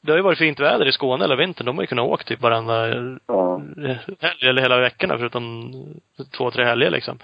[0.00, 1.66] det har ju varit fint väder i Skåne hela vintern.
[1.66, 2.86] De har ju kunnat åka typ varenda
[3.26, 3.60] Ja.
[4.20, 5.72] helg eller hela veckorna förutom
[6.36, 7.18] två, tre helger liksom.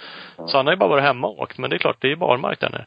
[0.46, 1.58] Så han har ju bara varit hemma och åkt.
[1.58, 2.84] Men det är klart, det är ju barmark där nere.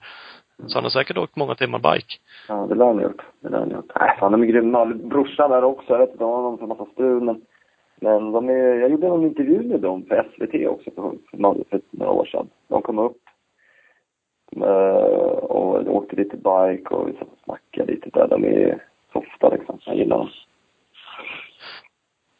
[0.68, 2.16] Så han har säkert åkt många timmar bike.
[2.48, 3.22] Ja, det lär han ha gjort.
[3.42, 3.92] Det lär han ha gjort.
[4.00, 4.86] Nej, fan de är grymma.
[4.86, 5.94] Brorsan där också.
[5.94, 7.42] Jag vet inte, de har någon för massa strul men
[8.02, 11.02] men de är, jag gjorde en intervju med dem för SVT också för,
[11.32, 12.48] för, några- för några år sedan.
[12.68, 13.18] De kom upp
[14.56, 18.28] eh, och åkte lite bike och vi satt och snackade lite där.
[18.28, 18.84] De är
[19.14, 19.80] softa liksom.
[19.86, 20.30] Jag gillar dem.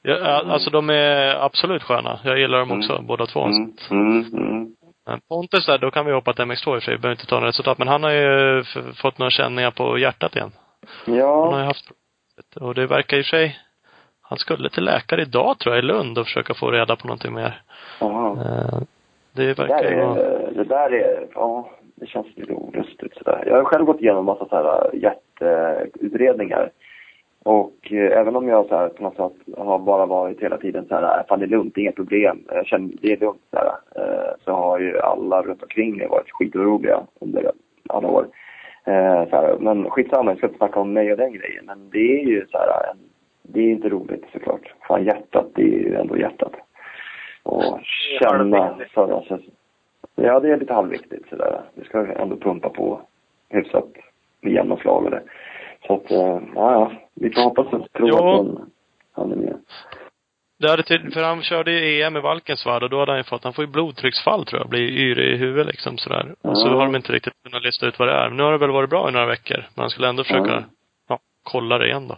[0.02, 2.20] Ja, ja, alltså de är absolut sköna.
[2.24, 3.40] Jag gillar dem också, båda två.
[3.46, 4.76] Mm, mm, mm.
[5.30, 6.98] Pontus där, då kan vi hoppa till MX2 i och för sig.
[6.98, 7.78] Behöver inte ta några resultat.
[7.78, 8.64] Men han har ju
[9.02, 10.52] fått några känningar på hjärtat igen.
[11.06, 11.92] Han har Ja, ju haft
[12.62, 13.58] Och det verkar i och för sig
[14.22, 17.34] han skulle till läkare idag tror jag i Lund och försöka få reda på någonting
[17.34, 17.62] mer.
[18.02, 18.32] aha.
[18.32, 18.80] Eh,
[19.36, 20.14] Det verkar ju vara...
[20.52, 23.44] det där är, ja, det känns lite olustigt sådär.
[23.48, 26.72] Jag har själv gått igenom massa så här hjärtutredningar.
[27.44, 30.86] Och eh, även om jag så här, på något sätt har bara varit hela tiden
[30.88, 33.18] så här, "Äh, fan det är lugnt, det är inga problem, jag känner, det är
[33.18, 33.72] lugnt så här.
[34.74, 37.52] Har ju alla runt omkring mig varit skitoroliga under
[37.90, 38.28] alla år.
[38.86, 41.66] Eh, så här, men skitsamma, jag ska inte snacka om mig och den grejen.
[41.66, 42.98] Men det är ju så här, en,
[43.42, 44.74] det är inte roligt såklart.
[44.88, 46.54] Fan hjärtat, det är ju ändå hjärtat.
[47.44, 47.80] Och
[48.20, 49.52] känna förra säsongen.
[50.16, 51.62] Ja, det är lite halvviktigt sådär.
[51.76, 53.02] Det ska ändå pumpa på
[53.50, 53.90] hyfsat
[54.42, 55.22] med jämna slag och det.
[55.88, 56.92] Så att, eh, ja, ja.
[57.14, 58.72] Vi får hoppas och tro att han,
[59.12, 59.58] han är med.
[60.64, 63.44] Det hade för han körde ju EM i Valkensvärd och då hade han ju fått,
[63.44, 66.36] han får ju blodtrycksfall tror jag, blir yrig i huvudet liksom sådär.
[66.42, 68.28] Och så har de inte riktigt kunnat lista ut vad det är.
[68.30, 69.58] Men nu har det väl varit bra i några veckor.
[69.58, 70.64] Men han skulle ändå försöka,
[71.10, 71.20] Ja.
[71.44, 72.14] kolla det igen då.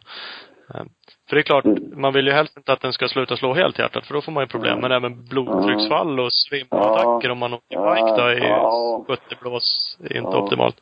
[0.75, 0.83] Eh,
[1.29, 1.65] För det är klart,
[1.95, 4.31] man vill ju helst inte att den ska sluta slå helt hjärtat, för då får
[4.31, 4.79] man ju problem.
[4.79, 9.03] Men även blodtrycksfall och svimattacker om man åker bike då är Ja.
[9.07, 10.75] 70 blås är inte optimalt.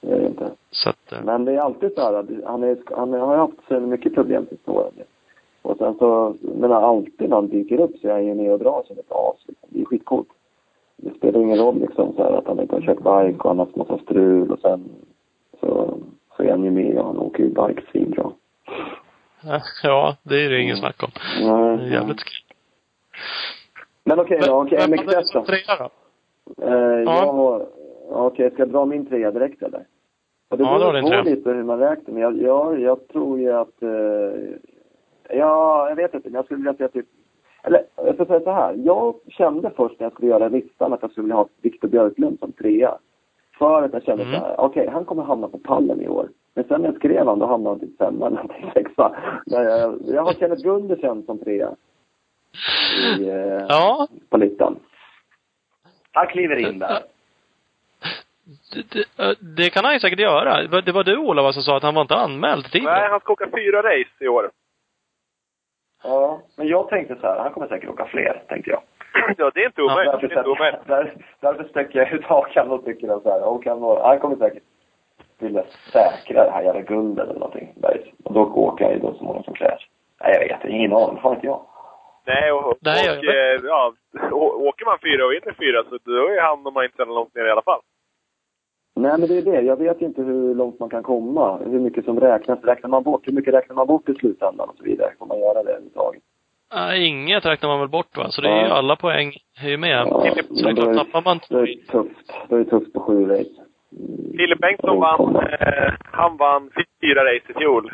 [0.00, 0.50] Det är det inte.
[0.70, 3.54] Så att, eh, Men det är alltid så här, att han, är, han har haft
[3.68, 4.92] så mycket problem sista åren.
[5.66, 8.58] Och sen så, men alltid när han dyker upp så är han ju med och
[8.58, 9.44] drar som ett as.
[9.48, 9.68] Liksom.
[9.72, 10.28] Det är skitcoolt.
[10.96, 13.58] Det spelar ingen roll liksom så här, att han inte har kört bike och han
[13.58, 14.88] har haft massa strul och sen
[15.60, 15.98] så,
[16.36, 18.30] så är han ju med och han åker ju bike svinbra.
[19.82, 21.10] ja, det är det ingen snack om.
[21.40, 22.56] Nej, Det är jävligt kul.
[24.04, 25.46] Men okej då, okej, Vem hade MX1 du som då.
[25.46, 25.88] trea då?
[26.66, 27.66] Eh, Ja.
[28.10, 29.86] okej, ska jag dra min trea direkt eller?
[30.50, 33.52] Och det Ja, beror på lite hur man räknar, men jag, jag, jag tror ju
[33.52, 33.88] att, eh,
[35.30, 37.06] ja, jag vet inte, men jag skulle vilja säga typ,
[37.62, 41.02] eller jag ska säga så här, jag kände först när jag skulle göra listan att
[41.02, 42.98] jag skulle vilja ha Viktor Björklund som trea.
[43.58, 44.40] För att jag kände Mm.
[44.40, 46.28] så här, okej, han kommer hamna på pallen i år.
[46.54, 49.16] Men sen när jag skrev han, då hamnade han typ femma eller sexa.
[49.46, 51.70] Men jag, jag har Kenneth Gundersen som trea.
[53.18, 54.08] I, eh, Ja.
[54.30, 54.76] På listan.
[56.12, 56.98] Han kliver in där.
[58.74, 60.80] Det, det, eh, det kan han ju säkert göra.
[60.82, 63.32] Det var du Ola som sa att han var inte anmäld till Nej, han ska
[63.32, 64.50] åka fyra race i år.
[66.06, 68.80] Ja, men jag tänkte så här, han kommer säkert åka fler, tänkte jag.
[69.38, 70.12] Ja, det är inte omöjligt.
[70.12, 70.86] Därför, Det är inte omöjligt.
[70.86, 74.18] där, därför sträcker jag ut hakan och tycker att så här, och han, var- han
[74.18, 74.62] kommer säkert
[75.38, 77.74] vilja säkra det här jävla guldet eller någonting.
[78.24, 79.80] Och då åker han ju då så många som krävs.
[80.20, 81.18] Nej, jag vet ingen aning.
[81.22, 81.60] Fan inte jag.
[82.26, 83.24] Nej, och, och Nej, vet.
[83.24, 83.92] eh, ja,
[84.68, 87.34] åker man fyra och vinner fyra så då är han, om man inte är långt
[87.34, 87.80] ner i alla fall.
[88.96, 89.60] Nej, men det är det.
[89.60, 91.58] Jag vet inte hur långt man kan komma.
[91.64, 92.64] Hur mycket som räknas.
[92.64, 93.28] Räknar man bort?
[93.28, 95.10] Hur mycket räknar man bort i slutändan och så vidare?
[95.18, 96.22] Får man göra det överhuvudtaget?
[96.74, 98.26] Nej, inget räknar man väl bort va?
[98.28, 99.32] Så det är ju alla poäng
[99.64, 100.06] är ju med.
[100.06, 102.32] Ja, så det är klart, tappar man Då är det tufft.
[102.48, 103.50] Då är det tufft på sju race.
[104.36, 106.70] Filip Bengtsson vann, eh, han vann
[107.00, 107.92] fyra race i fjol.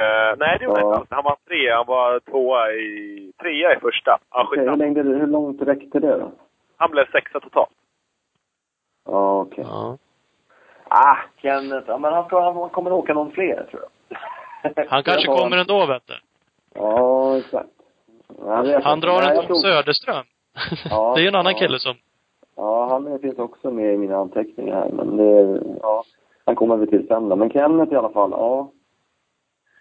[0.00, 0.94] Eh, nej, det gjorde han Ja.
[0.94, 1.08] inte alls.
[1.10, 1.70] Han vann tre.
[1.72, 4.18] Han var tvåa i, trea i första.
[4.30, 6.32] Ja, Okej, hur, länge, hur långt räckte det då?
[6.76, 7.70] Han blev sexa totalt.
[9.06, 9.64] Ja, okej.
[9.68, 9.98] Ja.
[10.88, 11.84] Ah, Kenneth.
[11.88, 14.18] Ja, men han, ska, han kommer åka någon fler, tror jag.
[14.88, 16.14] Han kanske Jag kommer ändå vet du.
[16.74, 17.68] Ja, exakt.
[18.46, 20.24] Är- Han drar Nej, en Tom tror- Söderström.
[20.90, 21.58] Ja, det är ju en annan ja.
[21.58, 21.94] kille som...
[22.56, 26.04] Ja, han finns också med i mina anteckningar här, men det, ja,
[26.44, 27.36] han kommer vi till sen då.
[27.36, 28.70] Men Kenneth i alla fall, ja.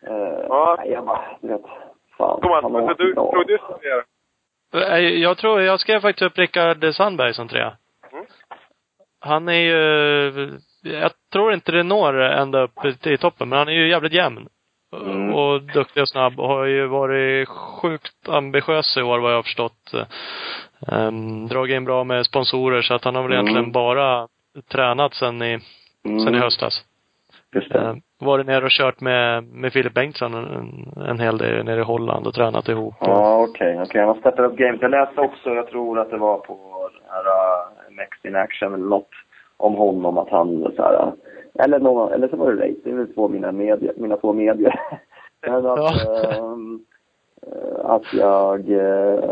[0.08, 0.76] Eh, Ja.
[0.80, 1.62] Nej, jag bara, du vet,
[2.18, 2.42] fan.
[2.42, 3.14] Thomas, han du,
[3.48, 4.04] du skulle göra?
[4.98, 7.78] Eh, Jag tror, jag skrev faktiskt upp Rickard Sandberg som trea.
[9.26, 9.32] Mm.
[9.34, 10.52] Han är ju,
[10.84, 14.48] jag tror inte det når ända upp till toppen, men han är ju jävligt jämn.
[15.06, 15.34] Mm.
[15.36, 19.44] Och duktig och snabb och har ju varit sjukt ambitiös i år vad jag har
[19.44, 19.94] förstått.
[20.88, 23.46] Um, dragit in bra med sponsorer så att han har väl Mm.
[23.46, 24.28] egentligen bara
[24.72, 25.60] tränat sen i,
[26.06, 26.20] Mm.
[26.20, 26.84] sen i höstas.
[27.56, 27.80] Just det.
[27.80, 31.84] Uh, varit nere och kört med, med Filip Bengtsson en, en hel del nere i
[31.84, 32.96] Holland och tränat ihop.
[33.00, 33.82] Ja, okej.
[33.82, 34.02] okej.
[34.02, 34.82] Han har steppat upp gamet.
[34.82, 37.24] Jag läste också, jag tror att det var på den här
[37.96, 39.10] Next in Action eller något
[39.58, 41.12] om honom att han så här,
[41.60, 44.34] eller, någon, eller så var det Race, det är väl två mina, medier, mina två
[44.34, 44.80] medier.
[45.42, 45.92] Men att, Ja.
[46.04, 46.56] eh,
[47.84, 49.24] att jag, eh,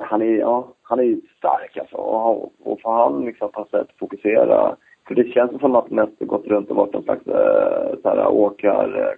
[0.00, 1.96] han är, ja, han är ju stark alltså.
[1.96, 4.76] Och, och får han liksom på sätt fokusera,
[5.08, 8.28] för det känns som att mest gått runt och varit någon slags eh, så här,
[8.28, 9.16] åkar,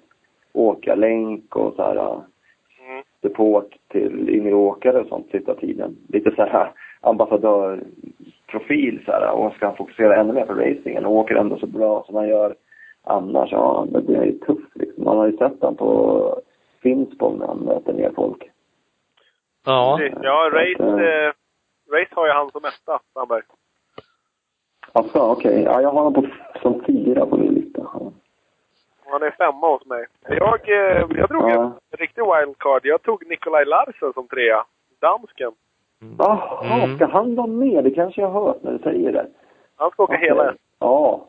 [0.53, 2.21] åkarlänk och så här,
[2.91, 3.03] Mm.
[3.23, 5.97] support till yngre åkare och sånt sista tiden.
[6.09, 6.73] Lite så här
[8.53, 11.67] ambassadörprofil så här och ska han fokusera ännu mer på racingen och åker ändå så
[11.67, 12.55] bra som han gör
[13.05, 13.53] annars.
[13.53, 15.05] Ja, det blir ju tufft liksom.
[15.05, 16.41] Man har ju sett han på
[16.83, 18.51] Finspång när han möter ner folk.
[19.65, 20.01] Ja.
[20.23, 21.33] Ja, race, eh,
[21.93, 23.43] race har ju han som etta, Sandberg.
[24.93, 25.63] Alltså, okej.
[25.63, 26.27] Ja, jag har honom på,
[26.63, 27.81] som fyra på min lista.
[27.95, 28.13] Ja.
[29.07, 30.07] Han är femma hos mig.
[30.29, 31.65] Jag, eh, jag drog Ja.
[31.65, 32.81] en riktig wildcard.
[32.87, 34.65] Jag tog Nikolaj Larsen som trea.
[35.01, 35.53] Dansken.
[36.19, 36.97] Jaha, Mm.
[36.97, 37.85] ska han vara med?
[37.85, 39.27] Det kanske jag har hört när du säger det.
[39.77, 40.29] Han ska åka Okej.
[40.29, 41.27] hela Ja.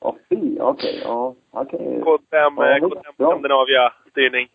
[0.00, 0.58] Ja, fy.
[0.60, 1.34] Okej, ja.
[1.50, 2.00] Okej.
[2.04, 3.30] K5, Ja, eh, K5 bra.
[3.32, 4.48] Skandinavia-styrning.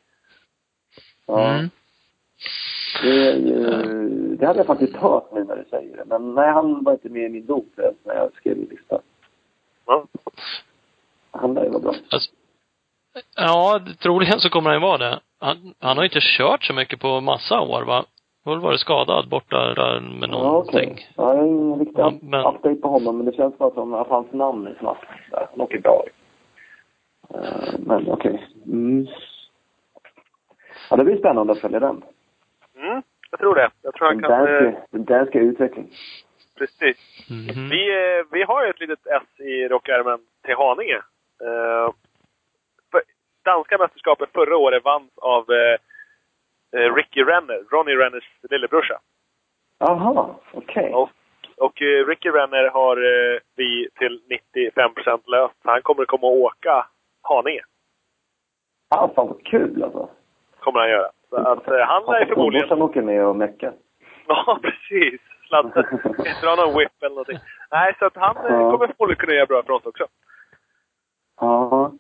[1.26, 1.50] Ja.
[1.50, 1.70] Mm.
[3.02, 6.04] Det, ju- det hade jag faktiskt hört nu när du säger det.
[6.06, 9.00] Men nej, han var inte med i min dop förresten när jag skrev min lista.
[9.86, 10.06] Ja.
[11.32, 11.94] Han där var bra.
[12.12, 12.32] Alltså,
[13.36, 15.20] ja, troligen så kommer han ju vara det.
[15.40, 18.06] Han, han har ju inte kört så mycket på massa år va?
[18.50, 20.92] Har väl varit skadad borta där med Ja, någonting.
[20.92, 21.08] okej.
[21.18, 23.94] Ja, jag har ingen riktig Ja, men- update på honom, men det känns bara som
[23.94, 25.06] att hans namn är snabbt.
[25.32, 25.48] Där.
[25.52, 26.04] Han åker bra.
[27.34, 28.48] Eh, Men okej.
[28.66, 29.08] Mm.
[30.90, 32.04] Ja, det blir spännande att följa den.
[32.78, 33.70] Mm, jag tror det.
[33.82, 34.66] Jag tror han Den kan...
[34.66, 35.92] Eh, den danska utvecklingen.
[36.58, 36.98] precis.
[37.30, 37.70] Mhm.
[37.70, 41.02] Vi, eh, vi har ju ett litet S i rockärmen till Haninge.
[41.48, 41.94] Eh,
[42.92, 43.02] för
[43.46, 45.78] danska mästerskapet förra året vanns av eh,
[46.78, 49.00] eh, Ricky Renner, Ronnie Renners lillebrorsa.
[49.80, 50.94] Jaha, okej.
[50.94, 51.10] Och,
[51.58, 54.22] och eh, Ricky Renner har eh, vi till
[54.76, 55.56] 95% löst.
[55.64, 56.88] Han kommer komma och åka
[57.22, 57.62] Haninge.
[58.90, 60.10] Ah, fan vad kul alltså.
[60.60, 61.12] Kommer han göra.
[61.30, 62.68] Så att eh, han är förmodligen...
[62.68, 63.74] Morsan åker med och meckar.
[64.28, 65.22] Ja, precis.
[65.48, 65.84] Sladden.
[66.06, 67.40] Inte dra någon whip eller någonting.
[67.72, 70.08] Nej, så att han eh, kommer förmodligen kunna göra bra ifrån sig också.
[71.42, 71.92] Ja.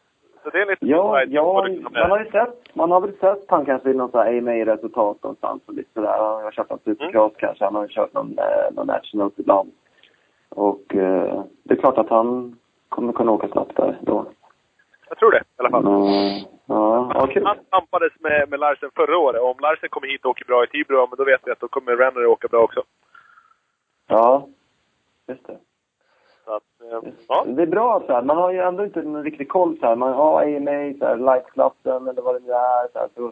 [0.43, 3.65] Så det är lite Ja, ja, man har ju sett, man har väl sett han
[3.65, 6.17] kanske i någon sån här AMA-resultat någonstans och lite sådär.
[6.17, 9.71] Han har kört någon supercross kanske, han har kört någon, eh, någon nationals ibland.
[10.49, 12.57] Och eh, det är klart att han
[12.89, 14.25] kommer kunna åka snabbt där då.
[15.09, 15.87] Jag tror det i alla fall.
[15.87, 17.45] Mm, ja, ja, kul.
[17.45, 19.41] Han tampades med, med Larsen förra året.
[19.41, 21.67] Om Larsen kommer hit och åker bra i Tibro, men då vet vi att då
[21.67, 22.83] kommer Renner åka bra också.
[24.07, 24.47] Ja,
[25.27, 25.57] just det.
[26.49, 27.45] Så att, eh, ja.
[27.47, 27.61] det.
[27.61, 28.21] Är bra så här.
[28.21, 29.95] Man har ju ändå inte en riktig koll så här.
[29.95, 32.87] Man har AMA, så här, light-klassen eller vad det nu är.
[32.93, 33.31] Så här, så,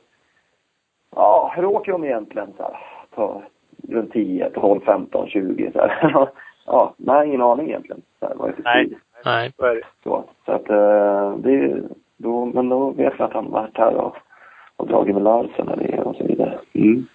[1.16, 2.54] ja, hur åker de egentligen?
[2.58, 2.80] Så här,
[3.16, 3.44] på
[3.90, 6.30] runt 10, 12, 15, 20 så här.
[6.66, 8.02] ja, man har ingen aning egentligen.
[8.20, 8.98] Så här, vad är för Nej.
[9.26, 9.54] Nej.
[9.58, 9.84] Så är det.
[10.04, 11.84] Så, så att eh, det är
[12.18, 14.16] då, men då vet vi att han varit här och,
[14.76, 16.60] och dragit med Larsen det och så vidare.
[16.74, 17.08] Mm.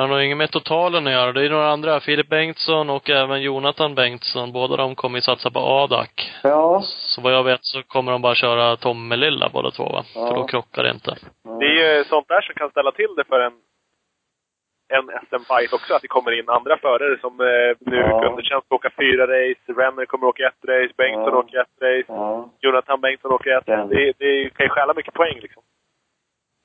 [0.00, 1.32] Det har nog inget med totalen att göra.
[1.32, 2.00] Det är några andra.
[2.00, 4.52] Filip Bengtsson och även Jonathan Bengtsson.
[4.52, 6.08] Båda de kommer ju satsa på ADAC.
[6.42, 6.80] Ja.
[6.84, 10.02] Så vad jag vet så kommer de bara köra Tommelilla båda två va?
[10.14, 10.28] Ja.
[10.28, 11.16] För då krockar det inte.
[11.60, 13.52] Det är ju sånt där som kan ställa till det för en,
[14.96, 15.94] en SM-fight också.
[15.94, 18.28] Att det kommer in andra förare som eh, nu Ja.
[18.28, 19.80] underkänns på att åka fyra race.
[19.80, 20.94] Renner kommer åka ett race.
[20.96, 21.38] Bengtsson Ja.
[21.38, 22.04] åker ett race.
[22.08, 22.48] Ja.
[22.60, 23.66] Jonathan Bengtsson åker ett.
[23.66, 23.88] Den.
[23.88, 25.62] Det, det kan ju stjäla mycket poäng liksom.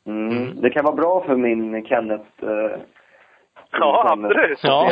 [0.08, 0.62] Mm.
[0.62, 2.80] Det kan vara bra för min Kenneth eh,
[3.80, 4.60] Ja, absolut.
[4.64, 4.92] Ja.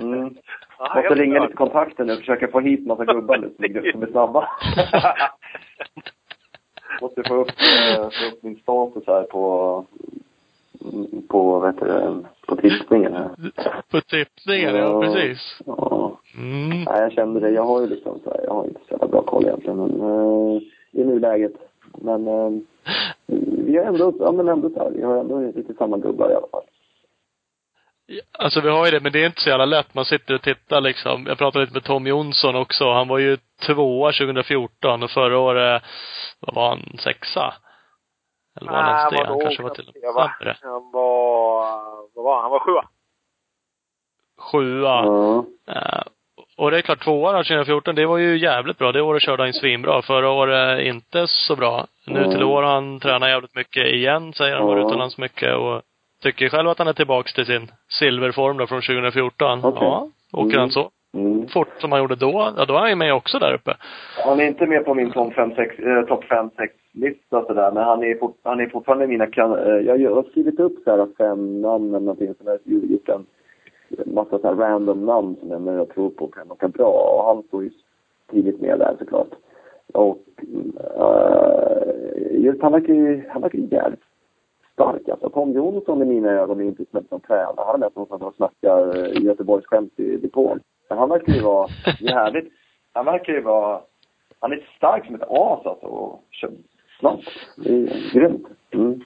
[0.00, 0.24] Mm.
[0.94, 3.50] Måste ringa lite kontakter nu och försöka få hit massa gubbar nu
[3.92, 4.48] som är- snabba.
[7.00, 9.84] Måste få upp, eh, få upp min status här på,
[11.28, 12.14] på, vad heter det,
[12.46, 13.30] på tippningen här.
[13.90, 15.58] På tippningen, ja precis.
[15.66, 16.18] Ja.
[16.36, 16.68] Mm.
[16.68, 17.50] Nej, jag kände det.
[17.50, 20.00] Jag har ju liksom så här, jag har inte så jävla bra koll egentligen, men
[20.00, 20.62] eh,
[20.92, 21.52] i nuläget.
[22.02, 22.50] Men eh,
[23.66, 26.34] vi har ändå, ja men ändå så här, vi har ändå lite samma gubbar i
[26.34, 26.62] alla fall.
[28.38, 29.94] Alltså vi har ju det, men det är inte så jävla lätt.
[29.94, 31.26] Man sitter och tittar liksom.
[31.26, 32.92] Jag pratade lite med Tom Jonsson också.
[32.92, 35.82] Han var ju tvåa 2014 och förra året,
[36.40, 37.54] vad var han, sexa?
[38.60, 39.26] Eller var han ens det?
[39.26, 40.56] Han kanske var till och med sämre.
[40.62, 41.60] Han var,
[42.14, 42.42] vad var han?
[42.42, 42.84] Han var sjua.
[44.38, 45.04] Sjua.
[45.04, 45.44] Ja.
[45.74, 46.02] Eh,
[46.56, 48.92] och det är klart, tvåan 2014, det var ju jävligt bra.
[48.92, 50.02] Det året körde han svinbra.
[50.02, 51.86] Förra året inte så bra.
[52.06, 52.30] Nu Mm.
[52.30, 54.66] till år har han tränat jävligt mycket igen, säger han.
[54.66, 55.82] Var utomlands mycket och
[56.24, 57.70] tycker själv att han är tillbaks till sin
[58.00, 59.60] silverform då från 2014.
[59.64, 59.82] Okej.
[59.82, 60.08] Ja.
[60.32, 60.60] Åker Mm.
[60.60, 61.48] han så Mm.
[61.48, 63.72] fort som han gjorde då, ja då är han ju med också där uppe.
[64.26, 68.14] Han är inte med på min topp 5-6 äh, top 5-6-lista sådär, men han är,
[68.18, 69.58] fort, han är fortfarande mina kan...
[69.58, 73.26] eh, jag, har skrivit upp så här fem namn eller någonting, har gjort en
[74.14, 77.16] massa så här random namn som jag, men jag tror på kan åka bra.
[77.18, 77.70] Och han står ju
[78.30, 79.30] tidigt med där såklart.
[79.92, 80.22] Och
[81.00, 84.00] uh, just han verkar ju, han verkar ju jävligt
[84.74, 85.30] stark alltså.
[85.30, 87.64] Tom Jonsson i mina ögon är inte som som tränare.
[87.66, 90.60] Han är mest någon som snackar eh, Göteborgsskämt i depån.
[90.88, 91.68] Men han verkar ju vara
[92.00, 92.52] jävligt,
[92.92, 93.80] han verkar ju vara,
[94.40, 96.22] han är stark som ett as alltså och
[97.00, 97.22] snabbt.
[97.56, 98.46] Det är grymt.
[98.74, 99.00] Mm.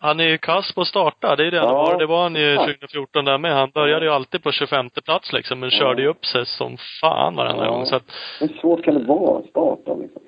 [0.00, 1.74] Han är ju kass på att starta, det är det han Ja.
[1.74, 1.98] var.
[1.98, 2.60] Det var han ju Ja.
[2.66, 3.52] 2014 där med.
[3.52, 7.34] Han började ju alltid på 25 plats liksom, men körde ju upp sig som fan
[7.36, 7.70] varenda Ja.
[7.70, 7.86] gång.
[7.86, 8.04] Så att,
[8.40, 10.22] Hur svårt kan det vara att starta liksom?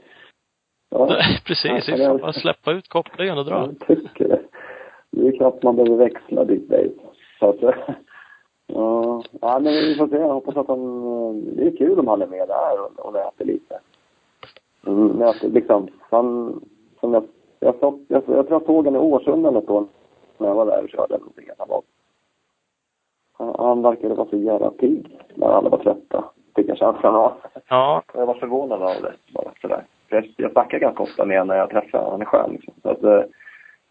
[0.91, 1.07] Ja.
[1.45, 1.89] precis.
[1.89, 3.69] Ja, Det är bara släppa ut kopplingen och dra.
[3.89, 4.20] Tycker
[5.11, 5.29] det.
[5.29, 6.93] Är knappt man behöver växla dit dig.
[7.39, 7.57] Så att,
[8.67, 9.23] ja.
[9.41, 10.17] men vi får se.
[10.17, 11.57] Jag hoppas att han...
[11.57, 13.81] Det är kul om han är med där och, och nöter lite.
[14.87, 15.89] Mm, nöter, liksom.
[16.11, 16.61] Han,
[17.01, 17.25] som jag,
[17.61, 19.87] jag, såg, jag, jag tror jag såg honom i Årsunda något år
[20.39, 21.49] när jag var där och körde någonting.
[21.49, 21.83] Att han, var,
[23.33, 26.25] han, han verkade vara så jävla pigg när alla var trötta.
[26.57, 27.33] Fick jag känslan av.
[27.69, 28.03] Ja.
[28.15, 29.13] Jag var förvånad av det.
[29.35, 29.85] Bara sådär.
[30.09, 32.13] Jag, jag snackar ganska ofta med honom när jag träffar honom.
[32.13, 32.75] Han är skön liksom.
[32.83, 33.23] Så att, eh,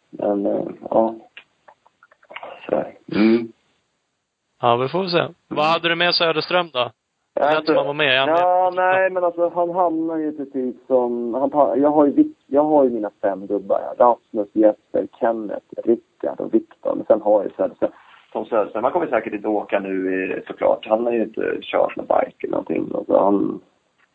[0.09, 1.15] men, eh, ja.
[2.65, 2.97] Sådär.
[3.15, 3.51] Mm.
[4.61, 5.27] Ja, vi får se.
[5.47, 6.91] Vad hade du med Söderström då?
[7.39, 8.27] Lät som han var med.
[8.27, 11.33] Ja, nej men alltså han hamnar ju precis som...
[11.33, 14.05] Han jag, har ju, jag har ju mina fem gubbar här.
[14.05, 16.95] Rasmus, Jesper, Kenneth, Rickard och Viktor.
[16.95, 17.91] Men sen har jag Söderström.
[18.33, 20.87] Tom Söderström, han kommer säkert inte åka nu såklart.
[20.89, 22.91] Han har ju inte kört någon bike eller någonting.
[22.95, 23.61] Alltså, han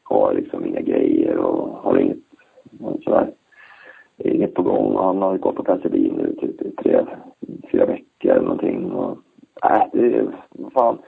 [0.03, 2.19] har liksom inga grejer och har inget
[3.05, 3.33] sådär.
[4.17, 4.97] Inget på gång.
[4.97, 7.07] Han har ju gått på penicillin nu typ i tre,
[7.73, 8.93] fyra veckor eller någonting.
[8.93, 9.19] Och,
[9.65, 10.99] nej, det är vad fan.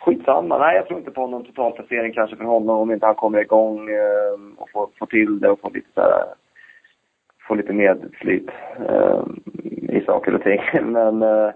[0.00, 0.58] Skitsamma.
[0.58, 3.90] Nej, jag tror inte på någon totalplacering kanske för honom om inte han kommer igång
[3.90, 6.24] eh, och får, får till det och får lite så här,
[7.48, 8.50] får lite medflyt
[8.88, 9.22] eh,
[9.96, 10.60] i saker och ting.
[10.92, 11.50] Men, eh,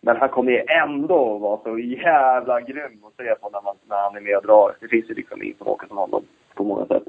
[0.00, 3.96] men han kommer ju ändå vara så jävla grym att se på när, man, när
[3.96, 4.76] han är med och drar.
[4.80, 6.22] Det finns ju liksom ingen som åker som honom
[6.54, 7.02] på många sätt.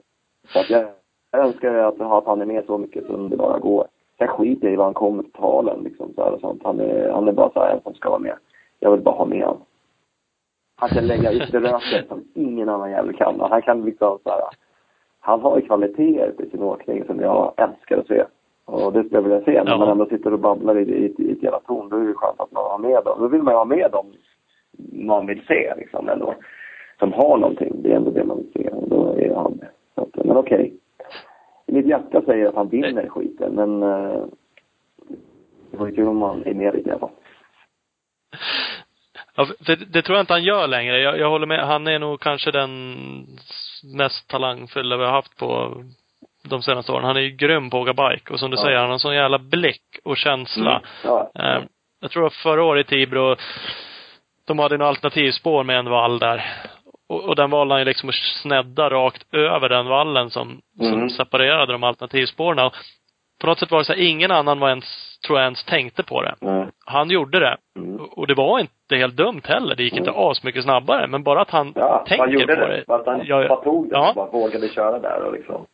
[0.47, 0.87] Så att jag,
[1.31, 3.87] jag önskar att, att han är med så mycket som det bara går.
[4.17, 6.61] Sen skiter jag i vad han kommer till talen liksom så här och sånt.
[6.63, 8.33] Han är, han är bara så här en som ska vara med.
[8.79, 9.61] Jag vill bara ha med honom.
[10.75, 13.39] Han kan lägga ut röket som ingen annan jävel kan.
[13.39, 14.41] Han kan liksom så här,
[15.19, 18.23] han har ju kvaliteter i sin åkning som jag älskar att se.
[18.65, 19.63] Och det skulle jag vilja se.
[19.63, 19.77] När Ja.
[19.77, 22.13] man ändå sitter och babblar i, i, i ett jävla torn, då är det ju
[22.13, 23.17] skönt att man har med dem.
[23.19, 24.05] Då vill man ju ha med dem
[24.91, 26.33] man vill se liksom ändå.
[26.99, 27.75] Som har någonting.
[27.81, 28.69] Det är ändå det man vill se.
[28.69, 29.69] Och då är han med.
[29.95, 30.73] Så att, men okej.
[31.71, 34.23] Mitt hjärta säger att han vinner skiten, men eh,
[35.71, 37.09] det vore kul om han är med i alla fall.
[39.35, 40.99] Ja, det, det tror jag inte han gör längre.
[40.99, 41.67] Jag, jag håller med.
[41.67, 42.95] Han är nog kanske den
[43.97, 45.83] mest talangfulla vi har haft på
[46.49, 47.03] de senaste åren.
[47.05, 48.33] Han är ju grym på att åka bike.
[48.33, 48.63] Och som du Ja.
[48.63, 50.81] säger, han har en sån jävla blick och känsla.
[51.03, 51.31] Ja.
[51.35, 51.63] Eh,
[52.01, 53.35] jag tror att förra året i Tibro,
[54.47, 56.45] de hade en alternativspår med en vall där.
[57.09, 60.91] Och, och den valde han ju liksom att snedda rakt över den vallen som, Mm.
[60.91, 62.71] som separerade de alternativspåren.
[63.41, 66.03] På något sätt var det så här, ingen annan var ens, tror jag ens tänkte
[66.03, 66.35] på det.
[66.39, 66.65] Nej.
[66.85, 67.57] Han gjorde det.
[67.75, 67.95] Mm.
[68.01, 69.75] Och det var inte helt dumt heller.
[69.75, 70.21] Det gick inte Mm.
[70.21, 71.07] as mycket snabbare.
[71.07, 72.83] Men bara att han Ja, tänker han gjorde på det.
[72.87, 72.93] det.
[72.95, 74.09] Att han Ja, bara tog det ja.
[74.09, 75.65] och bara vågade köra där och liksom.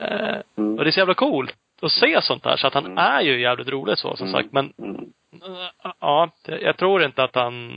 [0.00, 0.78] Eh, Mm.
[0.78, 2.56] och det är så jävla coolt att se sånt där.
[2.56, 2.98] Så att han Mm.
[2.98, 4.40] är ju jävligt rolig så, som Mm.
[4.42, 4.52] sagt.
[4.52, 4.94] Men Mm.
[5.32, 6.28] eh, ja,
[6.60, 7.72] jag tror inte att han,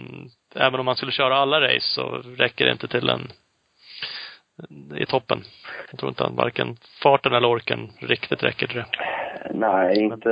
[0.55, 3.21] även om han skulle köra alla race så räcker det inte till en
[4.97, 5.39] i toppen.
[5.91, 8.85] Jag tror inte han varken farten eller orken riktigt räcker till det.
[9.53, 10.29] Nej, inte...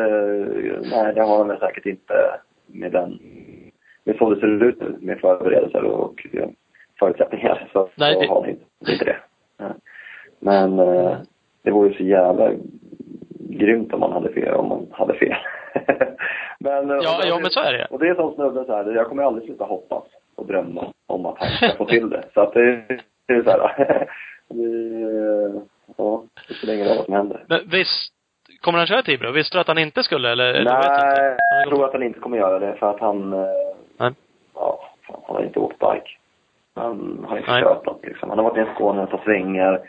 [0.91, 2.13] Nej, det har han väl säkert inte
[2.67, 3.19] med den...
[4.03, 6.25] Med så det ser ut med förberedelser och
[6.99, 7.69] förutsättningar.
[7.73, 9.17] Så, Nej, det- har han inte, inte det.
[10.39, 11.17] Men eh,
[11.63, 12.51] det vore så jävla
[13.49, 15.35] grymt om man hade fel, om man hade fel.
[16.59, 17.87] men, eh, Ja, ja men så är det.
[17.89, 20.03] Och det är som snubben så här, jag kommer aldrig sluta hoppas
[20.35, 22.23] och drömma om att han ska få till det.
[22.33, 22.83] Så att det,
[23.27, 24.07] det är så här,
[25.97, 27.43] ja, det spelar ingen roll vad som händer.
[27.47, 28.13] Men visst,
[28.61, 29.31] kommer han köra Tibro?
[29.31, 30.53] Visste du att han inte skulle eller?
[30.53, 33.33] Nej, har jag tror att han inte kommer göra det för att han...
[33.33, 33.39] eh,
[33.97, 34.11] Nej.
[34.55, 36.09] Ja, han har inte åkt bike.
[36.75, 37.63] Han har inte Nej.
[37.63, 38.29] kört något liksom.
[38.29, 39.81] Han har varit i Skåne och tagit svängar.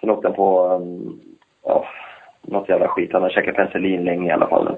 [0.00, 1.20] Sen åkte han på, um,
[1.64, 1.86] ja,
[2.42, 3.12] något jävla skit.
[3.12, 4.76] Han har käkat penicillin länge i alla fall.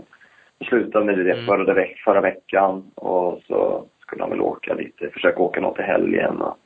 [0.68, 1.46] Slutade med det Mm.
[1.46, 3.84] förra, veck, förra veckan och så
[4.20, 6.40] han väl åka lite, försöka åka något i helgen.
[6.40, 6.56] Och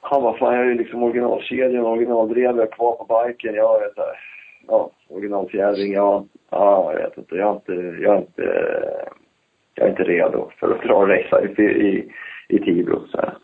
[0.00, 3.54] han var fan, jag är ju liksom originalkedjan, originaldrev, jag är kvar på biken.
[3.54, 4.18] Jag är så här,
[4.68, 7.72] ja, originalfjädring, ja, ja, jag vet inte, jag är inte,
[8.02, 8.42] jag är inte,
[9.74, 12.12] jag är inte redo för att dra och racea i, i,
[12.48, 13.06] i Tibro.
[13.08, 13.34] Så, här.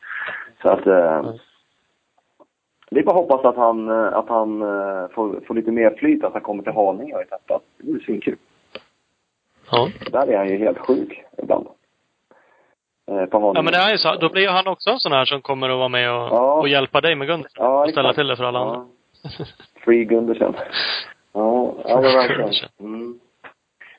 [0.62, 1.34] så att, eh,
[2.90, 5.90] det är bara att hoppas att han, eh, att han eh, får, får lite mer
[5.90, 7.62] flyt, att han kommer till Haninge och är tappat.
[7.78, 8.36] Det vore svinkul.
[9.70, 9.88] Ja.
[10.12, 11.66] Där är han ju helt sjuk ibland.
[13.10, 13.52] Eh, på Haninge.
[13.59, 14.14] Ja men det är ju så.
[14.14, 16.55] Då blir ju han också en sån här som kommer att vara med och, Ja.
[16.60, 17.48] och hjälpa dig med Gunde.
[17.55, 18.86] Ja, och ställa till det för alla andra.
[19.22, 19.44] Ja.
[19.85, 20.55] Free Gundersen.
[21.32, 22.51] Ja, ja men verkligen.
[22.81, 23.18] Mm.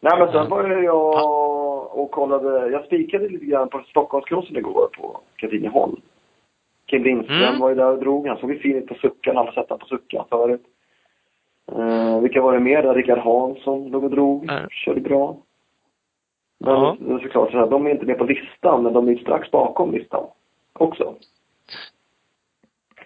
[0.02, 5.20] Nej men sen började jag och kollade, jag spikade lite grann på Stockholmskrossen igår på
[5.36, 5.96] Katrineholm.
[6.90, 7.60] Kim Lindström Mm.
[7.60, 8.28] var ju där och drog.
[8.28, 9.36] Han såg ju fin ut på suckan.
[9.36, 10.62] Han har sett honom på suckan förut.
[11.78, 12.94] Uh, vilka var det mer där?
[12.94, 14.46] Rickard Hansson låg och drog.
[14.46, 14.66] Nej.
[14.70, 15.38] Körde bra.
[16.60, 16.98] Men Ja.
[17.22, 20.24] såklart så här, de är inte med på listan, men de är strax bakom listan
[20.74, 21.16] också.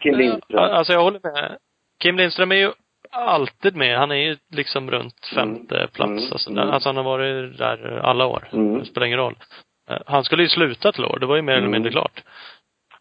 [0.01, 0.59] Kim Lindström.
[0.63, 1.57] Alltså jag håller med.
[1.99, 2.71] Kim Lindström är ju
[3.11, 3.97] alltid med.
[3.97, 5.87] Han är ju liksom runt femte Mm.
[5.89, 6.09] plats.
[6.09, 6.31] Mm.
[6.31, 6.69] Alltså, Mm.
[6.69, 8.47] alltså han har varit där alla år.
[8.53, 8.79] Mm.
[8.79, 9.35] Det spelar ingen roll.
[9.89, 11.17] Eh, Han skulle ju sluta till år.
[11.19, 11.71] Det var ju mer eller Mm.
[11.71, 12.23] mindre klart.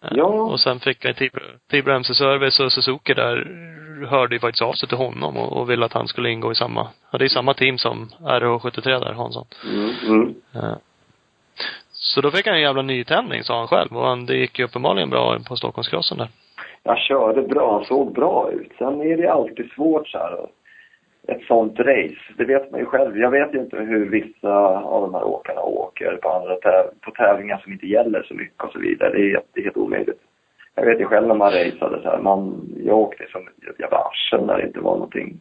[0.04, 0.24] Eh, Ja.
[0.24, 3.46] Och sen fick han Tibro, Tibro MC Service och Suzuki där
[4.06, 6.54] hörde ju faktiskt av sig till honom och, och ville att han skulle ingå i
[6.54, 9.46] samma, ja det är samma team som RH73 där, Hansson.
[9.64, 9.90] Mm.
[10.06, 10.34] Mm.
[10.54, 10.76] Eh,
[11.92, 14.64] Så då fick han en jävla nytändning sa han själv och han, det gick ju
[14.64, 16.28] uppenbarligen bra på Stockholmskrossen där.
[16.82, 18.72] Jag körde bra, han såg bra ut.
[18.78, 20.46] Sen är det alltid svårt så här.
[21.28, 23.18] Ett sånt race, det vet man ju själv.
[23.18, 27.10] Jag vet ju inte hur vissa av de här åkarna åker på andra täv- på
[27.10, 29.10] tävlingar som inte gäller så mycket och så vidare.
[29.12, 30.20] Det är, helt- det är helt omöjligt.
[30.74, 33.96] Jag vet ju själv när man raceade så här, man, jag åkte som ett jävla
[33.98, 35.40] arsel när det inte var någonting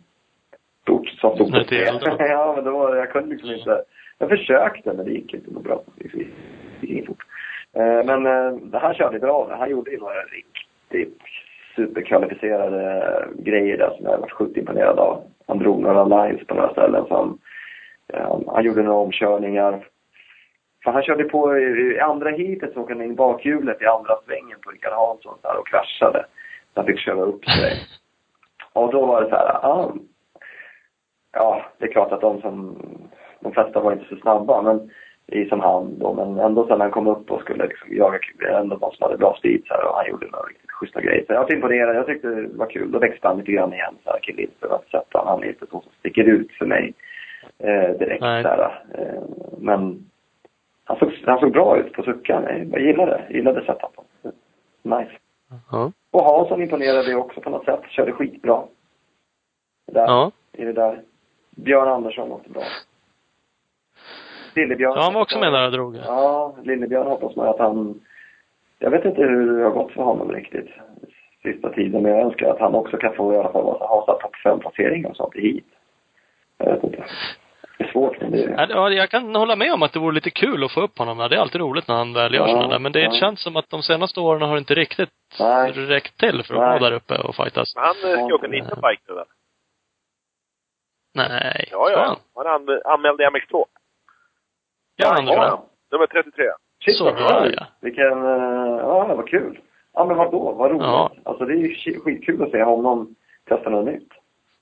[0.82, 1.76] stort som stod på det.
[2.20, 3.82] Ja, men då var det, jag kunde liksom inte.
[4.18, 5.82] Jag försökte, men det gick inte så bra.
[5.96, 6.28] Det gick
[6.82, 7.24] det inte fort.
[7.74, 9.56] Eh, Men eh, han körde bra.
[9.60, 11.22] Han gjorde ju några riktigt
[11.78, 15.24] superkvalificerade grejer där som jag varit sjukt imponerad av.
[15.48, 17.06] Han drog några lines på några ställen.
[17.08, 17.40] Så han,
[18.14, 19.88] eh, han gjorde några omkörningar.
[20.84, 24.60] För han körde på i, andra heatet så åkte han in bakhjulet i andra svängen
[24.62, 26.26] på Rickard Hansson här, och kraschade.
[26.74, 27.74] Så han fick köra upp sig.
[28.74, 29.94] Och då var det så här, ah,
[31.34, 32.78] ja, det är klart att de som,
[33.40, 34.92] de flesta var inte så snabba, men
[35.32, 38.76] i som han då, men ändå sen han kom upp och skulle liksom jaga ändå
[38.76, 41.26] de som hade bra speed så här, och han gjorde några riktigt schyssta grejer.
[41.28, 42.92] Så jag var imponerad, jag tyckte det var kul.
[42.92, 45.66] Då växte han lite grann igen så här, Kim Lindström, att sett han, är inte
[45.66, 46.94] så som sticker ut för mig
[47.60, 48.44] eh, direkt Nej.
[48.44, 49.22] så här, eh,
[49.58, 50.06] Men
[50.84, 52.44] han såg, han såg bra ut på suckan.
[52.72, 54.04] Jag gillade, gillade setupen.
[54.82, 55.12] Nice.
[55.72, 55.92] Ja.
[56.12, 57.82] Och Hansson imponerade också på något sätt.
[57.90, 58.64] Körde skitbra.
[59.92, 60.32] Där, Ja.
[60.54, 61.02] i det där.
[61.50, 62.64] Björn Andersson åkte bra.
[64.58, 64.94] Lillebjörn.
[64.96, 65.96] Ja, han var också med där och drog.
[66.06, 68.02] Ja, Lillebjörn hoppas man att han...
[68.80, 70.70] Jag vet inte hur det har gått för honom riktigt
[71.44, 74.36] sista tiden, men jag önskar att han också kan få i alla fall ha topp
[74.44, 75.66] fem placeringar och sånt i hit.
[76.58, 77.04] Jag vet inte.
[77.78, 78.68] Det är svårt, men det är...
[78.70, 81.18] Ja, jag kan hålla med om att det vore lite kul att få upp honom.
[81.18, 82.80] Det är alltid roligt när han väl gör Ja, sådana där.
[82.80, 83.12] Men det ja.
[83.12, 85.10] känns som att de senaste åren har inte riktigt
[85.40, 85.72] Nej.
[85.72, 86.80] räckt till för att Nej.
[86.80, 87.76] vara där uppe och fightas.
[87.76, 89.26] Men han eh, ska åka Ninjabike nu väl?
[91.16, 91.68] Nej.
[91.72, 92.06] Ja, Ska ja.
[92.06, 92.16] han?
[92.36, 93.64] Han är anm- anmäld i MX2.
[94.98, 95.36] Ja, jag.
[95.36, 95.64] ja.
[95.92, 96.44] Nummer 33.
[96.86, 97.56] Shit Så vad kul!
[97.58, 97.66] ja.
[97.82, 99.60] Vilken, eh, ja vad kul.
[99.94, 100.82] Ja men vadå, vad roligt.
[100.84, 101.12] Ja.
[101.24, 103.16] Alltså det är ju sk- skitkul att se honom
[103.50, 104.10] testa något nytt.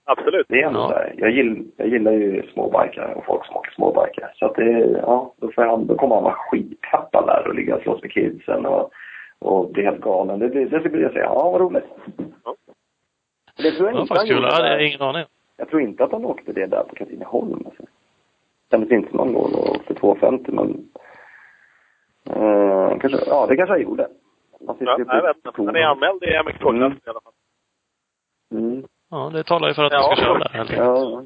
[0.07, 0.45] Absolut.
[0.49, 0.87] Det är ändå Ja.
[0.89, 4.31] här, jag, gill, jag gillar ju småbikar och folk som åker småbikar.
[4.35, 4.71] Så att det,
[5.01, 8.11] ja, då, får han, då kommer han vara skitpeppad där och ligga och slåss med
[8.11, 8.91] kidsen och,
[9.39, 10.39] och bli helt galen.
[10.39, 11.85] Det, det, det bli att säga, ja vad roligt.
[12.45, 12.55] Ja.
[13.57, 14.43] Det tror jag Det var inte faktiskt kul.
[14.43, 14.79] Jag hade där.
[14.79, 15.25] ingen aning.
[15.57, 17.63] Jag tror inte att han åkte det där på Katrineholm.
[17.65, 17.83] Alltså.
[19.09, 20.89] Som han låg och åkte 250 men...
[22.29, 24.07] Eh, kanske, ja, det kanske han gjorde.
[24.67, 25.51] Han sitter Ja, på jag vet inte.
[25.65, 26.97] Han är anmäld i MX2-klassen Mm.
[27.05, 27.33] i alla fall.
[28.51, 28.83] Mm.
[29.11, 30.15] Ja, det talar ju för att han Ja.
[30.15, 30.49] ska köra där.
[30.49, 30.71] helt.
[30.71, 31.23] Ja,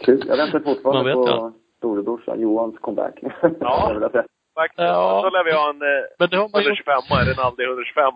[0.00, 0.24] kul.
[0.28, 1.52] Jag väntar Man fortfarande vet på ja.
[1.78, 3.14] storebrorsan Johans comeback.
[3.60, 4.00] Ja.
[4.54, 4.78] Faktiskt.
[4.78, 5.20] Ja.
[5.22, 8.12] Då lär vi ha en eh, Men det har man ju 125 en Rinaldi 125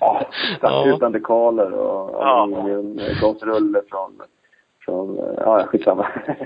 [0.00, 0.22] Ja,
[0.62, 0.86] Ja.
[0.96, 2.42] utan dekaler och Ja.
[2.42, 4.22] aluminium, gasrulle från,
[4.84, 6.06] från, eh, ja skitsamma.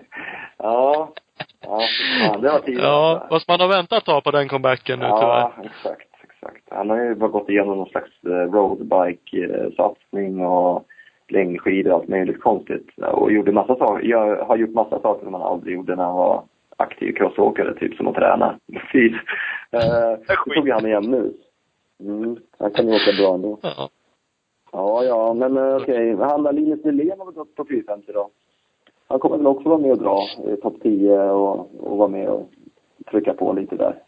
[0.58, 1.12] ja,
[1.60, 1.80] ja,
[2.22, 2.82] fan, det var tidigt.
[2.82, 5.20] Ja, fast man har väntat ett tag på den comebacken nu tyvärr.
[5.20, 6.62] Ja, exakt, exakt.
[6.70, 10.86] Han har ju bara gått igenom någon slags eh, roadbike-satsning och
[11.28, 12.88] längdskidor och allt möjligt konstigt.
[12.96, 16.16] Och gjorde massa saker, jag har gjort massa saker som han aldrig gjorde när han
[16.16, 16.42] var
[16.76, 18.58] aktiv crossåkare, typ som att träna.
[18.72, 19.12] Precis.
[19.70, 21.34] Eh, det tog han igen nu.
[22.00, 23.58] Mm, han kan ju åka bra ändå.
[23.62, 23.88] Ja.
[24.76, 26.16] Ja, ja, men eh, okej.
[26.16, 28.30] Han där Linus Nylén har väl gått på 450 då?
[29.08, 30.18] Han kommer väl också vara med och dra
[30.52, 32.48] i topp 10 och, och vara med och
[33.10, 34.02] trycka på lite där.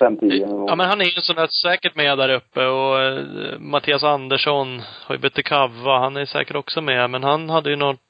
[0.00, 0.66] 5-10.
[0.68, 3.24] Ja, men han är ju sån där säkert med där uppe och eh,
[3.58, 5.98] Mattias Andersson har ju bytt Kava.
[5.98, 8.00] Han är säkert också med, men han hade ju något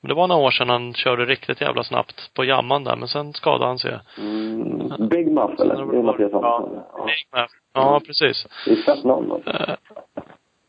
[0.00, 3.32] det var några år sedan han körde riktigt jävla snabbt på jamman där, men sen
[3.32, 3.98] skadade han sig.
[4.18, 5.86] Mm, Big Muff eller?
[5.92, 6.82] Det är Mattias Andersson.
[6.92, 7.08] Ja.
[7.32, 8.46] Ja, ja precis.
[8.64, 9.76] Det är namn alltså.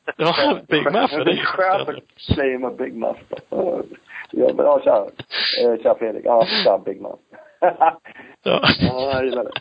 [0.07, 1.41] Eh, Ja, Big Muff är det ju.
[1.41, 3.17] Att claima Big Muff.
[4.31, 5.07] Ja, bra, tja.
[5.63, 6.25] Eh, Tja Fredrik.
[6.25, 7.19] Ja, tja Big Muff.
[7.59, 7.99] Ja.
[8.43, 8.61] Ja,
[9.13, 9.51] jag gillar det.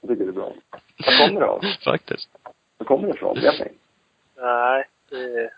[0.00, 0.52] Jag tycker det är bra.
[1.06, 1.60] Var kommer det av?
[1.84, 2.28] Faktiskt.
[2.78, 3.40] Var kommer det ifrån?
[3.40, 3.66] Vet ni?
[4.36, 5.50] Nej, det...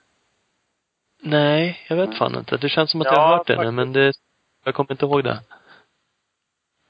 [1.22, 2.56] Nej, jag vet fan inte.
[2.56, 4.12] Det känns som att jag Ja, har hört det nu, men det,
[4.64, 5.38] jag kommer inte ihåg det.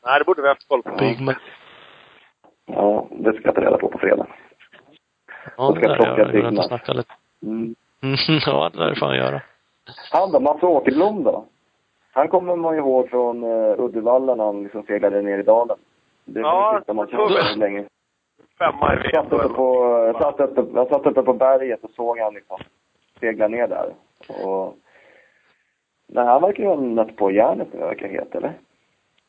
[0.07, 0.97] Nej, det borde vi haft koll på.
[0.97, 1.37] Big Muff.
[2.67, 4.27] Ja, det ska jag ta reda på på fredag.
[5.57, 6.33] Ja, det ska där jag plocka jag.
[6.33, 6.71] Big Jag Muff.
[7.45, 7.75] Mm.
[8.03, 8.17] Mm,
[8.47, 9.43] ja, det där får han göra.
[10.13, 11.45] Han då, Mats Åkerblom då?
[12.13, 15.77] Han kommer man ju ihåg från uh, Uddevalla när han liksom seglade ner i dalen.
[16.25, 17.43] Det var Ja, det sista man det.
[17.43, 17.85] så länge.
[18.59, 21.91] Femma i Jag satt uppe på, jag satt uppe, jag satt uppe på berget och
[21.91, 22.59] såg han liksom
[23.21, 23.95] segla ner där.
[24.45, 24.75] Och...
[26.07, 28.53] Nej, han verkar ju ha nött på järnet nu, verkar het, eller?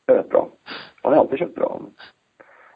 [0.06, 0.48] Det är rätt bra.
[1.02, 1.80] Han har alltid kört bra.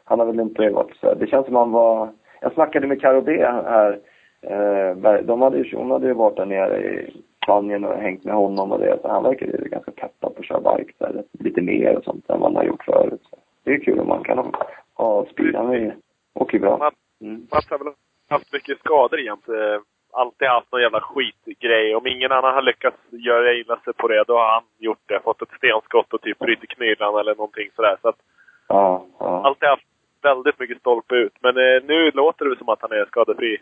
[0.03, 2.09] Han har väl inte varit så Det känns som han var...
[2.41, 3.99] Jag snackade med Karo B här.
[4.41, 7.13] Eh, de hade ju, hon hade ju varit där nere i
[7.43, 8.99] Spanien och hängt med honom och det.
[9.01, 11.23] Så han verkar ju ganska peppad på att köra bike där.
[11.39, 13.21] Lite mer och sånt än vad han har gjort förut.
[13.29, 14.51] Så det är kul om man kan ha,
[14.93, 15.55] ha speed.
[15.55, 15.91] Han
[16.33, 16.91] åker ju bra.
[17.21, 17.47] Mm.
[17.51, 17.93] Mats har väl
[18.29, 19.49] haft mycket skador jämt.
[19.49, 19.81] Eh,
[20.13, 21.95] Alltid haft någon jävla skitgrej.
[21.95, 25.19] Om ingen annan har lyckats göra illa sig på det, då har han gjort det.
[25.23, 27.97] Fått ett stenskott och typ brutit knyllan eller någonting sådär.
[28.01, 28.19] Så att
[28.67, 29.41] Ja, ja.
[29.45, 29.87] alltid haft
[30.21, 31.33] väldigt mycket stolpe ut.
[31.41, 33.57] Men eh, nu låter det som att han är skadefri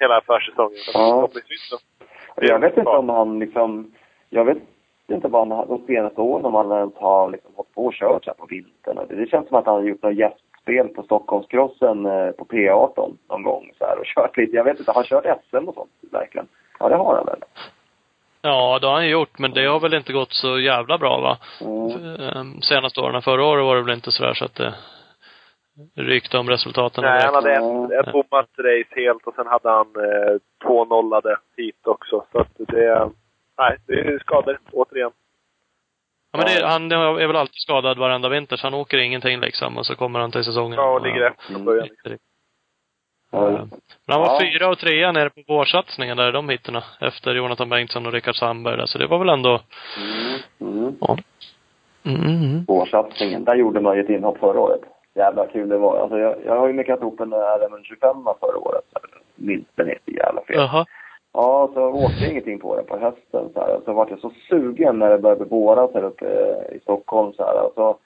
[0.00, 0.78] hela försäsongen.
[0.78, 1.28] Så Ja.
[2.36, 3.92] Jag vet inte om han liksom...
[4.30, 4.58] Jag vet
[5.08, 8.26] inte vad han de senaste åren om han ens har liksom hållit på och kört
[8.26, 8.98] här på vintern.
[9.08, 13.42] Det, känns som att han har gjort något gästspel på Stockholmskrossen eh, på P18 någon
[13.42, 14.56] gång så här och kört lite.
[14.56, 16.48] Jag vet inte, har han kört SM och sånt verkligen?
[16.78, 17.40] Ja, det har han väl?
[18.42, 21.38] Ja, det har han gjort, men det har väl inte gått så jävla bra va?
[21.60, 22.20] Mm.
[22.20, 23.22] Ehm, Senaste åren.
[23.22, 24.74] Förra året var det väl inte sådär så att det
[25.96, 27.04] rykte om resultaten.
[27.04, 27.84] Nej, han hade Ja.
[28.00, 30.36] ett, ett bommat race helt och sen hade han eh,
[30.66, 32.24] två nollade hit också.
[32.32, 33.10] Så att det...
[33.58, 35.10] Nej, det är skador återigen.
[36.32, 39.78] Ja, men det, han är väl alltid skadad varenda vinter, så han åker ingenting liksom.
[39.78, 40.72] Och så kommer han till säsongen.
[40.78, 41.64] Ja, och ligger efter från Mm.
[41.64, 41.88] början.
[43.30, 43.40] Ja.
[43.40, 43.70] Men
[44.06, 44.38] han var Ja.
[44.40, 46.82] fyra och trea nere på vårsatsningen där de hittorna.
[47.00, 48.86] Efter Jonathan Bengtsson och Rickard Sandberg där.
[48.86, 49.60] Så det var väl ändå,
[50.60, 50.78] Mm.
[50.78, 50.96] Mm.
[51.00, 51.16] ja.
[52.06, 52.64] Mm.
[52.64, 54.80] Vårsatsningen, där gjorde man ju ett inhopp förra året.
[55.14, 55.98] Jävla kul det var.
[55.98, 58.84] Alltså jag, jag har ju meckat ihop en RM25 förra året.
[59.34, 60.56] Minsten är så jävla fel.
[60.56, 60.86] Jaha.
[61.32, 63.50] Ja, så åkte jag ingenting på det på hösten.
[63.54, 63.80] Så, här.
[63.84, 67.32] så vart jag så sugen när det började bli våras här uppe eh, i Stockholm.
[67.32, 67.66] Så här.
[67.66, 67.98] Och, så,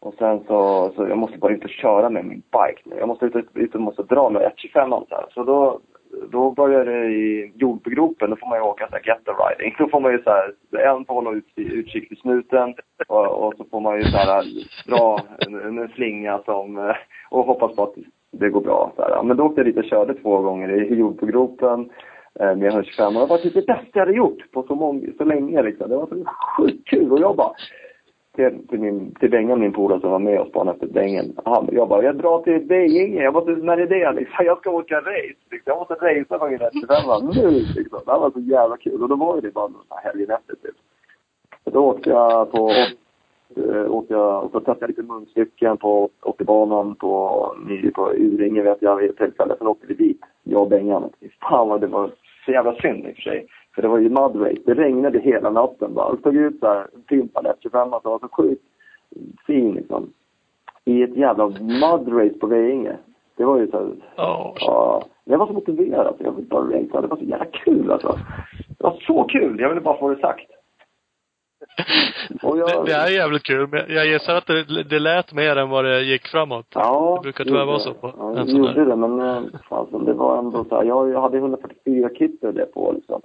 [0.00, 2.96] och sen så, så jag måste bara ut och köra med min bike nu.
[2.98, 5.26] Jag måste ut, ut, ut och måste dra med 125 så här.
[5.34, 5.80] Så då,
[6.30, 8.30] då börjar det i jordbegropen.
[8.30, 9.74] Då får man ju åka så här getter riding.
[9.78, 10.54] Då får man ju så här,
[10.86, 12.74] en får hålla ut, utkik vid snuten
[13.08, 14.44] och, och så får man ju så här
[14.86, 16.96] dra en, en slinga som, eh,
[17.30, 17.94] och hoppas på att
[18.32, 18.92] det går bra.
[18.96, 19.22] Så här.
[19.22, 21.90] Men då åkte jag dit och körde två gånger i jordbegropen
[22.40, 25.06] eh, med 125 och det var typ det bästa jag hade gjort på så, många,
[25.18, 25.90] så länge liksom.
[25.90, 26.24] Det var så
[26.56, 27.52] sjukt kul och jag bara
[28.34, 31.36] till, till, min, till Bengan, min polare som var med och spanade efter Bengen.
[31.44, 33.22] Han, jag bara, jag drar till Beinge.
[33.22, 34.44] Jag måste, när är det liksom?
[34.46, 35.42] Jag ska åka race.
[35.50, 35.70] Liksom.
[35.72, 38.00] Jag måste racea på min 125 nu liksom.
[38.06, 39.02] Det här var så jävla kul.
[39.02, 40.76] Och då var ju det bara någon här helgen efter typ.
[41.64, 45.76] Så då åkte jag på, åkte, eh, åkte jag, och så testade jag lite munstycken
[45.76, 47.54] på 80-banan på,
[47.94, 49.54] på Uringe vet jag vid ett tillfälle.
[49.58, 51.10] Sen åkte vi dit, jag och Bengan.
[51.20, 52.10] Fy Fan vad det var
[52.44, 53.46] så jävla synd i och för sig.
[53.74, 54.62] För det var ju mud race.
[54.66, 56.14] Det regnade hela natten bara.
[56.14, 58.62] Det tog ut så här en pimpad 125 som var så sjukt
[59.46, 60.12] fin liksom.
[60.84, 62.96] I ett jävla mud race på Veinge.
[63.36, 64.54] Det var ju så här, Ja.
[64.60, 65.02] ja.
[65.24, 66.14] Jag var så motiverad.
[66.18, 67.00] Jag ville bara racea.
[67.00, 68.18] Det var så jävla kul alltså.
[68.78, 69.60] Det var så kul.
[69.60, 70.50] Jag ville bara få det sagt.
[72.42, 75.70] Jag- Det, det är jävligt kul, men jag gissar att det, det lät mer än
[75.70, 76.66] vad det gick framåt.
[76.74, 77.14] Ja.
[77.16, 78.68] Det brukar tyvärr vara så på ja, en jag sån där.
[78.68, 80.84] gjorde det, men eh, fasen, det var ändå så här.
[80.84, 83.20] Jag, jag hade 144 kit och det på liksom.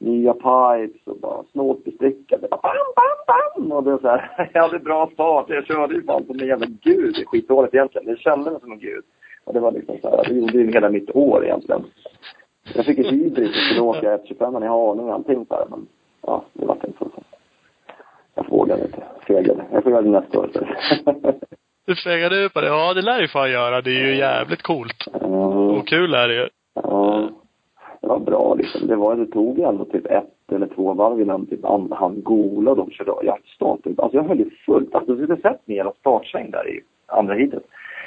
[0.00, 2.48] Nya pipes och bara snålt bestyckade.
[2.50, 3.72] Bam, bam, bam!
[3.72, 5.44] Och det var så här, jag hade bra start.
[5.48, 7.14] Jag körde ju fan som en jävla gud.
[7.14, 8.06] Det är skitdåligt egentligen.
[8.06, 9.04] Det kände mig som en gud.
[9.44, 11.84] Och det var liksom så här, det gjorde ju hela mitt år egentligen.
[12.74, 15.86] Jag fick ett hybrid och skulle åka 125 i Haninge och allting så här, men
[16.22, 17.08] ja, det var inte så.
[18.38, 19.02] Jag vågade inte.
[19.26, 19.64] Fegade.
[19.72, 20.50] Jag får göra det nästa år.
[21.86, 22.66] Du fegade ur på det?
[22.66, 23.80] Ja, det lär ju fan göra.
[23.80, 25.06] Det är ju jävligt coolt.
[25.22, 25.32] Mm.
[25.32, 26.48] Och kul är det ju.
[26.74, 27.28] Ja.
[28.00, 28.86] det var bra liksom.
[28.86, 32.70] Det, var, det tog ändå typ ett eller två varv innan typ an- han Gola
[32.70, 33.12] och de körde.
[33.22, 33.38] Jag
[33.84, 34.94] typ, alltså jag höll ju fullt.
[34.94, 37.62] Alltså du skulle sett min jävla startsväng där i andra heatet.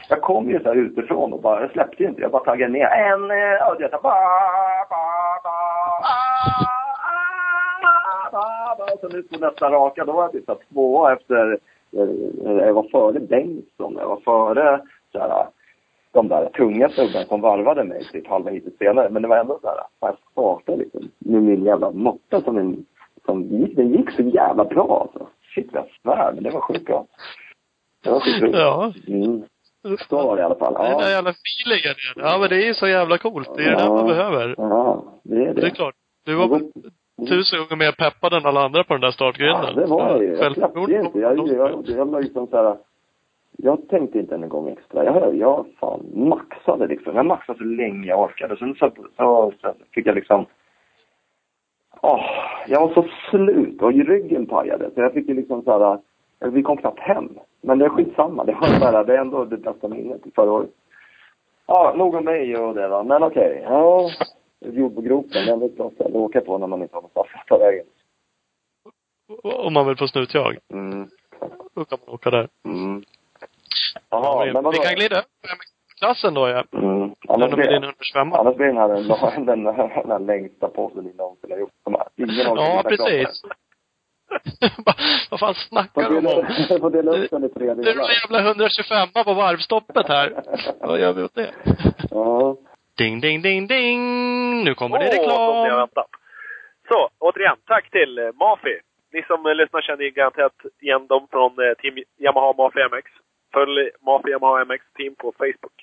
[0.10, 2.22] Jag kom ju så här utifrån och bara, jag släppte ju inte.
[2.22, 2.86] Jag bara taggade ner.
[2.86, 4.16] En, eh, och det så här, ba,
[4.90, 6.81] ba, ba.
[8.94, 11.60] Och så nu på nästa raka, då var jag typ tvåa efter,
[11.98, 13.96] eh, jag var före Bengtsson.
[14.00, 14.82] Jag var före
[15.12, 15.48] så här,
[16.14, 19.10] de där tunga snubbarna som varvade mig typ halva hitet senare.
[19.10, 22.86] Men det var ändå så här, jag startade liksom med min jävla motta som en,
[23.26, 25.28] som gick, den gick så jävla bra alltså.
[25.56, 27.06] Shit jag svär, men det var sjukt bra.
[28.04, 28.58] Det var skitroligt.
[28.58, 28.94] Ja.
[29.08, 29.44] Mm.
[30.10, 30.74] Så var det i alla fall.
[30.74, 31.96] Den där Ja, jävla feelingen.
[32.16, 33.50] Ja, men det är så jävla coolt.
[33.56, 34.56] Det är ju det man behöver.
[34.58, 35.62] ja det är det.
[35.62, 35.96] Det är klart.
[36.26, 36.48] Du var
[37.28, 39.74] tusen gånger mer peppad än alla andra på den där startgrinden.
[39.76, 40.36] Ja, det var jag ju.
[40.36, 41.20] Jag släppte inte.
[41.20, 42.78] Jag, jag, jag, jag liksom så här,
[43.58, 45.06] jag tänkte inte en gång extra.
[45.06, 47.16] Jag, jag fan maxade liksom.
[47.16, 48.58] Jag maxade så länge jag orkade.
[48.58, 50.46] Sen så, så, så fick jag liksom
[52.02, 52.26] Åh,
[52.68, 54.90] jag var så slut och ryggen pajade.
[54.96, 56.00] Så jag fick ju liksom så här,
[56.52, 57.30] vi kom knappt hem.
[57.62, 58.44] Men det är skitsamma.
[58.44, 60.70] Det, var så här, det är ändå det bästa minnet förra året.
[61.68, 63.04] Ja, nog om mig och det va.
[63.04, 63.62] Men okej.
[63.64, 64.10] Ja,
[64.62, 67.48] jordbgropen, det är ett bra ställe att åka på när man inte har någonstans att
[67.48, 67.86] ta vägen.
[69.44, 70.58] Om man vill få snutjag.
[70.74, 71.08] Mm.
[71.76, 72.48] Då kan man åka där.
[72.66, 73.04] Mm.
[73.94, 74.80] Ja, Jaha, vi, men vadå?
[74.82, 75.58] vi kan glida över
[76.00, 76.64] klassen då ja.
[76.74, 77.00] Mm.
[77.00, 81.04] Den Annars blir, din 125 annars blir den här den, den, den, den längsta podden
[81.06, 81.72] ni någonsin har gjort.
[82.16, 83.42] Ingen av Ja, precis.
[85.32, 86.24] Vad fan snackar de om?
[86.24, 88.04] dela, får dela upp den i tre är delar.
[88.04, 90.44] en jävla 125 på varvstoppet här.
[90.80, 91.52] Vad gör vi åt det?
[92.12, 92.58] Ja.
[93.02, 94.02] Ding, ding, ding, ding!
[94.64, 95.78] Nu kommer det ni har reklam.
[95.78, 96.10] väntat.
[96.88, 98.80] Så, återigen, tack till eh, Mafi.
[99.14, 103.06] Ni som eh, lyssnar känner garanterat igen dem från eh, Team Yamaha Mafi MX.
[103.54, 105.78] Följ Mafi Yamaha MX Team på Facebook.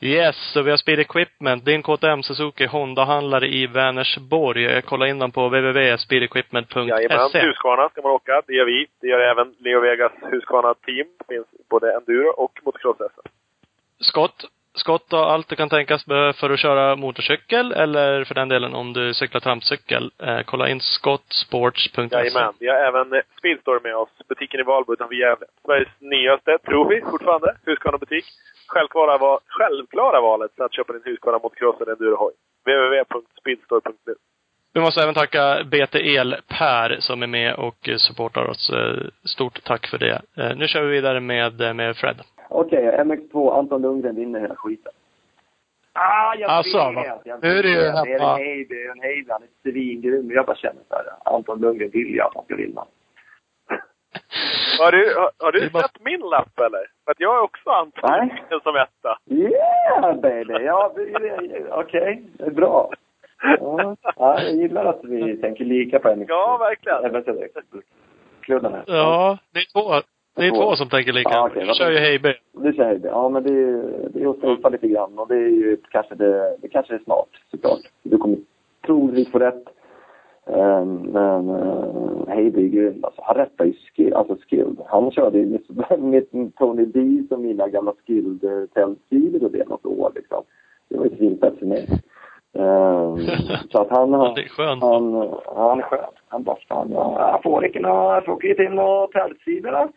[0.00, 1.64] Yes, så vi har Speed Equipment.
[1.64, 4.82] Din KTM Suzuki Honda-handlare i Vänersborg.
[4.82, 7.40] Kolla in dem på Jajamän, www.speedequipment.se.
[7.40, 8.42] Husqvarna ska man åka.
[8.46, 8.86] Det gör vi.
[9.00, 11.06] Det gör även Leo Vegas Husqvarna Team.
[11.18, 13.28] Det finns både enduro och motocross SM.
[14.76, 15.12] Skott.
[15.12, 18.92] Och allt du kan tänkas behöva för att köra motorcykel eller för den delen om
[18.92, 20.10] du cyklar trampcykel.
[20.22, 22.08] Eh, kolla in skottsports.se.
[22.12, 22.54] Jajamän.
[22.60, 24.08] Vi har även eh, Speedstore med oss.
[24.28, 25.46] Butiken i Valbo utanför Gävle.
[25.66, 28.24] Sveriges nyaste, tror vi fortfarande, Husqvarna-butik.
[28.68, 32.32] Självklara, va- självklara valet för att köpa din Husqvarna motocross eller endurohoj.
[32.64, 34.14] www.speedstore.nu
[34.74, 38.70] Vi måste även tacka BT El Per som är med och eh, supportar oss.
[38.70, 40.22] Eh, Stort tack för det.
[40.36, 42.20] Eh, Nu kör vi vidare med, eh, med Fred.
[42.48, 44.92] Okej, MX2, Anton Lundgren vinner hela skiten.
[45.92, 47.20] Ah, jag Alltså, vet!
[47.24, 47.74] Jag Nu är det ju.
[47.80, 49.30] Det är en Heiby, en Heiby.
[49.30, 50.30] Han är svingrym.
[50.30, 52.84] Jag bara känner så här, Anton Lundgren vill ju att han ska vinna.
[54.80, 56.84] Har du, har, har du är bara- sett min lapp eller?
[57.04, 58.10] För att jag är också Anton.
[58.10, 59.18] Lundgren som etta.
[59.30, 60.52] Yeah baby!
[60.64, 60.94] Ja,
[61.70, 62.22] okej.
[62.38, 62.90] Det är bra.
[63.42, 66.24] Ja, ja, jag gillar att vi tänker lika på MX2.
[66.28, 67.02] Ja, verkligen.
[68.72, 68.84] Här.
[68.86, 69.94] Ja, det är två.
[70.36, 70.76] Det är Två.
[70.76, 71.30] som tänker lika.
[71.30, 71.98] Ja, Jag vad kör ju.
[71.98, 72.34] Heiby.
[72.52, 73.08] Det säger vi.
[73.08, 76.14] Ja, men det är, det är att safea lite grann och det är ju kanske
[76.14, 77.80] det, det kanske är smart såklart.
[78.02, 78.38] Du kommer
[78.86, 79.64] troligtvis få rätt.
[80.46, 83.22] Ehm, men uh, Heiby är grym alltså.
[83.24, 84.76] Han rättar ju skill, alltså skilled.
[84.86, 85.58] Han körde ju
[85.98, 90.42] med Tony D som mina gamla skilled tältstilar och det något år liksom.
[90.88, 91.88] Det var ju svinfett för mig.
[92.54, 93.18] Ehm,
[93.70, 94.26] så att han har...
[94.26, 94.82] Ja, det är skönt.
[94.82, 95.14] Han,
[95.56, 96.10] han är skön.
[96.28, 99.88] Han bara, fan, ja, jag får inte några, jag får inte till några tältsidor.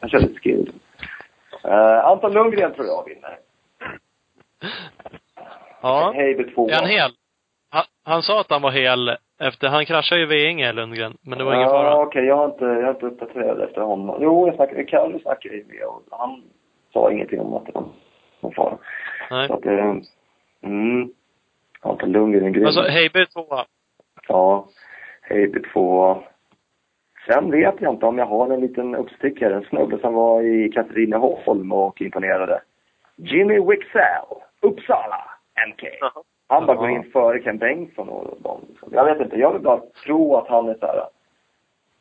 [0.00, 0.72] Han körde skill.
[1.64, 3.38] Uh, Anton Lundgren tror jag vinner.
[5.80, 6.14] Ja.
[6.54, 6.68] Två.
[6.68, 7.10] Är han hel?
[7.70, 11.16] Han, han sa att han var hel efter, han kraschade ju Veinge, Lundgren.
[11.20, 12.02] Men det var ingen Ja, fara.
[12.02, 12.24] okej.
[12.24, 14.18] Jag har inte, jag har inte uppdaterat efter honom.
[14.20, 16.42] Jo, jag snackade, Kalle snackade ju med och han
[16.92, 17.84] sa ingenting om att det var
[18.40, 18.78] någon fara.
[19.30, 19.48] Nej.
[19.48, 20.02] Så att det,
[20.62, 21.12] mm.
[21.80, 22.66] Anton Lundgren är grym.
[22.66, 23.64] Alltså, Heiby tvåa.
[24.28, 24.68] Ja,
[25.22, 26.22] Heiby två.
[27.26, 29.54] Sen vet jag inte om jag har en liten uppstickare.
[29.54, 32.60] En snubbe som var i Katrineholm och imponerade.
[33.16, 34.26] Jimmy Wixell,
[34.60, 35.24] Uppsala,
[35.68, 35.82] MK.
[36.00, 36.22] Jaha.
[36.48, 38.60] Han bara går in före Ken Bengtsson och dem.
[38.90, 41.08] Jag vet inte, jag vill bara tro att han är så här.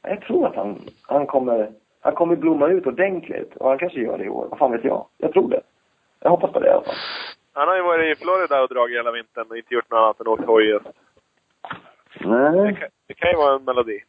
[0.02, 1.72] Jag tror att han, han kommer,
[2.02, 3.56] han kommer blomma ut ordentligt.
[3.56, 4.48] Och han kanske gör det i år.
[4.50, 5.06] Vad fan vet jag?
[5.18, 5.62] Jag tror det.
[6.20, 6.96] Jag hoppas på det i alla fall.
[7.54, 10.20] Han har ju varit i Florida och dragit hela vintern och inte gjort något annat
[10.20, 10.86] än åkt hoj just.
[12.20, 12.76] Det Nej.
[12.76, 14.00] kan, det kan ju vara en melodi.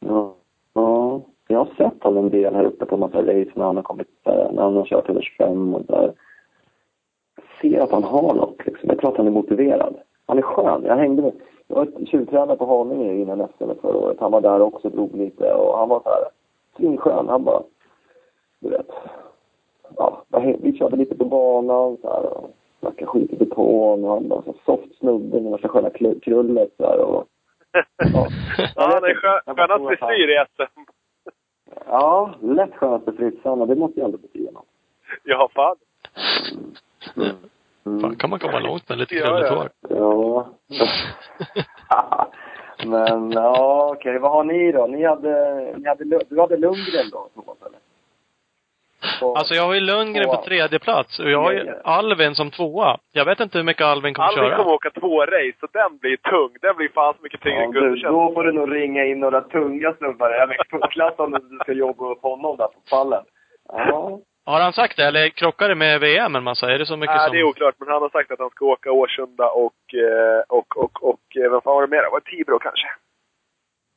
[0.00, 0.34] Ja.
[0.74, 1.20] ja.
[1.48, 3.82] Jag har sett honom en del här uppe på en massa race när han har
[3.82, 6.12] kommit, där, när han har kört 125 och där.
[7.36, 8.88] Jag ser att han har något liksom.
[8.88, 9.96] Jag tror att han är motiverad.
[10.26, 10.84] Han är skön.
[10.84, 11.32] Jag hängde med,
[11.66, 14.16] jag var tjuvtränare på Haninge innan SM förra året.
[14.20, 16.24] Han var där också och drog lite och han var så här
[16.76, 17.28] svinskön.
[17.28, 17.62] Han bara,
[18.60, 18.90] du vet.
[19.96, 20.22] Ja,
[20.60, 22.38] vi körde lite på banan så här.
[22.38, 22.50] Och
[22.80, 24.04] snackade skit i betong.
[24.04, 27.24] Han var så soft snubbe med värsta sköna krullet krullet där och...
[28.14, 28.28] Ja,
[28.76, 30.80] han är skön, Jag bara skönast tror att han- frisyr i SM.
[31.86, 34.66] Ja, lätt skönaste fritsan och det måste ju ändå betyda något.
[35.24, 35.76] Ja, fan.
[37.16, 37.36] Mm.
[37.86, 38.00] Mm.
[38.00, 39.56] Fan, kan man komma långt med lite Ja, krulligt ja.
[39.56, 39.70] hår.
[39.88, 40.48] Ja.
[42.86, 44.18] Men ja, okej.
[44.18, 44.86] Vad har ni då?
[44.86, 47.28] Ni hade, ni hade, du hade Lundgren då?
[49.20, 50.44] På- Alltså jag har ju Lundgren på Tvåa.
[50.44, 52.98] tredje plats och jag har ju Alvin som tvåa.
[53.12, 54.56] Jag vet inte hur mycket Alvin kommer Alvin köra.
[54.56, 56.50] kommer åka två race, så den blir tung.
[56.60, 58.12] Den blir fan så mycket tyngre Ja, än du, Gundersen.
[58.12, 62.10] då får du nog ringa in några tunga snubbar i MX2-klassen om du ska jobba
[62.12, 63.24] upp honom där på pallen.
[63.72, 64.18] Ja.
[64.46, 65.04] Har han sagt det?
[65.04, 66.70] Eller krockar det med VM en massa?
[66.72, 67.34] Är det så mycket Nej, som...
[67.36, 70.76] det är oklart, men han har sagt att han ska åka Årsunda och, eh, och,
[70.76, 72.10] och, och, eh, vem fan var det mer?
[72.12, 72.86] Var det Tibro kanske?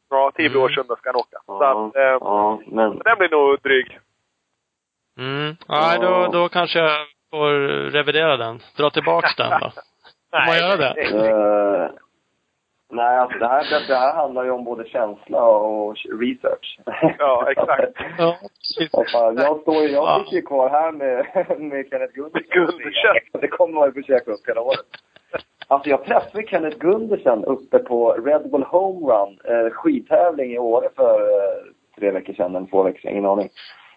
[0.09, 0.63] Ja, Tibro Mm.
[0.65, 1.37] Årsunda ska han åka.
[1.45, 2.89] Så att, eh, ja, men...
[3.05, 3.99] den blir nog dryg.
[5.17, 5.55] Mm.
[5.67, 6.29] Nej, då, Ja.
[6.33, 6.91] då kanske jag
[7.31, 7.49] får
[7.89, 8.59] revidera den.
[8.77, 9.71] Dra tillbaks den då.
[10.31, 11.01] Får man göra det?
[11.01, 11.89] eh,
[12.91, 16.79] nej, alltså det här, det, här handlar ju om både känsla och research.
[17.19, 17.93] Ja, exakt.
[18.17, 21.25] Ja, fan, jag står ju, jag sitter ju kvar här med,
[21.59, 22.49] med Kenneth Gundersen.
[22.51, 23.15] Gundersen.
[23.41, 24.79] Det kommer man ju försöka upp hela året.
[25.67, 30.89] Alltså jag träffade Kenneth Gundersen uppe på Red Bull Home Run, eh, skidtävling i Åre
[30.95, 31.63] för eh,
[31.99, 33.49] tre veckor sedan, eller två veckor sedan, ingen aning.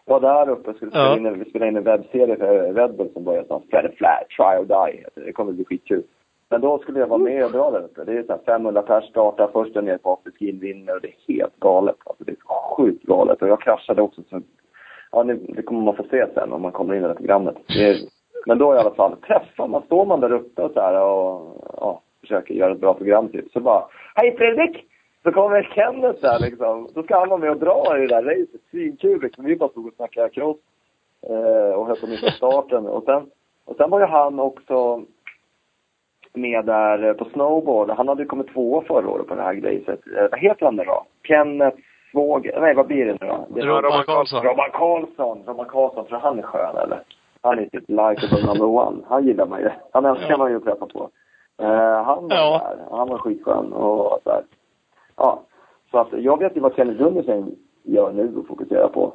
[0.06, 1.16] Jag var där uppe och skulle spela, Ja.
[1.16, 3.62] in, vi spelade in en webbserie för Red Bull som börjar snart.
[3.70, 5.26] Flat Flat, Try or Die heter det.
[5.26, 6.02] Det kommer bli skitkul.
[6.50, 8.04] Men då skulle jag vara med och dra där uppe.
[8.04, 11.08] Det är så här 500 pers startar först där nere på afterskin vinner och det
[11.08, 11.96] är helt galet.
[12.04, 12.36] Alltså det är
[12.76, 13.42] sjukt galet.
[13.42, 14.40] Och jag kraschade också så
[15.12, 17.56] Ja, det kommer man få se sen om man kommer in i det här programmet.
[17.68, 17.96] Det är,
[18.46, 21.64] men då i alla fall, träffar man, står man där uppe och så här och
[21.76, 23.52] ja, försöker göra ett bra program typ.
[23.52, 23.84] Så bara,
[24.14, 24.84] hej Fredrik!
[25.26, 26.88] Så kommer Kenneth där liksom.
[26.94, 28.60] Då ska han vara med och dra i det där racet.
[28.70, 29.44] Svinkul liksom.
[29.44, 30.56] Vi bara stod och snackade cross.
[31.28, 32.86] Eh, och höll på att missa starten.
[32.86, 33.30] Och sen,
[33.64, 35.02] och sen var ju han också
[36.32, 37.90] med där eh, på snowboard.
[37.90, 40.00] Han hade ju kommit tvåa förra året på det här racet.
[40.16, 41.04] Eh, vad heter han nu då?
[41.28, 41.76] Kenneth
[42.12, 43.46] svåger, nej vad blir det nu då?
[43.48, 44.44] Det är Robban Karlsson.
[44.44, 45.42] Robban Karlsson.
[45.46, 47.00] Robban Karlsson, tror han är skön eller?
[47.42, 48.96] Han är typ likeable number one.
[49.08, 49.70] Han gillar man ju.
[49.92, 50.36] Han älskar Ja.
[50.36, 51.08] man ju att träffa på.
[51.62, 52.62] Eh, han var Ja.
[52.76, 52.96] där.
[52.96, 54.42] Han var skitskön och så här.
[55.16, 55.42] Ja.
[55.90, 59.14] Så att jag vet ju vad Kenneth Gundersen gör nu och fokuserar på.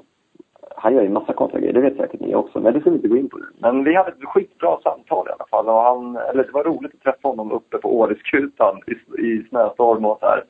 [0.76, 2.60] Han gör ju massa konstiga grejer, det vet säkert ni också.
[2.60, 3.46] Men det ska vi inte gå in på nu.
[3.58, 5.68] Men vi hade ett skitbra samtal i alla fall.
[5.68, 10.06] Och han, eller det var roligt att träffa honom uppe på Åreskutan i, i snöstorm
[10.06, 10.44] och så här.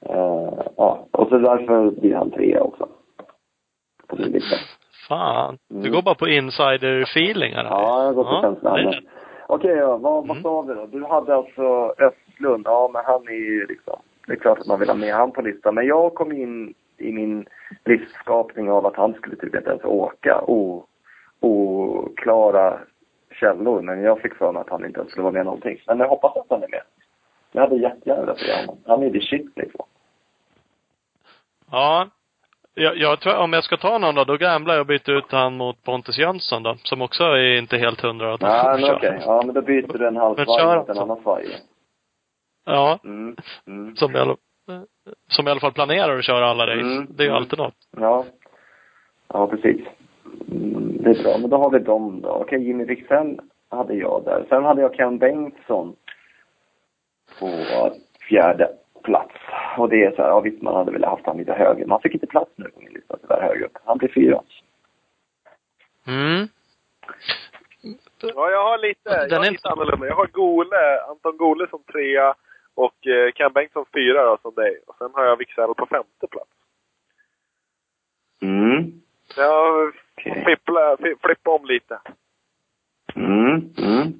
[0.00, 2.88] Eh, ja, och så därför blir han trea också.
[4.06, 4.56] På min lista.
[5.08, 5.58] Fan.
[5.68, 5.92] Du Mm.
[5.92, 7.64] går bara på insider-feelingar.
[7.64, 8.94] Ja, jag gått på Ja, känslan.
[9.46, 10.42] Okej, ja, vad, vad Mm.
[10.42, 10.86] sa vi då?
[10.86, 12.62] Du hade alltså Östlund.
[12.66, 13.98] Ja, men han är ju liksom...
[14.28, 15.74] Det är klart att man vill ha med han på listan.
[15.74, 17.46] Men jag kom in i min
[17.84, 20.40] livsskapning av att han skulle typ inte ens åka.
[20.46, 20.86] O,
[21.40, 22.78] oklara
[23.30, 23.82] källor.
[23.82, 25.82] Men jag fick för mig att han inte ens skulle vara med någonting.
[25.86, 26.82] Men jag hoppas att han är med.
[27.52, 28.78] Jag hade jättegärna velat se honom.
[28.86, 29.84] Han är the shit liksom.
[31.70, 32.08] Ja.
[32.74, 35.32] Jag, jag tror, om jag ska ta någon då, då gamblar jag och byter ut
[35.32, 36.76] han mot Pontus Jönsson då.
[36.82, 39.18] Som också är inte helt hundra att han Nej, men okej.
[39.24, 41.46] Ja, men då byter du en halv svaj mot en annan svaj.
[42.72, 42.98] Ja.
[43.04, 43.36] Mm,
[43.66, 43.96] mm.
[43.96, 44.36] Som i alla,
[45.28, 46.80] som i alla fall planerar att köra alla race.
[46.80, 47.74] Mm, Det är ju alltid något.
[47.96, 48.24] Ja.
[49.28, 49.80] Ja, precis.
[50.52, 51.38] Mm, det är bra.
[51.38, 52.28] Men då har vi dem då.
[52.28, 53.40] Okej, Jimmy Wicksell
[53.70, 54.44] hade jag där.
[54.48, 55.96] Sen hade jag Ken Bengtsson
[57.40, 57.46] på
[58.28, 58.68] fjärde
[59.04, 59.34] plats.
[59.78, 61.86] Och det är så här, ja visst man hade velat haft han lite högre.
[61.86, 63.78] Man fick inte plats nu på min lista tyvärr högre upp.
[63.84, 64.42] Han blir fyra.
[66.06, 66.48] Mm.
[68.20, 70.06] Ja, jag har lite, jag Den har är lite inte- annorlunda.
[70.06, 72.34] Jag har Gole, Anton Gole som trea
[72.84, 74.80] och eh, Ken Bengtsson fyra då, som dig.
[74.86, 76.50] Och sen har jag Wicksell på femte plats.
[78.42, 78.92] Mm.
[79.36, 82.00] Jag fi- flippa om lite.
[83.14, 83.50] Mm.
[83.78, 84.12] Mm.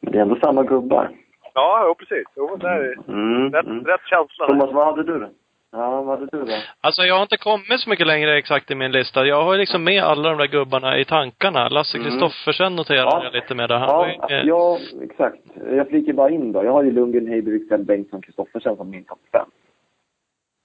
[0.00, 1.10] Men det är ändå samma gubbar.
[1.54, 2.24] Ja, jo, precis.
[2.36, 3.52] Jo, där är Mm.
[3.52, 3.84] rätt, mm.
[3.84, 4.46] rätt känsla.
[4.46, 5.30] Thomas, vad hade du då?
[5.72, 6.56] Ja, vad hade du då?
[6.80, 9.26] Alltså jag har inte kommit så mycket längre exakt i min lista.
[9.26, 11.68] Jag har ju liksom med alla de där gubbarna i tankarna.
[11.68, 12.10] Lasse Mm.
[12.10, 13.20] Kristoffersen noterar Ja.
[13.24, 13.78] jag lite med det.
[13.78, 15.42] Han Ja, ju, ja, exakt.
[15.70, 16.64] Jag flikar bara in då.
[16.64, 19.46] Jag har ju Lundgren, Wicksell, Bengtsson, Kristoffersen som min topp fem.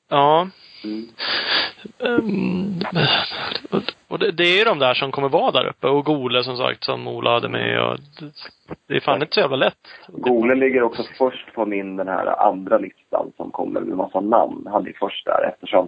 [0.09, 0.47] ja.
[0.83, 1.09] Mm.
[1.99, 2.81] Um,
[4.07, 5.87] och det, det är ju de där som kommer vara där uppe.
[5.87, 7.83] Och Gole som sagt, som Ola hade med.
[7.83, 8.31] Och det,
[8.87, 9.87] det är fan inte så jävla lätt.
[10.07, 14.67] Gole ligger också först på min den här andra listan som kommer med massa namn.
[14.71, 15.87] Han är först där eftersom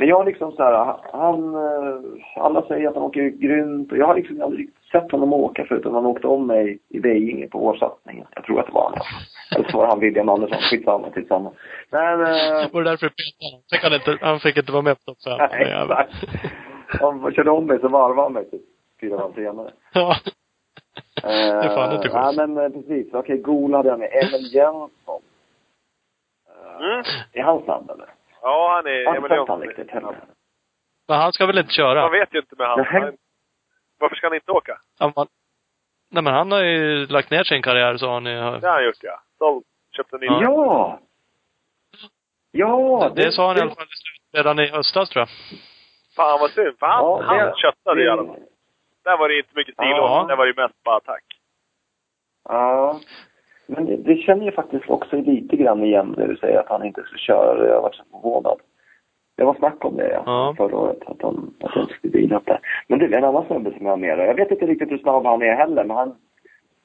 [0.00, 3.98] men jag har liksom så här, han, eh, alla säger att han åker grymt och
[3.98, 7.64] jag har liksom aldrig sett honom åka förutom han åkte om mig i Vejinge på
[7.66, 8.26] årssatsningen.
[8.34, 8.98] Jag tror att det var han.
[9.56, 11.50] Eller så var det han William Andersson, skitsamma, tillsamma.
[11.90, 13.62] Men, eh, Var det därför du petade?
[13.72, 15.48] Fick han, inte, han fick inte vara med på topp fem.
[15.50, 16.14] nej, exakt.
[17.00, 18.62] Han körde om mig så varvade han mig typ
[19.00, 19.70] fyra varv senare.
[19.94, 20.14] Ja.
[21.22, 22.36] är fan inte Ja, schysst.
[22.38, 23.14] men eh, precis.
[23.14, 24.08] Okej, Gola hade jag med.
[24.12, 24.88] Emil Jönsson.
[26.48, 27.02] Eh, Mm.
[27.32, 28.06] Är han snabb eller?
[28.42, 29.16] Ja, han är...
[29.16, 30.16] Inte sett han riktigt heller.
[31.08, 32.02] Men han ska väl inte köra?
[32.02, 32.84] Man vet ju inte med han.
[32.84, 33.16] Han.
[33.98, 34.78] Varför ska han inte åka?
[34.98, 35.28] Han, var-
[36.10, 38.32] nej men han har ju lagt ner sin karriär sa han ju.
[38.32, 39.20] Det har han gjort ja.
[39.38, 39.64] Såld.
[39.96, 40.26] Köpte en ny.
[40.26, 40.40] Ja.
[40.42, 41.00] Ja!
[42.52, 43.12] Ja!
[43.14, 43.86] Det, sa han i alla fall
[44.32, 45.28] redan i höstas tror jag.
[46.16, 46.78] Fan vad synd.
[46.78, 48.40] För han, Ja, det- han köttade i alla fall.
[49.04, 49.96] Där var det inte mycket stil Ja.
[49.96, 50.26] ja.
[50.28, 51.24] Där var det mest bara attack.
[52.44, 53.00] Ja.
[53.74, 56.84] Men det, det känner jag faktiskt också lite grann igen det du säger att han
[56.84, 57.66] inte skulle köra.
[57.66, 58.58] Jag har varit så förvånad.
[59.36, 60.54] Det var snack om det ja, Ja.
[60.56, 62.60] förra året, att han, att han skulle upp där.
[62.88, 64.98] Men det är en annan snubbe som jag har med Jag vet inte riktigt hur
[64.98, 66.14] snabb han är heller, men han...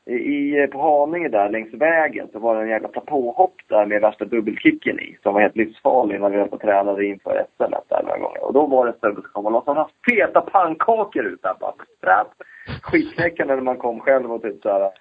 [0.07, 4.25] I, på Haninge där längs vägen så var det en jävla platåhopp där med värsta
[4.25, 8.03] dubbelkicken i som var helt livsfarlig när vi höll på och tränade inför SM där
[8.03, 8.45] några gånger.
[8.45, 11.53] Och då var det en snubbe som kom och la sådana feta pannkakor ut där
[11.59, 11.73] bara.
[12.01, 12.47] Frätt.
[12.81, 14.91] Skitknäckande när man kom själv och typ såhär...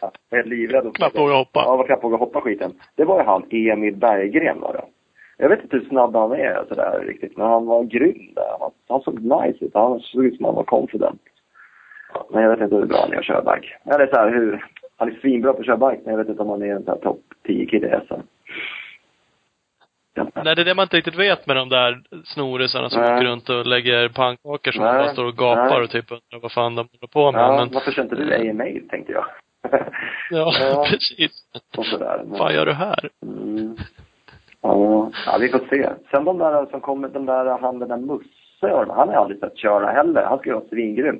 [0.00, 0.86] Ja, var helt livrädd.
[0.86, 1.62] och- Knappt vågar hoppa.
[1.66, 2.72] Ja, var knappt våga hoppa skiten.
[2.96, 4.84] Det var ju han, Emil Berggren var det.
[5.36, 8.56] Jag vet inte hur snabb han är sådär riktigt, men han var grym där.
[8.60, 9.70] Han, han såg nice ut.
[9.74, 11.20] Han såg ut som han var confident.
[12.30, 13.68] Men jag vet inte hur bra han är att köra bike.
[13.84, 14.66] Eller så här, hur...
[14.96, 16.84] Han är svinbra på att köra bike, men jag vet inte om han är en
[16.84, 18.20] sån här topp 10-kille i SM.
[20.16, 23.14] Nej, det är det man inte riktigt vet med de där snorisarna som Nej.
[23.14, 25.82] åker runt och lägger pannkakor som bara står och gapar Nej.
[25.82, 27.40] och typ undrar vad fan de håller på med.
[27.40, 29.24] Ja, Men, varför kör inte du AMA, tänkte jag.
[30.30, 30.86] Ja, Ja.
[30.90, 31.30] precis.
[31.76, 32.22] Och sådär.
[32.26, 33.10] Men- Vad gör du här?
[33.22, 33.76] Mm.
[34.62, 35.90] Ja, ja, vi får se.
[36.10, 38.28] Sen de där som kommer, den där, han den där Musse,
[38.62, 40.22] han har jag aldrig sett köra heller.
[40.24, 41.18] Han ska ju vara svingrym.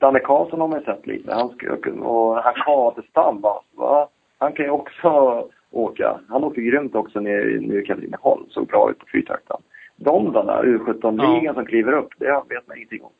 [0.00, 1.34] Danne Karlsson har man ju sett lite.
[1.34, 3.62] Han ska, och han Kadestam, va?
[3.76, 4.08] va?
[4.38, 5.08] Han kan ju också
[5.70, 6.20] åka.
[6.28, 8.44] Han åker grymt också ner i nu i Katrineholm.
[8.50, 9.56] Såg bra ut på fyrtakten.
[9.96, 11.54] De där, U17-ligan Ja.
[11.54, 13.10] som kliver upp, det vet man ingenting om.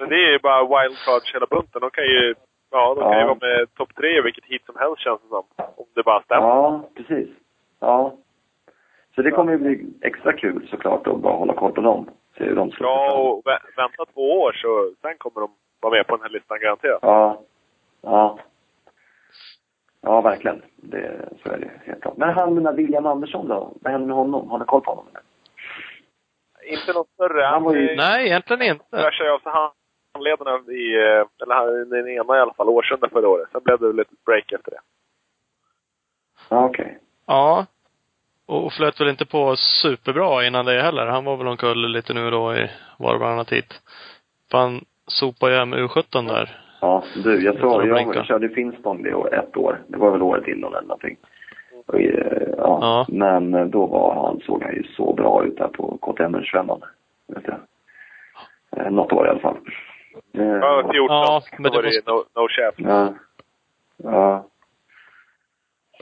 [0.00, 1.80] Men det är ju bara wildcards hela bunten.
[1.80, 2.34] De kan ju...
[2.70, 3.18] Ja, de kan Ja.
[3.20, 5.44] ju vara med topp tre vilket hit som helst känns det som.
[5.76, 6.46] Om det bara stämmer.
[6.48, 7.28] Ja, precis.
[7.80, 8.14] Ja.
[9.14, 12.10] Så det kommer ju bli extra kul såklart att bara hålla koll på dem.
[12.38, 15.50] Se hur de sig Ja, och vä vänta två år så sen kommer de
[15.80, 16.98] vara med på den här listan garanterat.
[17.02, 17.40] Ja.
[18.02, 18.38] Ja.
[20.00, 20.62] Ja, verkligen.
[20.76, 22.16] Det, så är det helt klart.
[22.16, 23.72] Men han den där William Andersson då?
[23.80, 24.50] Vad händer med honom?
[24.50, 25.06] Har du koll på honom?
[25.10, 25.22] eller?
[26.72, 27.42] Inte något större.
[27.44, 28.96] Han var ju- Nej, egentligen inte.
[29.34, 29.52] av sig
[30.18, 33.48] handlederna i, eh, eller han- den ena i alla fall, Årsunda förra året.
[33.52, 34.80] Sen blev det ett break efter det.
[36.50, 36.98] Ja, okej.
[37.26, 37.66] Ja.
[38.46, 41.06] Och flöt väl inte på superbra innan det heller.
[41.06, 43.80] Han var väl omkull lite nu då i var och varannat hit.
[44.50, 46.60] För han sopade ju hem U17 där.
[46.80, 49.82] Ja, du, jag att jag, jag körde Finspång det ett år.
[49.88, 51.16] Det var väl året innan eller någonting.
[51.86, 52.78] Och, eh, ja.
[52.80, 53.06] Ja.
[53.08, 56.66] Men eh, då var han, såg han ju så bra ut där på KTM 25
[57.26, 58.92] vet jag.
[58.92, 59.56] Något år i alla fall.
[60.40, 61.16] Eh, Ja, 14.
[61.16, 62.74] Ja, men Då det var det måste- no, no chef.
[62.76, 63.14] Ja.
[63.96, 64.46] Ja.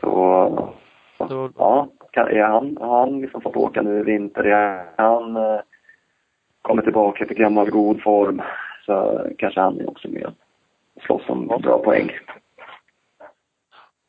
[0.00, 0.72] Så,
[1.28, 1.88] Då- ja.
[2.12, 4.44] Kan, är han, har han liksom fått åka nu i vinter?
[4.44, 5.60] Är han eh,
[6.62, 8.42] kommer tillbaka till gammal god form
[8.86, 12.10] så kanske han är också med och slåss om bra poäng.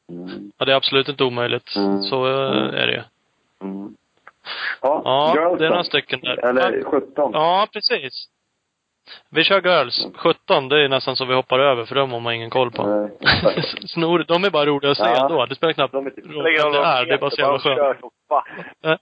[0.09, 1.75] Mm, Ja, det är absolut inte omöjligt.
[1.75, 2.01] Mm.
[2.01, 3.05] Så eh, är det
[3.61, 3.95] mm.
[4.81, 5.01] Ja,
[5.35, 6.45] Ja, det är några stycken där.
[6.45, 7.31] Eller 17.
[7.33, 8.29] Ja, precis.
[9.31, 10.07] Vi kör girls.
[10.15, 12.83] 17, det är nästan så vi hoppar över för dem har man ingen koll på.
[13.87, 15.25] Snor, de är bara roliga att se Ja.
[15.29, 15.45] ändå.
[15.45, 17.05] Det spelar knappt De är typ- roll vem det är.
[17.05, 17.99] Det är bara så jävla skönt.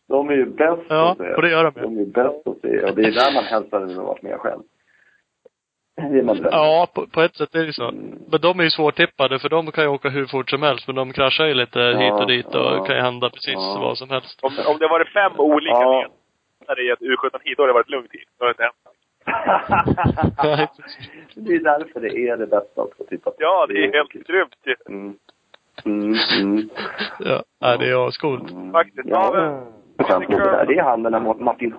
[0.07, 1.34] De är ju bäst Ja, att se.
[1.34, 1.82] och det gör de ju.
[1.82, 2.82] De är ju bäst att se.
[2.86, 4.61] Och det är där man helst hade velat varit med själv.
[6.52, 7.88] Ja, på, på ett sätt är det så.
[7.90, 8.19] Mm.
[8.32, 10.95] Men de är ju svårtippade för de kan ju åka hur fort som helst men
[10.95, 12.84] de kraschar ju lite hit och dit och ja.
[12.86, 13.77] kan ju hända precis Ja.
[13.82, 14.40] vad som helst.
[14.44, 16.07] Om, om det varit fem olika Ja.
[16.61, 18.27] ledare i ett U17-hit, då hade det varit lugnt hit.
[18.40, 18.95] Då hade det inte hänt.
[21.35, 23.35] Det är därför det är det bästa att få titta på.
[23.39, 24.76] Ja, det är helt grymt ju.
[24.89, 25.15] Mm.
[25.85, 26.69] Mm, mm,
[27.19, 28.52] Ja, nej, det är ascoolt.
[28.52, 28.72] mm.
[28.72, 28.99] Faktiskt.
[29.06, 29.31] Ja,
[29.97, 30.65] Ja, men- det.
[30.68, 31.73] Det är han den där Martin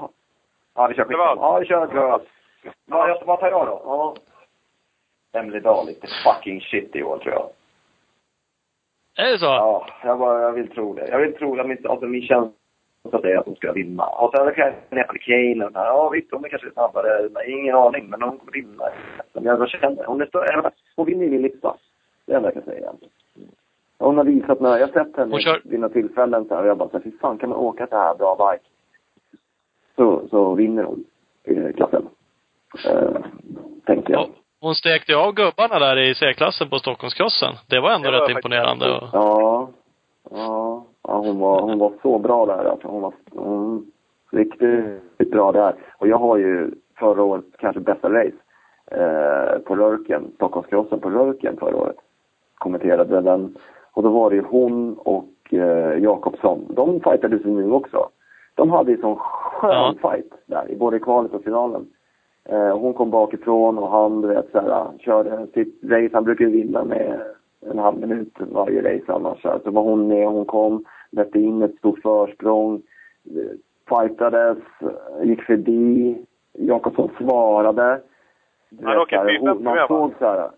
[0.75, 1.35] Ja, vi kör Det skitsamma.
[1.37, 2.23] Ja, vi kör girls.
[2.87, 3.83] Vad, jag- vad tar jag då?
[3.85, 4.17] Ja.
[5.41, 7.49] Emily Dahl, lite fucking shit i år tror jag.
[9.27, 9.45] Är det så?
[9.47, 11.09] Ja, jag, bara, jag vill tro det.
[11.09, 12.53] Jag vill tro att min, alltså min känsla
[13.15, 14.05] är att de ska vinna.
[14.07, 15.71] Och sen kan jag Kane och.
[15.75, 17.29] Ja visst, de är kanske snabbare.
[17.35, 18.85] Nej, Ingen aning, men de kommer vinna.
[19.33, 20.71] Men jag känner, hon är större.
[20.97, 21.77] Hon vinner min lista.
[22.27, 22.93] Det är det jag kan säga.
[23.99, 26.63] Hon har visat när jag har sett henne Hon kör- vid några tillfällen så här,
[26.63, 28.69] och jag bara så här, fy fan kan man åka så här bra bike?
[29.97, 31.05] Så, så vinner hon
[31.45, 32.09] eh, klassen.
[32.93, 33.19] Uh,
[33.87, 34.21] tänkte jag.
[34.21, 34.29] Ja,
[34.61, 37.55] Hon stekte ju av gubbarna där i C-klassen på Stockholmscrossen.
[37.69, 38.91] Det var ändå Det var rätt imponerande.
[38.97, 39.69] Och, Ja.
[40.31, 42.65] Ja, ja hon, var, hon var så bra där.
[42.65, 42.89] Alltså.
[42.89, 43.87] Hon var mm,
[44.31, 45.75] riktigt bra där.
[45.99, 48.37] Och jag har ju förra året kanske bästa race
[48.91, 51.97] eh, på Rörken, Stockholmscrossen på Rörken förra året.
[52.55, 53.57] kommenterade den.
[53.93, 56.67] Och då var det ju hon och eh, Jakobsson.
[56.69, 58.09] De fightades ju nu också.
[58.55, 59.95] De hade ju sån skön Ja.
[60.11, 61.87] fight där, i både kvalet och finalen.
[62.45, 66.11] Eh, hon kom bakifrån och han, du vet, så här, körde sitt race.
[66.13, 67.21] Han brukar ju vinna med
[67.71, 69.43] en halv minut varje race annars.
[69.43, 70.85] Så var hon med, hon kom,
[71.17, 72.83] löpte in ett stort försprång,
[73.25, 73.57] eh,
[73.89, 76.17] fightades, eh, gick förbi.
[76.53, 78.01] Jakobsson svarade.
[78.83, 78.95] Han
[79.25, 80.51] fyra hon- man såg så här,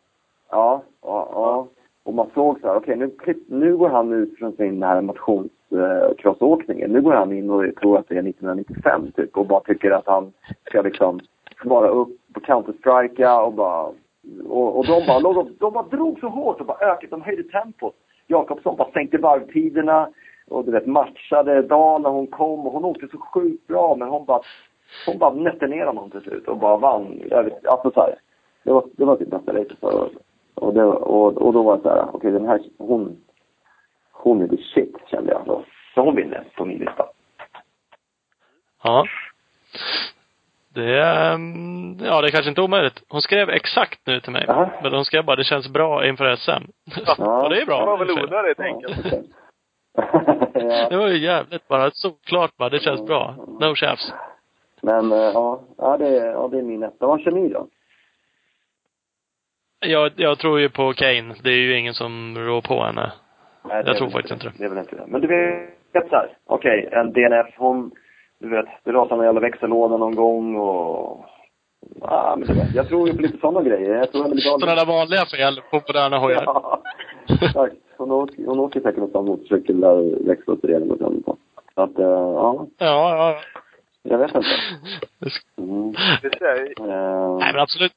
[0.51, 1.67] ja, ja, ja.
[2.05, 5.01] Och man såg så här, okej nu, klipp- nu går han ut från sin här
[5.01, 6.91] motionscrossåkningen.
[6.93, 10.07] Nu går han in och tror att det är 1995 typ och bara tycker att
[10.07, 10.33] han
[10.65, 11.21] ska liksom
[11.63, 13.89] svara upp på Counter-Strika och bara...
[14.49, 17.43] Och, och de bara, och- de bara drog så hårt och bara ökade, de höjde
[17.43, 17.95] tempot.
[18.27, 20.09] Jakobsson bara sänkte varvtiderna
[20.51, 24.09] och du vet matchade dagen när hon kom och hon åkte så sjukt bra men
[24.09, 24.41] hon bara
[25.07, 27.23] hon bara nötte ner honom till slut och bara vann.
[27.31, 28.15] Jag vet, alltså så här,
[28.63, 30.13] det var, det var typ bästa racet förra året.
[30.55, 33.17] Och, det, och, och då var det så här, okej den här, hon,
[34.13, 35.65] hon är the shit kände jag då.
[35.95, 37.07] Så hon vinner på min lista.
[38.83, 39.07] Ja.
[40.75, 43.03] Det är, mm, ja det är kanske inte omöjligt.
[43.09, 44.45] Hon skrev exakt nu till mig.
[44.47, 44.71] Jaha.
[44.83, 46.51] Men hon skrev bara, det känns bra inför SM.
[47.19, 47.43] Ja.
[47.45, 47.81] och det är bra.
[47.81, 49.29] Det var väl onödigt enkelt.
[50.53, 50.99] Det ja.
[50.99, 53.35] var ju jävligt bara såklart bara, det känns bra.
[53.61, 54.13] No tjafs.
[54.83, 57.07] Men eh, ja, ja, det, är- ja, det är min etta.
[57.07, 57.67] Vad kör ni då?
[59.81, 61.35] Jag, jag tror ju på Kane.
[61.43, 63.13] Det är ju ingen som rår på henne.
[63.65, 64.53] Nej, det Jag tror faktiskt inte det.
[64.59, 65.05] Det är väl inte det.
[65.07, 67.91] Men du vet så här, okej, en DNF, hon,
[68.41, 71.25] du vet, det rasar någon jävla växellåda någon gång och...
[72.01, 73.95] Ja, men du vet, jag tror ju på lite sådana grejer.
[73.95, 76.43] Jag tror lite Sådana där vanliga fel på moderna hojar.
[76.47, 76.83] Ja,
[77.29, 77.75] exakt.
[77.99, 81.37] Hon åker, hon åker säkert någon sån motorcykel där växellådsregeln går sönder på.
[81.75, 83.37] Så att, eh, ja, Ja, ja.
[84.03, 84.49] jag vet inte.
[85.59, 85.89] Mm.
[85.89, 87.93] Eh, Nej men absolut.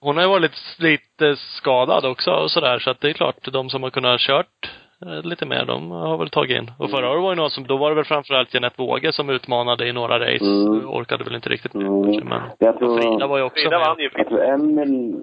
[0.00, 3.70] Hon- har ju varit lite skadad också och sådär, så att det är klart, de
[3.70, 4.70] som har kunnat kört
[5.06, 6.70] eh, lite mer, de har väl tagit in.
[6.78, 9.30] Och förra året var det någon som, då var det väl framförallt Jeanette Wåge som
[9.30, 10.44] utmanade i några race.
[10.44, 10.88] Mm.
[10.88, 12.28] Orkade väl inte riktigt med Mm.
[12.28, 12.40] men.
[12.58, 14.02] Jag tror- Frida var ju också Frida vann med.
[14.04, 15.14] ju Jag tror Emily...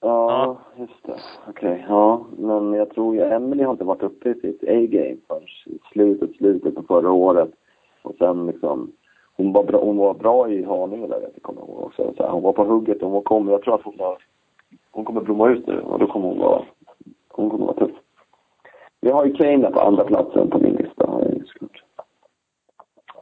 [0.00, 1.16] Ja, just det.
[1.48, 2.26] Okej, ja.
[2.38, 6.36] Men jag tror ju Emily har inte varit uppe i sitt A-game förrän i slutet,
[6.36, 7.50] slutet på förra året.
[8.02, 8.92] Och sen liksom...
[9.36, 12.14] Hon var bra, hon var bra i Haninge där, jag kommer ihåg också.
[12.16, 14.18] Så här, hon var på hugget och hon kommer, jag tror att hon har...
[14.90, 16.62] Hon kommer blomma ut nu och då kommer hon vara...
[17.28, 17.96] Hon kommer vara tuff.
[19.00, 21.82] Vi har ju Kane där på andra platsen på min lista, har jag ju såklart.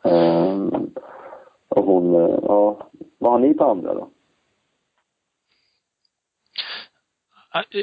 [0.04, 0.90] Ehm,
[1.68, 2.76] och hon, eh, ja.
[3.18, 4.00] Vad har ni på andra då?
[4.00, 4.06] Äh,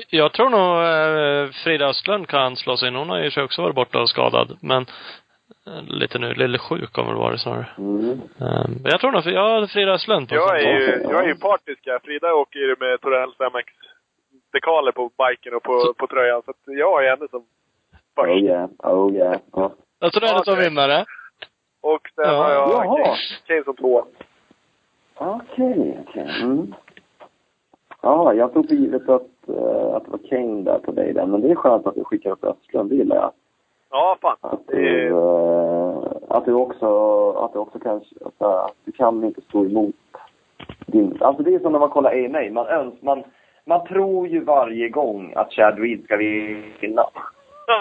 [0.10, 2.96] Jag tror nog eh, Frida Östlund kan slå sig in.
[2.96, 4.86] Hon har ju sig också varit borta och skadad, men
[5.68, 7.68] eh, lite nu, lille sjuk har hon väl varit snarare.
[7.78, 8.10] Mm.
[8.42, 11.36] Eh, Men jag tror nog, ja, Frida Östlund på Jag är ju, jag är ju
[11.36, 12.00] partisk här.
[12.00, 13.74] Frida åker ju med Torells MX
[14.54, 16.42] dekaler på biken och på, på tröjan.
[16.46, 17.44] Så att jag ju henne som
[18.18, 18.44] Oh först.
[18.44, 19.38] yeah, oh yeah.
[19.54, 19.72] Ja.
[20.00, 20.70] Jag tror det är som Okej.
[20.70, 21.06] vinnare.
[21.82, 22.44] Och sen Ja.
[22.44, 22.70] har jag.
[22.72, 23.16] Kane,
[23.48, 24.06] Kane som två.
[25.16, 26.42] Okej, okej.
[26.42, 26.74] Mm.
[28.02, 29.28] Ja, jag tog för givet att, eh,
[29.96, 31.26] att det var Kane där på dig där.
[31.26, 33.32] Men det är skönt att du skickar upp Östlund, det gillar jag.
[33.92, 34.38] Ja, fan.
[34.42, 35.98] Att du, eh,
[36.30, 36.88] att du också,
[37.32, 39.96] att du också kanske, att du kan inte stå emot
[40.86, 43.24] din, alltså det är som när man kollar AMA, man öns, man,
[43.66, 47.06] man tror ju varje gång att Chad Reed ska vinna.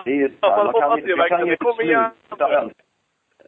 [0.05, 2.84] Det är ju så här, man kan ju man kan ju sluta önska.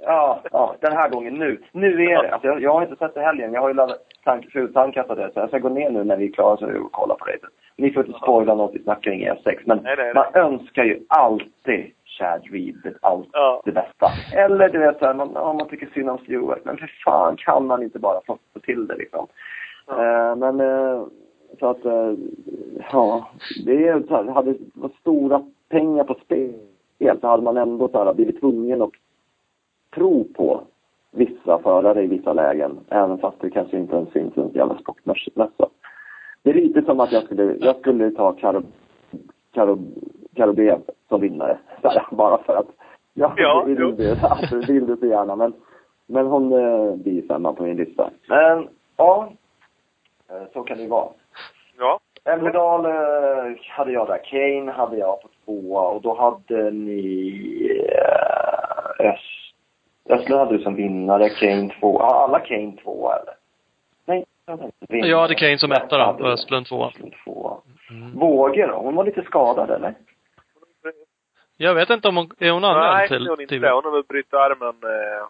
[0.03, 1.59] Ja, ja, den här gången nu.
[1.73, 2.33] Nu är det.
[2.33, 3.53] Alltså, jag, jag har inte sett det helgen.
[3.53, 4.53] Jag har ju laddat tank,
[5.15, 5.31] det.
[5.35, 7.39] Så jag ska gå ner nu när vi är klara så och kolla på det.
[7.77, 9.59] Ni får inte spoila något vi snackar kring E6.
[9.65, 10.15] Men Nej, nej, nej.
[10.15, 13.63] man önskar ju alltid Chad Reed allt, Ja.
[13.65, 14.07] det bästa.
[14.37, 16.65] Eller du vet, så här, man, ja, man tycker synd om Stewart.
[16.65, 19.27] Men för fan kan man inte bara få få till det liksom.
[19.91, 21.03] Eh, men eh,
[21.59, 22.13] så att, eh,
[22.93, 23.29] ja,
[23.67, 26.53] det är så här, hade det varit stora pengar på spel
[27.21, 28.91] så hade man ändå så här, blivit tvungen att
[29.97, 30.61] tro på
[31.11, 32.79] vissa förare i vissa lägen.
[32.89, 35.49] Även fast det kanske inte ens finns en jävla sportmässa.
[36.43, 38.63] Det är lite som att jag skulle, jag skulle ta Karo,
[39.55, 39.79] Karo,
[40.35, 40.75] Karo B
[41.09, 41.59] som vinnare.
[41.83, 42.67] Här, bara för att
[43.15, 45.37] jag Ja, vill, det, alltså, vill det så gärna.
[45.37, 45.53] Men,
[46.07, 48.11] men hon eh, blir femma på min lista.
[48.29, 49.33] Men ja,
[50.31, 51.09] eh, så kan det ju vara.
[51.79, 52.01] ja.
[52.25, 54.19] Älvdal eh, hade jag där.
[54.25, 57.87] Kane hade jag på tvåa och då hade ni
[58.99, 59.15] eh,
[60.09, 61.99] Östlund hade du som vinnare, Kane två.
[62.01, 63.35] Ja, alla Kane tvåa eller?
[64.05, 64.25] Nej,
[64.89, 65.11] vinnare.
[65.11, 66.33] Jag hade Kane som etta då, och.
[66.33, 66.93] Östlund tvåa.
[67.25, 67.57] Tvåa.
[68.15, 68.77] Våge då?
[68.77, 69.95] Hon var lite skadad eller?
[71.57, 73.55] Jag vet inte om hon, är hon Nej, anmäld är till hon inte.
[73.55, 75.27] Hon har väl brutit armen eh,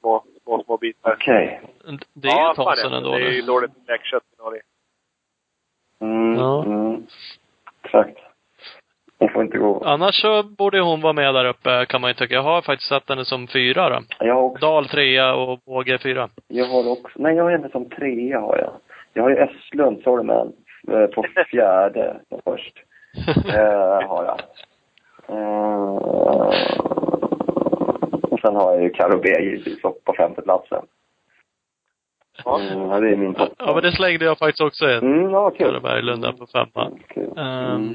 [0.00, 1.12] små, små, små bitar.
[1.12, 1.60] Okej.
[2.12, 2.96] Det är ju ja, ett tag sedan ja.
[2.96, 3.10] ändå.
[3.10, 3.46] Det är ju nu.
[3.46, 4.62] dåligt läkkött i Norge.
[6.00, 6.64] Mm, Ja.
[6.64, 7.06] mm.
[7.84, 8.18] Exakt.
[9.20, 9.82] Hon får inte gå.
[9.84, 12.34] Annars så borde hon vara med där uppe, kan man ju tycka.
[12.34, 13.98] Jag har faktiskt satt henne som fyra då.
[14.18, 16.28] Jag har också, Dal trea och Båge fyra.
[16.48, 18.72] jag har också, nej jag har henne som trea har jag.
[19.12, 20.52] Jag har ju Östlund, Sormen,
[20.92, 22.74] eh, på fjärde först.
[23.54, 24.40] Eh, har jag.
[25.28, 25.96] Eh,
[28.30, 30.82] och sen har jag ju Karo B givetvis på femteplatsen.
[32.44, 32.60] Ja.
[32.60, 33.52] Mm, det är min topp.
[33.58, 34.98] Ja, men det slängde jag faktiskt också in.
[34.98, 35.66] Mm, ja, kul.
[35.66, 36.90] Kalle Berglund där på femma.
[37.14, 37.38] Kul.
[37.38, 37.94] Ehm,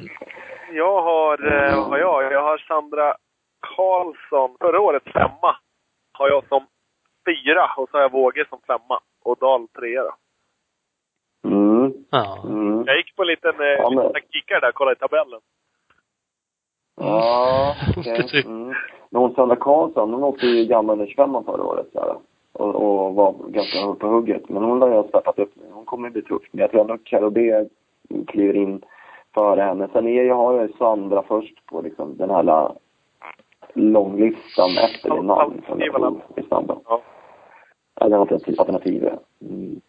[0.75, 2.33] Jag har, eh, vad har jag?
[2.33, 3.15] Jag har Sandra
[3.75, 5.55] Karlsson, förra årets femma.
[6.17, 6.65] Har jag som
[7.25, 8.99] fyra och så har jag Våge som femma.
[9.23, 10.13] Och Dahl trea då.
[11.49, 12.43] Mm, ja.
[12.47, 12.83] mm.
[12.85, 15.39] Jag gick på en liten, eh, Ja, men- liten kikare där, kollade i tabellen.
[17.01, 18.17] Ja, okej.
[18.17, 18.45] Precis.
[18.55, 18.73] Mm.
[19.09, 22.15] Men hon Sandra Karlsson, hon åkte ju gamla 25 förra året så här,
[22.53, 24.49] och, och var ganska på hugget.
[24.49, 25.63] Men hon har ju steppat upp nu.
[25.71, 26.41] Hon kommer bli tuff.
[26.51, 27.65] Men jag tror ändå att Carro B
[28.27, 28.81] kliver in
[29.35, 29.87] före henne.
[29.93, 32.71] Sen är jag, har jag ju Sandra först på liksom den här
[33.73, 36.75] långlistan efter det namn som jag tog i Sandra.
[36.85, 37.01] Ja.
[37.93, 39.09] Alternativ, alternativ.
[39.41, 39.81] Mm.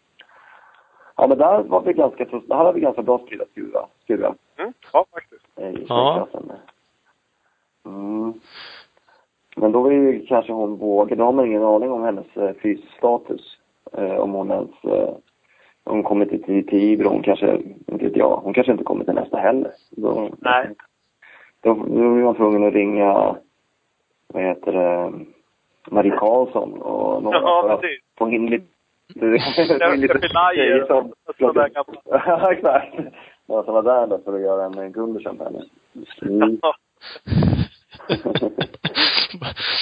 [1.15, 3.87] Ja, men där var vi ganska, där hade vi ganska bra spridda skurar.
[4.03, 4.73] skurar Mm.
[4.93, 5.45] Ja, faktiskt.
[5.57, 6.27] i Ja.
[7.85, 8.33] Mm.
[9.55, 12.53] Men då är ju kanske hon vågar, då har man ingen aning om hennes eh,
[12.53, 13.57] fysstatus.
[13.93, 15.13] Eh, om hon ens, eh,
[15.89, 17.57] hon kommer till, till, till Ibro, hon kanske,
[17.87, 19.71] inte vet jag, hon kanske inte kommer till nästa heller.
[19.91, 20.69] Då, Nej.
[21.61, 23.35] Då, då är man tvungen att ringa,
[24.27, 25.13] vad heter det,
[25.91, 28.01] Marie Karlsson och några Ja, för att precis.
[28.17, 28.65] få in lite
[30.15, 31.69] Epilajer som- och sådana.
[32.05, 32.95] Ja, exakt.
[33.45, 35.63] Några som var där då för att göra en Gundersen på henne.
[36.21, 36.59] Mm.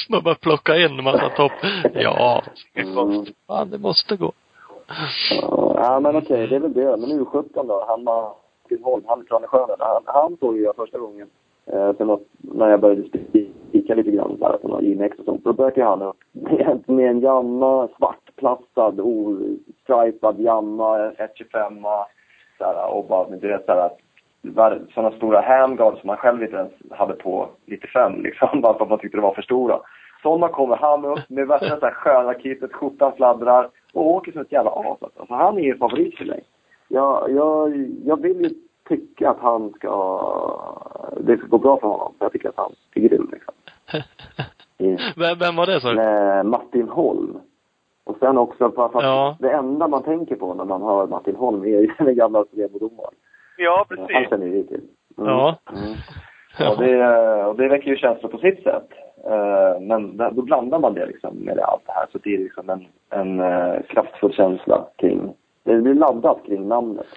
[0.10, 1.52] Man bara plocka in en massa topp.
[1.94, 2.44] Ja,
[2.76, 3.26] Mm.
[3.48, 4.32] fan det måste gå.
[5.76, 6.98] Ja, men okej, det är väl det.
[6.98, 11.28] Men U17 då, han Martin Holm, han är Han, han såg ju jag första gången.
[11.66, 13.04] Eh, för något, när jag började
[13.70, 15.44] spika lite grann där på några IMX och sånt.
[15.44, 21.74] Då dök ju han upp med, med en Jamma, svartplastad, ostripad Jamma, 125
[22.58, 27.14] såhär, och bara, du vet såhär, sådana stora handguards som man själv inte ens hade
[27.14, 29.80] på 95 liksom, bara för att man tyckte det var för stora.
[30.26, 34.42] Sådana kommer han upp med värsta så här sköna kittet, skjortan fladdrar och åker som
[34.42, 34.98] ett jävla as.
[35.02, 36.44] Alltså, han är ju favorit för mig.
[36.88, 38.50] Jag, jag, jag vill ju
[38.90, 39.92] tycka att han ska...
[41.20, 42.14] Det ska gå bra för honom.
[42.20, 43.54] Jag tycker att han är grym liksom.
[45.18, 46.50] Vem, vem var det sa du?
[46.50, 47.38] Martin Holm.
[48.04, 49.38] Och sen också för att Ja.
[49.40, 53.14] det enda man tänker på när man hör Martin Holm är ju den gamla Svebodomaren.
[53.58, 54.30] Ja, Han precis.
[54.30, 54.82] känner vi till.
[55.18, 55.30] Mm.
[55.30, 55.56] Ja.
[55.72, 56.72] Mm.
[56.72, 58.90] Och, det, och det väcker ju känslor på sitt sätt.
[59.26, 62.08] Eh, men då blandar man det liksom med det, allt det här.
[62.12, 65.34] Så det är liksom en, en eh, kraftfull känsla kring...
[65.64, 67.08] Det blir laddat kring namnet.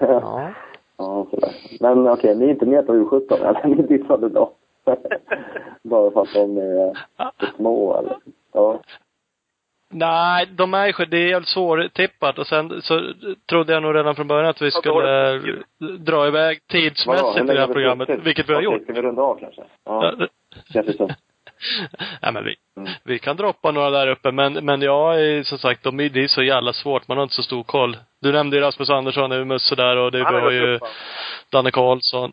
[0.00, 0.50] Ja.
[0.96, 1.50] ja, sådär.
[1.80, 3.66] Men okej, ni är inte med på U17 eller?
[3.66, 4.48] Ni dissade dem.
[5.82, 6.94] Bara för att de är
[7.38, 8.16] för små eller?
[8.52, 8.80] Ja.
[9.92, 13.12] Nej, de är ju, det är jävligt svårtippat och sen så
[13.48, 15.40] trodde jag nog redan från början att vi skulle eh,
[15.98, 18.26] dra iväg tidsmässigt i det här programmet, suttit?
[18.26, 18.82] vilket vi har gjort.
[18.82, 19.62] Ska vi runda av kanske?
[19.84, 20.14] Ja,
[20.72, 21.16] känns det.
[22.22, 22.92] Nej men vi, Mm.
[23.04, 26.26] vi kan droppa några där uppe men, men jag är som sagt, de, det är
[26.26, 27.96] så jävla svårt, man har inte så stor koll.
[28.22, 30.78] Du nämnde ju Rasmus Andersson, det är Musse där och det, vi har ju?
[31.52, 32.32] Danne Karlsson.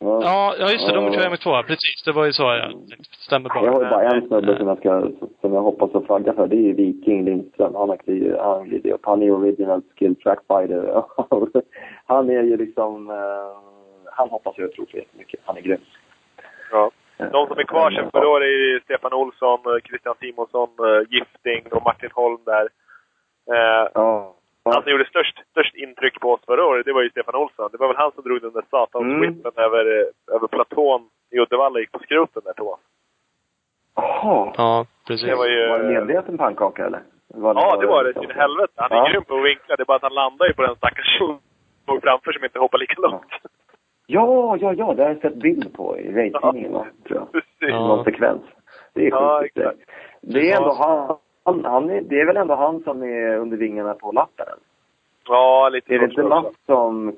[0.00, 0.20] Ja.
[0.22, 1.12] Ja, ja just det, de Ja.
[1.12, 2.02] kör med två, precis.
[2.04, 2.72] Det var ju så jag
[3.26, 3.64] Stämmer bra.
[3.64, 5.10] Jag har ju bara en snubbe som jag ska,
[5.40, 6.46] som jag hoppas att flagga för.
[6.46, 7.74] Det är ju Viking Lindström.
[7.74, 8.80] Han har klivit, han.
[9.02, 11.04] Han är original skill track fighter.
[12.06, 13.16] han är ju liksom, eh,
[14.12, 15.40] han hoppas jag tror på jättemycket.
[15.44, 15.80] Han är grym.
[16.70, 16.90] Ja.
[17.32, 21.02] De som är kvar sen förra året är ju Stefan Olsson, eh, Christian Simonsson, eh,
[21.10, 22.68] Gifting och Martin Holm där.
[23.54, 24.34] Eh, Ja.
[24.72, 27.68] Han som gjorde störst, störst intryck på oss förra året, det var ju Stefan Olsson.
[27.72, 29.20] Det var väl han som drog den där satans Mm.
[29.20, 31.00] whippen över, eh, över platån
[31.32, 32.80] i Uddevalla gick på skroten där Thomas.
[33.96, 34.52] Jaha.
[34.56, 35.26] Ja, precis.
[35.28, 35.68] Det var ju...
[35.68, 37.02] Var det medveten pannkaka eller?
[37.34, 38.12] Var Ja, det var det.
[38.12, 38.72] Till helvete.
[38.76, 39.08] Han är Ja.
[39.08, 39.76] grym på att vinkla.
[39.76, 41.38] Det är bara att han landar ju på den stackars som
[41.86, 43.32] låg framför som inte hoppar lika långt.
[44.06, 44.94] Ja, ja, ja.
[44.94, 47.32] Det har jag sett bild på i racetidningen, va, tror jag.
[47.32, 47.50] Precis.
[47.58, 47.86] Ja.
[47.88, 48.42] Någon sekvens.
[48.94, 49.56] Det är Ja, sjukt.
[49.56, 49.78] exakt.
[50.22, 51.20] det är ändå Ja.
[51.48, 54.46] Han, han är, det är väl ändå han som är under vingarna på lappen?
[55.28, 56.52] Ja, lite Är det inte också.
[56.66, 57.16] som,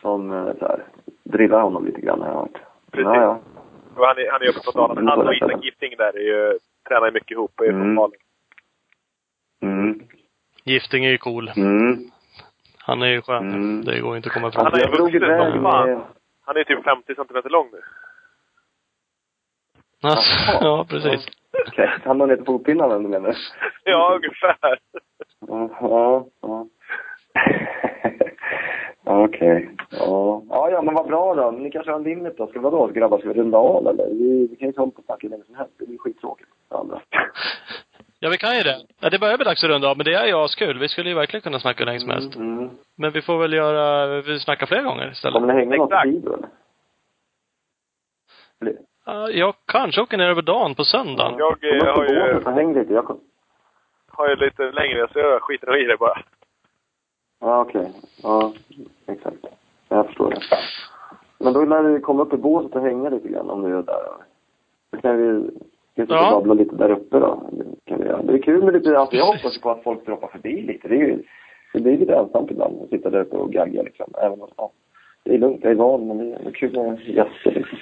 [0.00, 0.84] som eh, så här,
[1.24, 2.58] drillar honom lite grann har jag hört?
[2.90, 3.04] Precis.
[3.06, 3.38] Ja, ja.
[3.96, 5.00] Och Han är, han är uppe på Dalarna.
[5.00, 5.64] Mm, Han och Isak.
[5.64, 6.58] Gifting där är ju,
[6.88, 7.96] tränar ju mycket ihop och är från Mm.
[7.96, 8.12] Falun.
[9.62, 10.00] Mm.
[10.64, 11.48] Gifting är ju cool.
[11.56, 11.98] Mm.
[12.78, 13.48] Han är ju skön.
[13.48, 13.84] Mm.
[13.84, 14.64] Det går inte att komma ifrån.
[14.64, 16.00] Han är ju vuxen som fan.
[16.44, 17.80] Han är typ 50 centimeter lång nu.
[20.02, 21.26] Alltså, ja, precis.
[21.68, 23.36] Okej, han har ner till fotpinnarna du menar?
[23.84, 24.78] Ja, ungefär.
[25.80, 26.66] Ja, ja.
[29.04, 29.70] Okej.
[29.90, 30.42] Ja.
[30.48, 31.50] ja, ja, men vad bra då.
[31.50, 32.46] Ni kanske har en limit då?
[32.46, 32.86] Ska vi vadå?
[32.86, 34.06] Grabbar, ska vi runda av eller?
[34.06, 35.72] Vi, vi kan ju inte hålla på och snacka hur länge som helst.
[35.78, 37.00] Det blir skittråkigt för andra.
[38.22, 38.76] Ja, vi kan ju det.
[39.00, 40.78] Ja, det börjar bli dags att runda av, men det är ju askul.
[40.78, 42.36] Vi skulle ju verkligen kunna snacka hur länge som helst.
[42.36, 42.70] Mm, mm.
[42.96, 45.34] Men vi får väl göra, vi snackar fler gånger istället.
[45.34, 46.06] Kommer ni hänga något Exakt.
[46.06, 46.48] i Tibro eller?
[49.30, 51.34] Jag kanske åker ner över dagen på söndagen.
[51.38, 52.92] Jag upp eh, har ju, häng lite.
[52.92, 53.18] Jag
[54.08, 56.18] har ju lite längre, så jag skiter i det bara.
[57.40, 57.92] Ja, okej.
[58.22, 58.52] Ja,
[59.06, 59.36] exakt.
[59.88, 60.40] Jag förstår det.
[61.38, 63.82] Men då lär vi komma upp i båset och hänga lite grann om du är
[63.82, 64.02] där.
[64.92, 65.50] Då kan vi,
[65.96, 66.34] sitta Ja.
[66.34, 67.48] och babbla lite där uppe då.
[67.52, 68.22] Det kan vi göra.
[68.22, 70.88] Det är kul med lite, alltså jag hoppas på att folk droppar förbi lite.
[70.88, 71.22] Det är ju,
[71.72, 74.12] det blir lite ensamt ibland att sitta där uppe och gagga liksom.
[74.22, 74.70] Även om, ja,
[75.24, 77.78] det är lugnt, jag är van, men det är, det är kul med gäster liksom.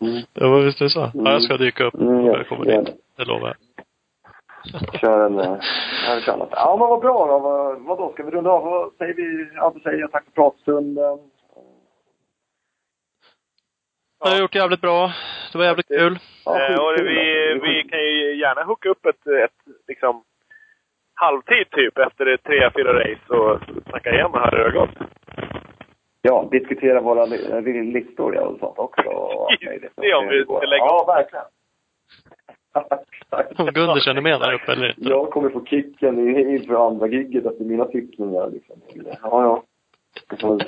[0.00, 0.22] Mm.
[0.34, 1.10] Ja, men visst är det så.
[1.14, 2.96] Ja, jag ska dyka upp Mm, ja, jag kommer dit.
[3.16, 3.56] Det lovar jag.
[5.00, 5.56] Kör en, eh,
[6.06, 6.48] ja, kör något.
[6.52, 7.38] Ja, men vad bra då.
[7.38, 8.12] Vad, vad då?
[8.12, 8.64] Ska vi runda av?
[8.64, 9.48] Vad säger vi?
[9.54, 11.18] Ja, då säger jag tack för pratstunden.
[14.18, 15.12] Det har jag gjort jävligt bra.
[15.52, 16.18] Det var jävligt kul.
[16.44, 20.22] Ja, Eh, och vi, vi kan ju gärna hooka upp ett, ett liksom,
[21.14, 23.60] halvtid typ efter tre, fyra race och
[23.90, 24.90] snacka igen det har gått.
[26.28, 29.02] Ja, diskutera våra li- li- listor ja, och sånt också.
[29.96, 31.44] Det är om vi ska lägga Ja, verkligen.
[33.58, 35.08] Om Gunder känner med där uppe eller inte.
[35.10, 38.50] Jag kommer få kicken inför andra gigget efter mina tyckningar.
[38.50, 38.76] Liksom.
[39.22, 39.62] Ja, ja.
[40.30, 40.60] Det får.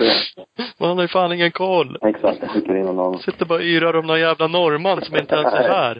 [0.81, 1.99] Man har ju fan ingen koll.
[2.03, 3.19] Exakt, jag skickar in någon.
[3.19, 5.99] Sitter bara och yrar om någon jävla norrman som inte ens är här.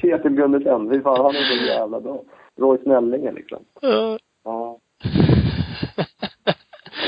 [0.00, 2.22] Peter Gundersen, fy fan han är så jävla bra.
[2.60, 3.58] Roy Snellinge liksom.
[3.80, 4.18] Ja.
[4.44, 4.78] Ja.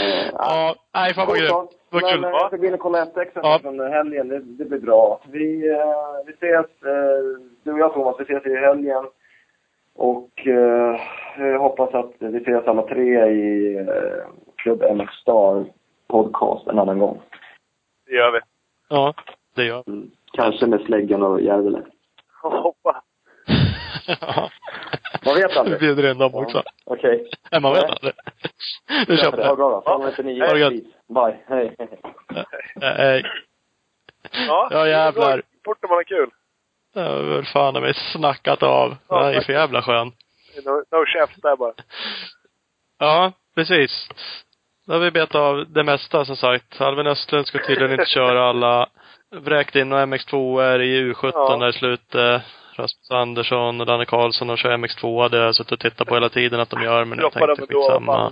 [0.06, 1.52] Eh, Ja, nej fan vad grymt.
[1.90, 2.24] Vad Men kul.
[2.24, 3.58] eh, jag ska gå in och kolla FX Ja.
[3.62, 4.28] från helgen.
[4.28, 5.20] Det, det blir bra.
[5.30, 9.04] Vi, eh, vi ses, eh, du och jag Thomas, vi ses i helgen.
[9.94, 11.00] Och eh,
[11.38, 14.26] jag hoppas att vi ses alla tre i eh,
[14.56, 15.64] Klubb MX Star
[16.08, 17.20] podcast en annan gång.
[18.06, 18.38] Det gör vi.
[18.88, 19.14] Ja,
[19.54, 20.10] det gör Mm.
[20.32, 21.82] Kanske med Släggan och Järvele.
[22.42, 22.96] Hoppas.
[24.20, 24.50] Ja.
[25.26, 25.78] Man vet Vi aldrig.
[25.80, 26.62] bjuder in dem också.
[26.84, 27.30] Okej.
[27.50, 28.12] Nej, man vet aldrig.
[29.08, 29.56] Nu kör vi Ha det det.
[29.56, 29.82] bra då.
[29.86, 30.44] 509.
[30.46, 30.72] Ha det gött.
[31.08, 31.36] Bye.
[31.48, 31.76] Hej.
[32.76, 33.24] Nej,
[34.48, 35.36] Ja, Ja, jävlar.
[35.36, 36.30] det Fort när man har kul.
[36.94, 38.96] det har väl fan mig snackat av.
[39.08, 40.12] Den är för jävla skön.
[40.64, 41.04] No, no
[41.42, 41.72] där bara.
[42.98, 44.08] Ja, precis.
[44.86, 46.80] Då har vi betat av det mesta som sagt.
[46.80, 48.88] Alvin Östlund ska tydligen inte köra alla.
[49.30, 51.56] Vräkt in några MX2 är i U17 Ja.
[51.56, 52.42] där i slutet.
[52.78, 55.28] Rasmus Andersson och Danne Karlsson och kör MX2.
[55.28, 57.46] Det har jag suttit och tittat på hela tiden att de gör, men jag Droppar
[57.46, 57.82] dem tänkte ändå.
[57.82, 58.30] skitsamma.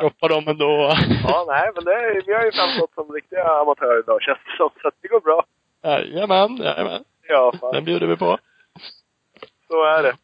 [0.00, 0.92] Droppar dem ändå.
[1.28, 4.56] Ja, nej, men det, är- vi har ju framstått som riktiga amatörer idag känns det
[4.56, 4.70] som.
[4.82, 5.44] Så att det går bra.
[5.84, 7.04] Jajamän, jajamän.
[7.28, 7.72] Ja, fan.
[7.74, 8.38] Den bjuder vi på.
[9.68, 10.16] Så är det.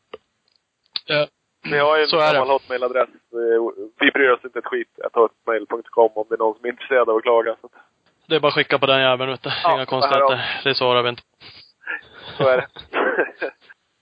[1.07, 1.27] Ja.
[1.71, 3.09] Vi har ju en gammal hotmail-adress.
[4.01, 4.89] Vi- bryr oss inte ett skit.
[5.13, 7.57] hotmail.com om det är någon som är intresserad av att klaga.
[7.61, 7.73] Så, att-
[8.29, 9.51] Det är bara att skicka på den jäveln vet du.
[9.65, 10.61] Ja, Inga konstigheter.
[10.65, 11.23] Det svarar vi inte.
[12.37, 12.67] Så är det.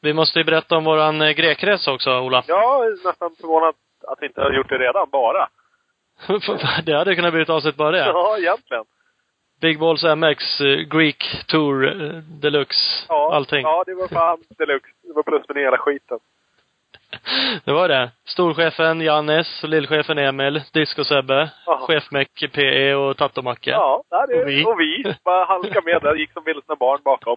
[0.02, 2.44] Vi måste ju berätta om våran eh, grekresa också, Ola.
[2.46, 3.74] ja, nästan förvånad
[4.06, 5.48] att vi inte har gjort det redan, bara.
[6.84, 7.98] det hade kunnat bli ett avsnitt bara det.
[7.98, 8.84] Ja, egentligen.
[9.60, 13.62] Big Balls MX, eh, Greek Tour eh, Deluxe, Ja, allting.
[13.62, 14.88] Ja, det var fan deluxe.
[15.02, 16.18] Det var plus med hela skiten.
[17.64, 18.10] Det var det.
[18.24, 21.78] Storchefen Jannes, lillchefen Emil, Disco-Sebbe, Ja.
[21.86, 23.70] chefmeck PE och Tattomacke.
[23.70, 24.64] Ja, det är, Och vi.
[24.64, 25.14] och vi.
[25.24, 26.14] Bara halka med där.
[26.14, 27.36] Gick som vilsna barn bakom.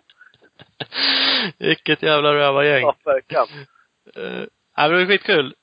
[1.59, 2.81] Vilket jävla rövargäng.
[2.81, 3.43] Ja, verkligen.
[4.17, 4.45] Uh,
[4.77, 5.53] nej, men det var skitkul.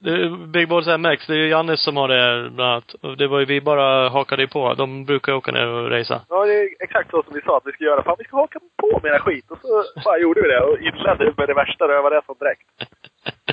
[0.53, 3.19] Big Balls MX, det är ju Jannes som har det bland annat.
[3.19, 4.75] Det var ju, vi bara hakade på.
[4.75, 6.21] De brukar åka ner och racea.
[6.29, 8.03] Ja, det är exakt så som vi sa att vi ska göra.
[8.03, 9.51] Fan, vi ska haka på med era skit.
[9.51, 12.69] Och så bara gjorde vi det och inledde med det värsta rövarresan direkt.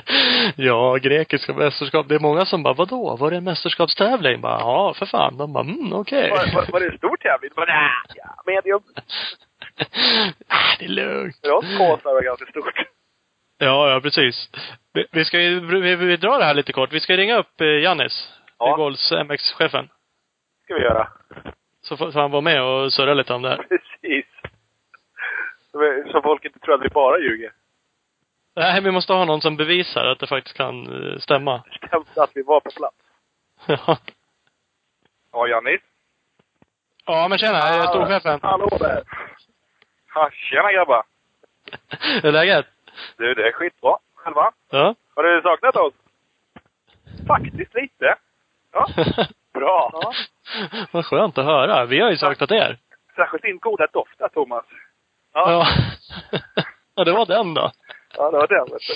[0.56, 2.08] ja, grekiska mästerskap.
[2.08, 3.16] Det är många som bara, vadå?
[3.16, 4.40] Var det en mästerskapstävling?
[4.40, 5.36] Bara, ja, för fan.
[5.36, 6.30] De bara, mm, okej.
[6.30, 7.50] Var, var, var det en stor tävling?
[7.56, 8.82] Bara, nja, ja, medium.
[10.48, 11.46] ah, det är lugnt.
[11.46, 12.74] Oss Kåsar var ganska stort.
[13.58, 14.50] Ja, ja precis.
[14.92, 16.92] Vi, vi ska ju, vi, vi drar det här lite kort.
[16.92, 18.32] Vi ska ringa upp eh, Jannis.
[18.58, 18.76] Ja.
[18.76, 19.88] Balls MX-chefen.
[20.64, 21.08] ska vi göra.
[21.82, 23.56] Så får får han vara med och surra lite om det här.
[23.56, 24.26] Precis.
[25.72, 27.52] Så- Så folk inte tror att vi bara ljuger.
[28.56, 31.62] Nej, vi måste ha någon som bevisar att det faktiskt kan eh, stämma.
[31.86, 32.96] Stämde att vi var på plats.
[33.66, 33.98] Ja.
[35.32, 35.80] Ja, Jannis.
[37.06, 37.58] Ja, men tjena.
[37.58, 38.40] Jag storchefen.
[38.42, 39.02] Hallå där.
[40.16, 41.02] Ja, tjena grabbar.
[42.22, 42.66] Hur är läget?
[43.16, 43.96] Du, det är skitbra.
[44.14, 44.52] Själva?
[44.70, 44.94] Ja.
[45.14, 45.94] Har du saknat oss?
[47.28, 48.16] Faktiskt lite.
[48.72, 48.86] Ja,
[49.54, 49.90] bra.
[49.92, 50.12] Ja.
[50.90, 51.84] Vad skönt att höra.
[51.84, 52.78] Vi har ju saknat er.
[53.16, 54.64] Särskilt din goda doft där, Thomas.
[55.34, 55.66] Ja.
[56.94, 57.70] ja, det var den då.
[58.16, 58.94] Ja, det var den, vet du.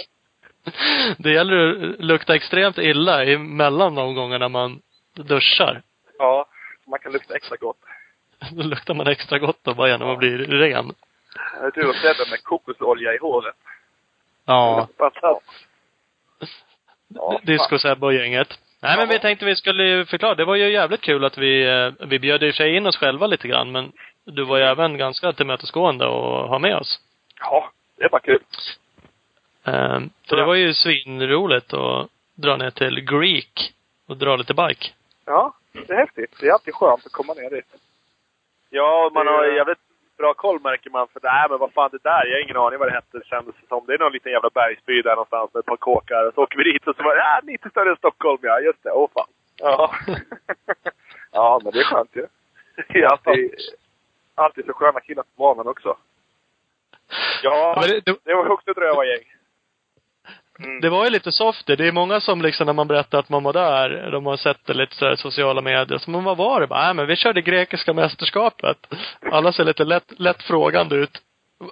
[1.18, 4.82] Det gäller att lukta extremt illa emellan de gångerna man
[5.14, 5.82] duschar.
[6.18, 6.46] Ja,
[6.86, 7.78] man kan lukta extra gott.
[8.52, 10.94] Då luktar man extra gott då bara genom att bli ren.
[11.74, 13.56] Tur att städa med kokosolja i håret.
[14.44, 14.88] Ja.
[14.98, 15.66] Fantastiskt.
[17.08, 18.58] Ja, Disco Sebbe och gänget.
[18.82, 20.34] Nej men vi tänkte vi skulle ju förklara.
[20.34, 22.86] Det var ju jävligt kul att vi, eh, vi bjöd i och för sig in
[22.86, 23.92] oss själva lite grann men
[24.24, 27.00] du var ju även ganska tillmötesgående och ha med oss.
[27.40, 28.42] Ja, det var kul.
[29.64, 33.72] Eh, Så det var ju svinroligt att dra ner till Greek
[34.06, 34.86] och dra lite bike.
[35.24, 36.36] Ja, det är häftigt.
[36.40, 37.74] Det är alltid skönt att komma ner dit.
[38.70, 39.78] Ja, och man har jävligt
[40.20, 41.08] bra koll märker man.
[41.12, 43.54] För nej men vad fan det där, jag har ingen aning vad det hette kändes
[43.60, 43.86] det som.
[43.86, 46.26] Det är någon liten jävla bergsby där någonstans med ett par kåkar.
[46.26, 48.60] Och så åker vi dit och så var det, ja, lite större än Stockholm ja.
[48.60, 49.30] Just det, åh fan.
[49.56, 49.94] Ja.
[51.32, 52.26] ja, men det är skönt ju.
[52.88, 53.54] Det är alltid,
[54.34, 55.96] alltid så sköna killar på banan också.
[57.42, 59.24] Ja, men det- det- det var också ett rövargäng.
[60.64, 60.80] Mm.
[60.80, 61.76] Det var ju lite soft det.
[61.76, 64.66] Det är många som liksom när man berättar att man var där, de har sett
[64.66, 65.98] det lite så här i sociala medier.
[65.98, 66.66] Så men vad var det?
[66.66, 68.76] Bara, nej men vi körde grekiska mästerskapet.
[69.32, 71.18] Alla ser lite lätt, lätt frågande ut.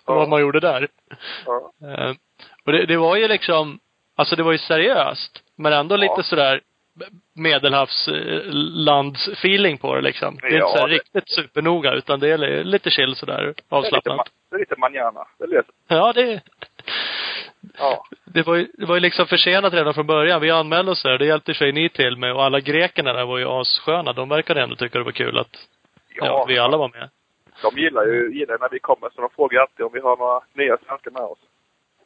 [0.04, 0.88] Vad man gjorde där.
[1.46, 1.72] Ja.
[1.88, 2.10] Eh,
[2.66, 3.78] och det, det var ju liksom,
[4.16, 5.42] alltså det var ju seriöst.
[5.56, 5.98] Men ändå Ja.
[6.00, 6.60] lite sådär
[7.34, 10.38] medelhavslandsfeeling på det liksom.
[10.42, 13.16] Det är Ja, inte så här det- riktigt supernoga utan det är li- lite chill
[13.16, 14.28] sådär Det är lite, ma- avslappnat.
[14.50, 15.20] det är lite manjana.
[15.38, 16.40] Det löser Ja, det,
[17.78, 18.04] Ja.
[18.24, 20.40] det var ju, det var ju liksom försenat redan från början.
[20.40, 21.18] Vi anmälde oss där.
[21.18, 22.32] Det hjälpte sig ni till med.
[22.32, 24.12] Och alla grekerna där var ju assköna.
[24.12, 25.56] De verkade ändå tycka det var kul att
[26.14, 26.26] ja.
[26.26, 27.10] Ja, vi alla var med.
[27.62, 30.40] de gillar ju gillar när vi kommer, så de frågar alltid om vi har några
[30.54, 31.38] nya svenskar med oss.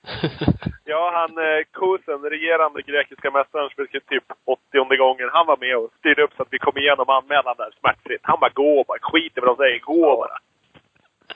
[0.84, 5.28] Ja, han eh, Kusen, regerande grekiska mästaren, spelade typ 80 gången.
[5.32, 8.20] Han var med och styrde upp så att vi kom igenom anmälan där smärtfritt.
[8.22, 8.98] Han bara gå bara.
[9.00, 9.78] Skit i vad de säger.
[9.78, 10.38] Gå bara.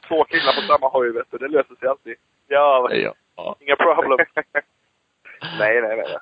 [0.08, 1.38] Två killar på samma hoj, vet du.
[1.38, 2.16] Det löser sig alltid.
[2.48, 3.14] Ja, ja.
[3.60, 4.18] Inga problem.
[5.58, 6.16] nej, nej, nej.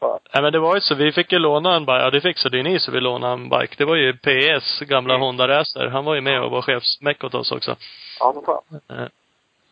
[0.00, 0.18] Fan.
[0.34, 1.98] Nej men det var ju så, vi fick ju låna en bike.
[1.98, 3.74] Ja det fixade ju ni så vi lånade en bike.
[3.78, 5.22] Det var ju PS gamla Mm.
[5.24, 5.86] Honda Racer.
[5.86, 7.76] Han var ju med och var chefsmäck åt oss också.
[8.20, 8.80] Ja, för fan.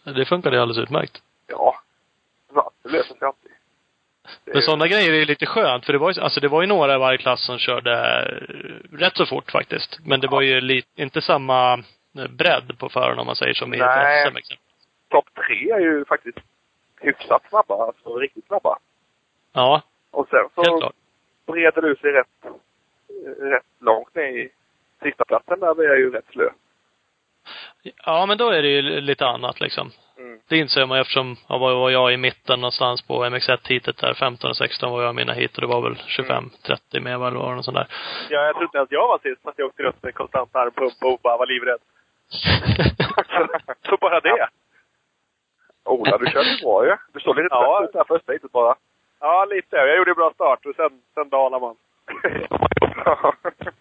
[0.06, 1.22] Eh, Det funkade ju alldeles utmärkt.
[1.46, 1.74] Ja.
[2.54, 3.50] Ja, det löser sig alltid.
[4.44, 6.60] Det Men sådana grejer är ju lite skönt för det var ju, alltså det var
[6.60, 7.92] ju några i varje klass som körde
[8.22, 9.98] eh, rätt så fort faktiskt.
[10.04, 11.72] Men det var ju li, inte samma
[12.18, 13.84] eh, bredd på förarna om man säger som i ett.
[14.30, 14.56] SM exempel.
[15.10, 16.38] Topp tre är ju faktiskt
[17.00, 17.86] hyfsat snabba.
[17.86, 18.78] Alltså riktigt snabba.
[19.52, 20.92] Ja, Och sen så
[21.46, 22.26] breder du sig rätt,
[23.40, 24.50] rätt långt ner i
[25.02, 26.48] sista platsen där vi är ju rätt slö.
[28.04, 29.90] Ja men då är det ju lite annat liksom.
[30.18, 30.40] Mm.
[30.48, 34.50] Det inser man eftersom, ja, var var jag i mitten någonstans på MX1-heatet där, 15
[34.50, 37.18] och 16 var jag i mina hit och det var väl 25, 30 med det
[37.18, 37.86] var, något sånt där.
[38.30, 41.02] Ja, jag trodde inte ens jag var sist, fast jag åkte runt med konstant armpump
[41.02, 41.80] och bara var livrädd.
[43.88, 44.48] Så bara det.
[45.90, 46.96] Ola, du körde bra ju.
[47.12, 47.78] Du såg lite Ja.
[47.80, 48.74] trött där första heatet bara.
[49.20, 49.76] Ja, lite.
[49.76, 51.76] Jag gjorde en bra start och sen, sen dalar man.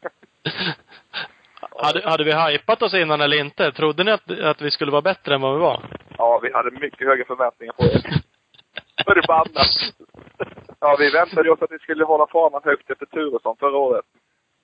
[1.84, 3.72] hade, hade vi hypat oss innan eller inte?
[3.72, 5.82] Trodde ni att, att vi skulle vara bättre än vad vi var?
[6.18, 8.02] ja, vi hade mycket höga förväntningar på er.
[9.06, 9.68] Förbannat.
[10.82, 14.06] Ja, vi väntade ju oss att ni skulle hålla fanan högt efter Turesson förra året.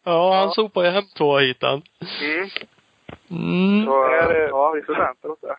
[0.04, 0.50] Ja, han Ja.
[0.52, 1.82] sopade hem två hitan.
[2.22, 2.50] Mm.
[3.32, 3.86] Mm.
[3.86, 3.92] Så,
[4.50, 5.56] ja, vi förväntade oss det.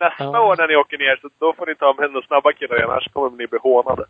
[0.00, 0.40] Nästa Ja.
[0.40, 2.90] år när ni åker ner, så då får ni ta med några snabba killar igen,
[2.90, 4.04] annars kommer ni bli hånade.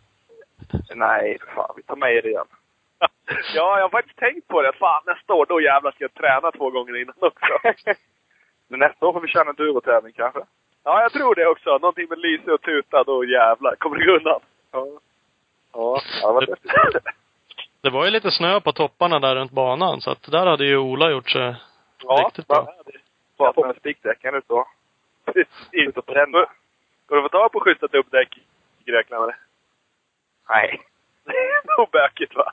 [0.95, 1.73] Nej, för fan.
[1.77, 2.45] Vi tar med er igen.
[3.55, 4.73] Ja, jag har faktiskt tänkt på det.
[4.73, 7.53] Fan, nästa år, då jävlar ska jag träna två gånger innan också.
[8.69, 10.39] Men nästa år får vi köra en durotävling kanske.
[10.83, 11.69] Ja, jag tror det också.
[11.69, 14.39] Någonting med lyse och tuta, då jävlar kommer det gå undan.
[14.71, 14.87] Ja.
[15.73, 17.03] Ja, ja det var häftigt.
[17.81, 20.77] Det var ju lite snö på topparna där runt banan, så att där hade ju
[20.77, 21.55] Ola gjort sig
[22.03, 22.67] Ja, riktigt bra.
[23.37, 24.67] Bara på med spikdäcken ut och
[25.33, 25.97] precis.
[25.97, 26.45] och bränna.
[27.05, 28.37] Går det att få tag på schyssta dubbdäck
[28.85, 29.37] i Grekland eller?
[30.49, 30.81] Nej.
[31.25, 32.51] Det är nog bökigt va?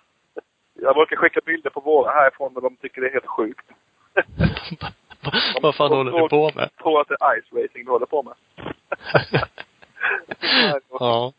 [0.74, 3.66] Jag brukar skicka bilder på våra härifrån när de tycker det är helt sjukt.
[5.62, 6.70] Vad fan håller du på med?
[6.76, 8.34] Tror att det är ice racing du håller på med.
[10.90, 11.32] ja.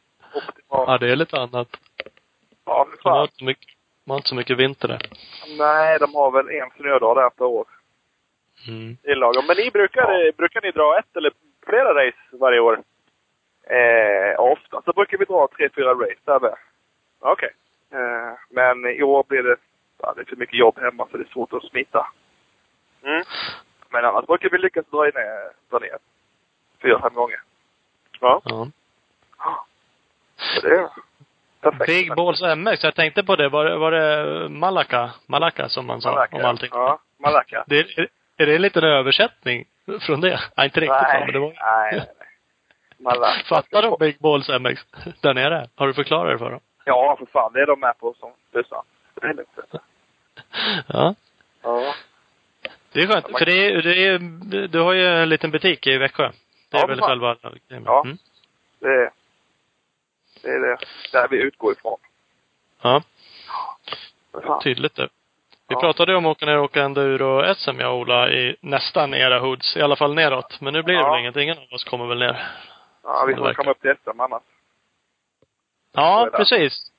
[0.70, 1.68] Ja, det är lite annat.
[2.66, 3.22] Ja, för De har fan.
[3.24, 3.70] inte så mycket,
[4.06, 5.02] de har inte så mycket vinter där.
[5.58, 7.66] Nej, de har väl en snödag där per år.
[8.68, 8.98] Mm.
[9.04, 9.46] Det är lagom.
[9.48, 11.32] Men ni brukar, brukar ni dra ett eller
[11.66, 12.80] flera race varje år?
[13.70, 16.56] Eh, ofta så brukar vi dra tre, fyra race där med.
[17.20, 17.50] Okej.
[17.92, 19.56] Eh, men i år blir det,
[20.02, 22.08] ja, det är för mycket jobb hemma så det är svårt att smita.
[23.04, 23.24] Mm.
[23.90, 25.98] Men annars brukar vi lyckas dra ner, dra ner
[26.82, 27.40] fyra, fem gånger.
[28.20, 28.42] Ja.
[28.46, 28.68] Ja.
[30.38, 30.90] Så det är
[31.62, 31.88] perfekt.
[31.88, 33.50] Big Balls MX, jag tänkte på det.
[33.50, 35.12] Var, det- var det Malaka?
[35.28, 36.38] Malaka som man sa Malacca.
[36.38, 36.70] om allting?
[36.74, 37.64] Ja, Malacca.
[37.68, 39.66] Det är, det en liten översättning
[40.02, 40.40] från det?
[40.58, 42.08] Nej, inte riktigt nej, men det var nej, nej.
[42.98, 43.44] Malacca.
[43.46, 44.86] Fattar de Big Balls MX
[45.22, 45.70] där nere?
[45.76, 46.60] Har du förklarat det för dem?
[46.86, 47.54] Ja, för fan.
[47.54, 48.82] Det är de med på som bussar.
[49.14, 49.50] Det är lugnt.
[50.88, 51.16] Ja.
[51.62, 51.94] Ja.
[52.92, 55.98] Det är skönt, för det är, det är, du har ju en liten butik i
[55.98, 56.32] Växjö.
[56.70, 57.08] Det är Ja, väl fan.
[57.10, 57.36] själva
[57.86, 58.02] Ja.
[58.06, 58.18] Mm.
[58.80, 59.12] Det är,
[60.42, 60.78] det är det
[61.12, 61.98] där vi utgår ifrån.
[62.82, 63.02] Ja,
[64.44, 64.62] Fan.
[64.62, 65.10] tydligt det.
[65.68, 65.80] Vi Ja.
[65.80, 69.78] pratade om att åka ner och åka enduro-SM, jag och Ola, i nästan era hoods.
[69.78, 70.62] I alla fall neråt.
[70.62, 71.12] Men nu blir det Ja.
[71.12, 71.36] väl inget.
[71.36, 72.48] Ingen av oss kommer väl ner.
[73.04, 74.42] Ja, vi får komma upp till SM annars.
[75.92, 76.92] Ja, precis.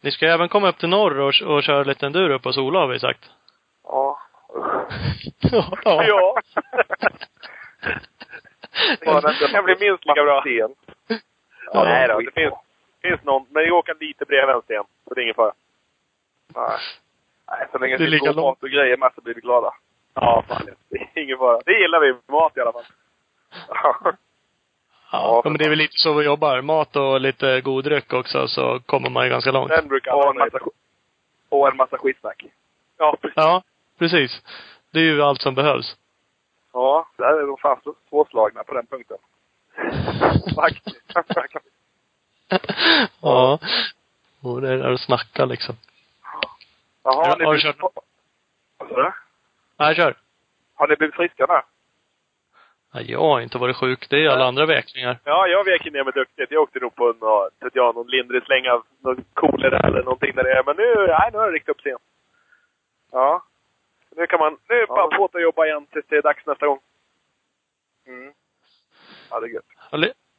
[0.00, 2.80] Ni ska ju även komma upp till norr och, och köra lite enduro på Sola
[2.80, 3.30] har vi sagt.
[3.84, 4.18] Ja.
[5.84, 6.04] ja.
[6.06, 6.40] Ja.
[9.40, 10.42] Det kan bli minst lika bra.
[11.72, 12.54] Ja, nej då, det finns,
[13.02, 13.46] finns någon.
[13.50, 14.84] Men vi åker lite bredvid en sten.
[15.08, 15.52] Så det är ingen fara.
[16.54, 16.78] Nej.
[17.50, 18.46] Nej, så länge Det är det lika finns långt.
[18.46, 19.74] mat och grejer med så blir vi glada.
[20.14, 20.68] Ja, fan.
[20.90, 21.60] Det är ingen fara.
[21.66, 22.32] Det gillar vi.
[22.32, 22.84] Mat i alla fall.
[23.68, 24.12] Ja.
[25.12, 26.60] Ja, men det är väl lite så vi jobbar.
[26.62, 29.68] Mat och lite god dryck också, så kommer man ju ganska långt.
[29.68, 30.58] Den brukar Och alla en massa,
[31.48, 32.44] och en massa skitsnack.
[32.98, 33.36] Ja, precis.
[33.36, 33.62] Ja,
[33.98, 34.42] precis.
[34.92, 35.96] Det är ju allt som behövs.
[36.72, 39.16] Ja, där är de fan svårslagna på den punkten.
[40.54, 40.96] Faktiskt.
[43.22, 43.58] ja.
[44.42, 45.74] Och det är där att snacka liksom.
[47.10, 47.80] Jaha, har ni Har du blivit...
[47.80, 47.94] kört-
[48.88, 49.12] du?
[49.78, 50.14] Nej, kör.
[50.74, 51.60] Har ni blivit friska nu?
[52.94, 54.08] Nej, jag har inte varit sjuk.
[54.10, 55.18] Det är alla andra väkningar.
[55.24, 56.50] Ja, jag vek ner mig duktigt.
[56.50, 60.34] Jag åkte nog på någon, vet jag, någon lindrig släng av någon kolera eller någonting
[60.34, 60.62] där det är.
[60.64, 61.98] Men nu, nej, nu har det riktigt upp igen.
[63.12, 63.42] Ja.
[64.16, 64.86] Nu kan man, nu är Ja.
[64.86, 66.78] bara på att jobba igen tills det är dags nästa gång.
[68.06, 68.32] Mm.
[69.30, 69.64] Ja, det är gött.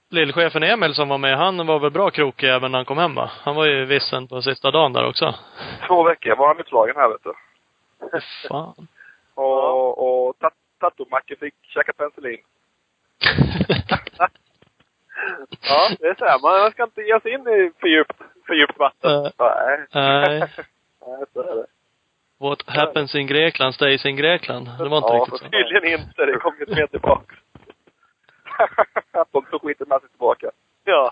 [0.09, 3.15] Lillchefen Emil som var med, han var väl bra krokig även när han kom hem
[3.15, 3.31] va?
[3.41, 5.35] Han var ju vissen på sista dagen där också.
[5.87, 7.33] Två veckor var han utslagen här, vet du.
[8.47, 8.87] Fan.
[9.35, 10.53] Och, och tat-
[11.39, 12.39] fick käka penicillin.
[15.61, 16.39] Ja, det är så här.
[16.41, 18.17] Man ska inte ge sig in i för djupt,
[18.47, 19.25] för djupt vatten.
[19.25, 19.85] Eh, Nej.
[19.93, 20.39] Nej.
[21.07, 21.65] Nej, så är det.
[22.39, 24.69] What happens in Grekland stays in Grekland.
[24.77, 25.49] Det var inte Ja, riktigt så.
[25.49, 26.25] Tydligen inte.
[26.25, 27.35] Det kommer ju med tillbaka.
[29.11, 30.51] Att de tog skiten med sig tillbaka.
[30.83, 31.11] Ja.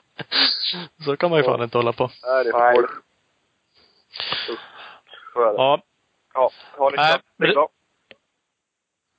[1.05, 2.09] Så kan man ju fan inte hålla på.
[2.25, 2.91] Nej, det är för dåligt.
[5.33, 5.81] Ja.
[6.33, 6.51] Ja.
[7.37, 7.69] Men- bil då?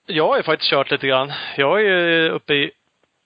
[0.07, 1.33] Jag har ju faktiskt kört lite grann.
[1.57, 2.71] Jag är ju uppe i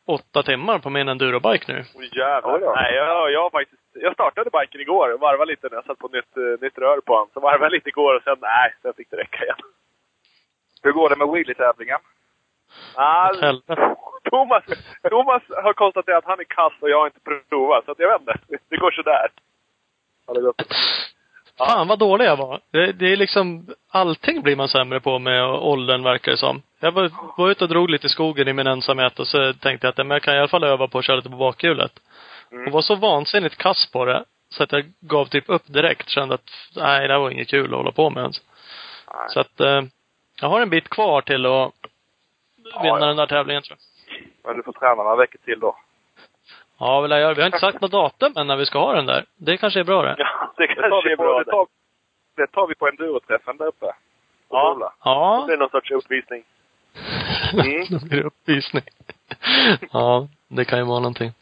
[0.06, 1.84] åtta timmar på min endurobike nu.
[1.94, 2.54] Oj, jävlar.
[2.54, 2.72] Oj då.
[2.76, 3.82] Nej, jag, jag har faktiskt...
[3.94, 7.00] Jag startade biken igår och varvade lite när jag satt på nytt, eh, nytt rör
[7.00, 7.28] på den.
[7.34, 9.56] Så varvade jag lite igår och sen, nej, sen fick det räcka igen.
[10.82, 12.00] Hur går det med wheelie-tävlingen?
[12.94, 13.30] Ah.
[14.30, 14.64] Thomas,
[15.10, 17.84] Thomas har konstaterat att han är kass och jag har inte provat.
[17.84, 18.58] Så att jag vet inte.
[18.70, 19.28] Det går sådär.
[20.26, 20.62] Ja, det gott.
[21.58, 22.60] Fan vad dålig jag var.
[22.70, 26.62] Det, det är liksom, allting blir man sämre på med åldern verkar det som.
[26.80, 29.86] Jag var, var ute och drog lite i skogen i min ensamhet och så tänkte
[29.86, 31.92] jag att men jag kan i alla fall öva på att köra lite på bakhjulet.
[32.52, 32.66] Mm.
[32.66, 34.24] Och var så vansinnigt kass på det.
[34.48, 36.08] Så att jag gav typ upp direkt.
[36.08, 38.40] Kände att, nej det här var inget kul att hålla på med ens.
[39.14, 39.26] Nej.
[39.28, 39.82] Så att, eh,
[40.40, 41.72] jag har en bit kvar till att
[42.82, 43.06] vinna ja.
[43.06, 44.22] den där tävlingen tror jag.
[44.44, 45.76] Men du får träna några veckor till då.
[46.78, 47.34] Ja, väl jag gör.
[47.34, 49.24] Vi har inte sagt något datum än när vi ska ha den där.
[49.36, 50.14] Det kanske är bra det.
[50.18, 51.50] Ja, det Det tar kanske vi är på, bra det det.
[51.50, 51.66] tar,
[52.36, 53.86] det tar vi på enduroträffen där uppe.
[54.50, 54.72] Ja.
[54.74, 54.92] Sola.
[55.04, 55.44] Ja.
[55.48, 56.42] Det är någon sorts uppvisning.
[57.52, 57.86] Mm.
[58.08, 58.82] Blir det uppvisning.
[59.92, 61.32] ja, det kan ju vara någonting.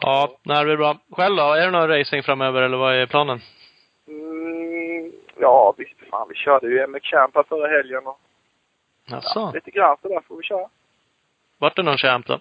[0.00, 0.96] Ja, nej, det blir bra.
[1.10, 1.42] Själv då?
[1.42, 3.40] Är det någon racing framöver eller vad är planen?
[4.08, 8.20] Mm, ja, vi, fan, vi körde ju MX Champ förra helgen och
[9.06, 9.50] Jaså?
[9.54, 10.68] lite grann så där får vi köra.
[11.58, 12.40] Vart det någon champ då?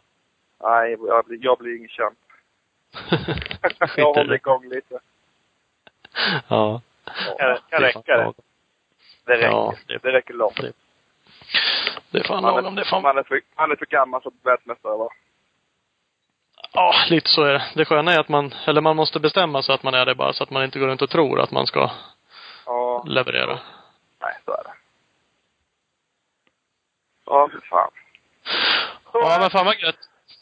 [0.63, 2.17] Nej, jag blir, jag blir ingen champ.
[3.97, 4.99] jag håller igång lite.
[6.47, 6.81] Ja.
[7.39, 8.33] Kan, kan räcka det.
[9.25, 9.47] Det räcker.
[9.47, 10.55] Ja, det, det- räcker långt.
[10.61, 10.73] det-
[12.11, 12.75] Det är fan Man lagom.
[12.75, 13.01] Det är är, fan...
[13.01, 15.09] man, är för, man är för gammal som världsmästare va?
[16.73, 17.63] Ja, lite så är det.
[17.75, 20.33] Det sköna är att man, eller man måste bestämma sig att man är det bara
[20.33, 21.91] så att man inte går runt och tror att man ska
[22.65, 23.03] Ja.
[23.07, 23.59] leverera.
[24.21, 24.73] Nej, så är det.
[27.31, 27.91] Ja, för fan.
[29.13, 29.95] Ja, men fan vad gött.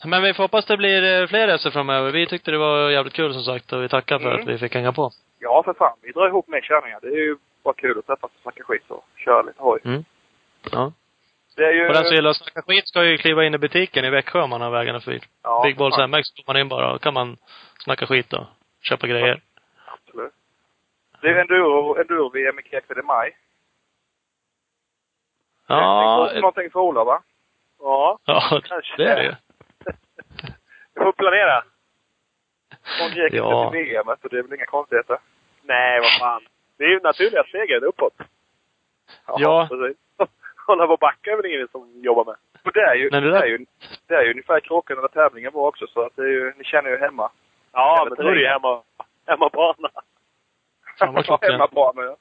[0.05, 2.11] Men vi får hoppas det blir eh, fler resor framöver.
[2.11, 4.41] Vi tyckte det var jävligt kul som sagt och vi tackar för Mm.
[4.41, 5.11] att vi fick hänga på.
[5.39, 5.97] Ja, för fan.
[6.01, 6.99] Vi drar ihop med körningar.
[7.01, 9.79] Det är ju bara kul att träffas och snacka skit och köra lite hoj.
[10.71, 10.91] Ja.
[11.55, 11.87] Det är ju...
[11.87, 14.41] Och den som gillar att snacka skit ska ju kliva in i butiken i Växjö
[14.41, 15.19] om man har vägarna förbi.
[15.43, 16.07] ja, Big Balls för.
[16.07, 17.37] MX går man in bara och kan man
[17.83, 18.45] snacka skit och
[18.81, 19.41] köpa grejer.
[19.85, 20.33] Absolut.
[21.21, 23.37] Det är enduro, enduro-VM i Kekfed i maj.
[25.69, 27.21] Ja, Någonting, någonting för Ola, va?
[27.79, 28.97] Ja, ja kanske.
[28.97, 29.33] det är det ju.
[30.95, 31.63] Vi får planera.
[32.97, 33.71] Från Kekfed Ja.
[33.71, 35.17] till VM, så det är väl inga konstigheter.
[35.63, 36.41] Nej, vad fan.
[36.77, 38.13] Det är ju naturliga stegen uppåt.
[39.27, 39.67] Ja.
[39.69, 39.97] Precis.
[40.67, 42.35] Hålla på och backa är väl ingen som jobbar med.
[42.63, 43.65] Och det är ju, Men det det, där- är ju,
[44.07, 46.63] det är ju ungefär kroken när tävlingen var också, så att det är ju, ni
[46.63, 47.31] känner ju hemma.
[47.71, 48.81] Ja, Eller men då är det ju hemma,
[49.27, 49.89] hemmabana.
[50.99, 51.51] Fan vad klockrent.
[51.61, 52.15] hemmabana, ja.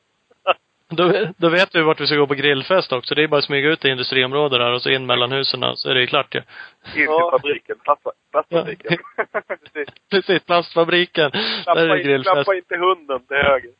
[0.90, 3.14] Då, då vet vi vart vi ska gå på grillfest också.
[3.14, 5.90] Det är bara att smyga ut i industriområdet där och så in mellan husen så
[5.90, 6.38] är det ju klart ju.
[6.38, 6.44] In
[6.92, 7.30] till Ja.
[7.30, 7.76] fabriken.
[7.84, 8.98] Plast- Plastfabriken.
[9.72, 9.94] Precis.
[10.10, 11.30] Precis, plastfabriken.
[11.64, 12.34] Där är det grillfest.
[12.34, 13.70] klappa inte hunden till höger.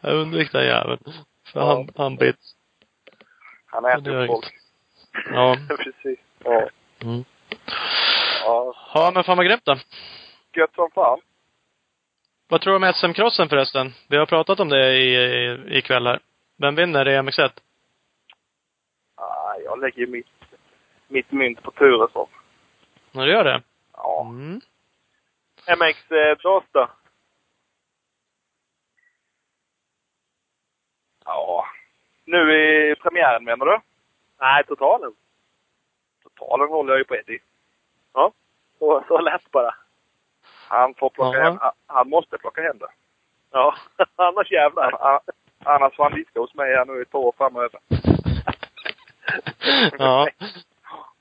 [0.00, 0.98] Jag undvik den jäveln.
[1.52, 1.66] För Ja.
[1.74, 2.36] han, han bit.
[3.66, 4.46] Han Det äter upp folk.
[5.32, 5.56] Ja.
[5.68, 6.18] Precis.
[6.44, 6.68] Ja.
[7.02, 7.24] Mm.
[8.44, 8.74] ja.
[8.94, 9.76] Ja, men fan vad grymt då.
[10.56, 11.18] Gött som fan.
[12.48, 13.92] Vad tror du om SM-crossen förresten?
[14.08, 16.20] Vi har pratat om det i, i, ikväll här.
[16.56, 17.50] Vem vinner i MX1?
[19.14, 20.26] Ah, jag lägger ju mitt,
[21.08, 22.28] mitt mynt på Turesson.
[23.12, 23.62] Ja, du gör det?
[23.92, 24.26] Ja.
[24.30, 24.60] Mm.
[25.78, 26.88] MX eh, då?
[31.24, 31.66] Ja.
[32.24, 32.52] Nu
[32.92, 33.80] i premiären menar du?
[34.40, 35.12] Nej, totalen.
[36.22, 37.40] Totalen håller jag ju på Eddie.
[38.78, 39.74] Så, så lätt bara.
[40.68, 42.88] Han får plocka hem, han- måste plocka hem det.
[43.50, 43.74] Ja,
[44.16, 45.20] annars jävlar.
[45.64, 47.80] Annars får han diska hos mig här nu i två år framöver.
[49.98, 50.28] ja.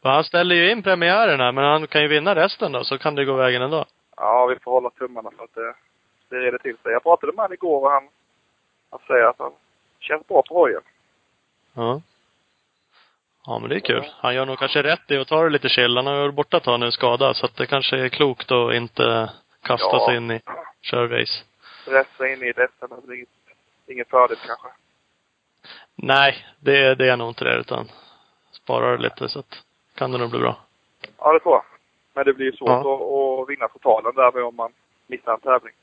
[0.01, 3.15] Och han ställer ju in premiärerna, men han kan ju vinna resten då, så kan
[3.15, 3.85] det gå vägen ändå.
[4.17, 5.73] Ja, vi får hålla tummarna för att det,
[6.29, 6.91] det reder till sig.
[6.91, 8.09] Jag pratade med honom igår och han,
[8.91, 9.51] han säger att han
[9.99, 10.81] känns bra på hojen.
[11.73, 12.01] Ja.
[13.45, 14.05] Ja, men det är kul.
[14.17, 15.95] Han gör nog kanske rätt i att ta det lite chill.
[15.97, 18.51] Han har ju varit borta ett tag nu skadad, så att det kanske är klokt
[18.51, 19.29] att inte
[19.63, 20.05] kasta Ja.
[20.07, 20.41] sig in i
[20.81, 21.43] körrace.
[21.81, 23.29] Stressa in i det SM, det är inget,
[23.87, 24.67] ingen fördel kanske.
[25.95, 27.91] Nej, det, det är nog inte det, utan
[28.51, 29.63] sparar det lite så att
[29.95, 30.57] kan det nog bli bra.
[31.17, 31.63] Ja, det tror jag.
[32.13, 32.79] Men det blir svårt Ja.
[32.79, 34.73] att, att vinna totalen där om man
[35.07, 35.73] missar en tävling.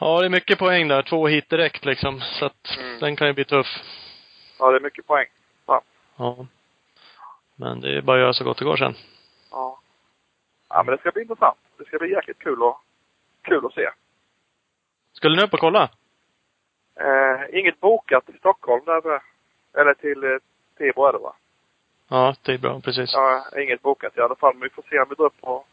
[0.00, 1.02] Ja, det är mycket poäng där.
[1.02, 2.20] Två hit direkt liksom.
[2.20, 2.98] Så att Mm.
[3.00, 3.66] den kan ju bli tuff.
[4.58, 5.26] Ja, det är mycket poäng.
[6.20, 6.46] Ja.
[7.56, 8.94] Men det är bara att göra så gott det går sen.
[9.50, 9.80] Ja.
[10.68, 11.58] Ja, men det ska bli intressant.
[11.78, 12.76] Det ska bli jäkligt kul att,
[13.42, 13.90] kul att se.
[15.12, 15.90] Skulle ni upp och kolla?
[17.00, 19.20] Eh, inget bokat till Stockholm där, med-
[19.74, 20.38] eller till eh,
[20.78, 21.34] Tibro är det va?
[22.08, 22.80] Ja, bra.
[22.80, 23.10] Precis.
[23.14, 24.54] Ja, inget bokat i alla fall.
[24.54, 25.64] Men vi får se om vi drar upp på,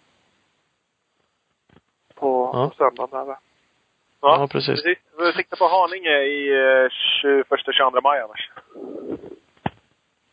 [2.16, 2.70] på, Ja.
[2.70, 3.26] på söndagen där.
[3.26, 3.40] va?
[4.22, 4.84] Ja, precis.
[4.84, 5.04] Precis.
[5.20, 6.90] Vi siktar på Haninge i eh,
[7.24, 8.52] 21-22 maj annars.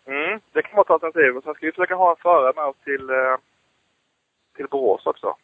[0.07, 1.37] Mm, det kan vara ett alternativ.
[1.37, 3.37] Och sen ska vi försöka ha en förare med oss till, eh,
[4.57, 5.37] till Borås också.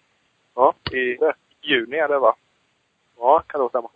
[0.55, 0.75] Ja.
[0.93, 1.19] I
[1.63, 2.37] juni är det va?
[3.19, 3.89] Ja, kan nog stämma.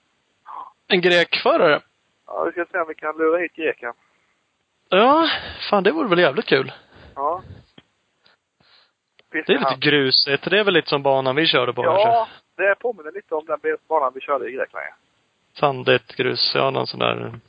[0.86, 1.80] En grekförare?
[2.26, 3.92] Ja, vi ska se om vi kan lura hit greken.
[4.88, 5.28] Ja,
[5.70, 6.72] fan det vore väl jävligt kul.
[7.14, 7.42] Ja.
[9.28, 10.50] Det är lite grusigt.
[10.50, 12.08] Det är väl lite som banan vi körde på kanske?
[12.08, 14.86] Ja, det påminner lite om den banan vi körde i Grekland.
[15.52, 17.40] Sandigt grus, ja någon sån där.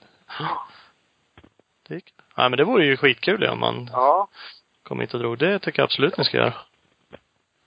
[1.88, 2.15] Det gick.
[2.38, 4.28] Nej men det vore ju skitkul om man Ja,
[4.84, 5.38] kom hit och drog.
[5.38, 6.54] Det tycker jag absolut ni ska göra.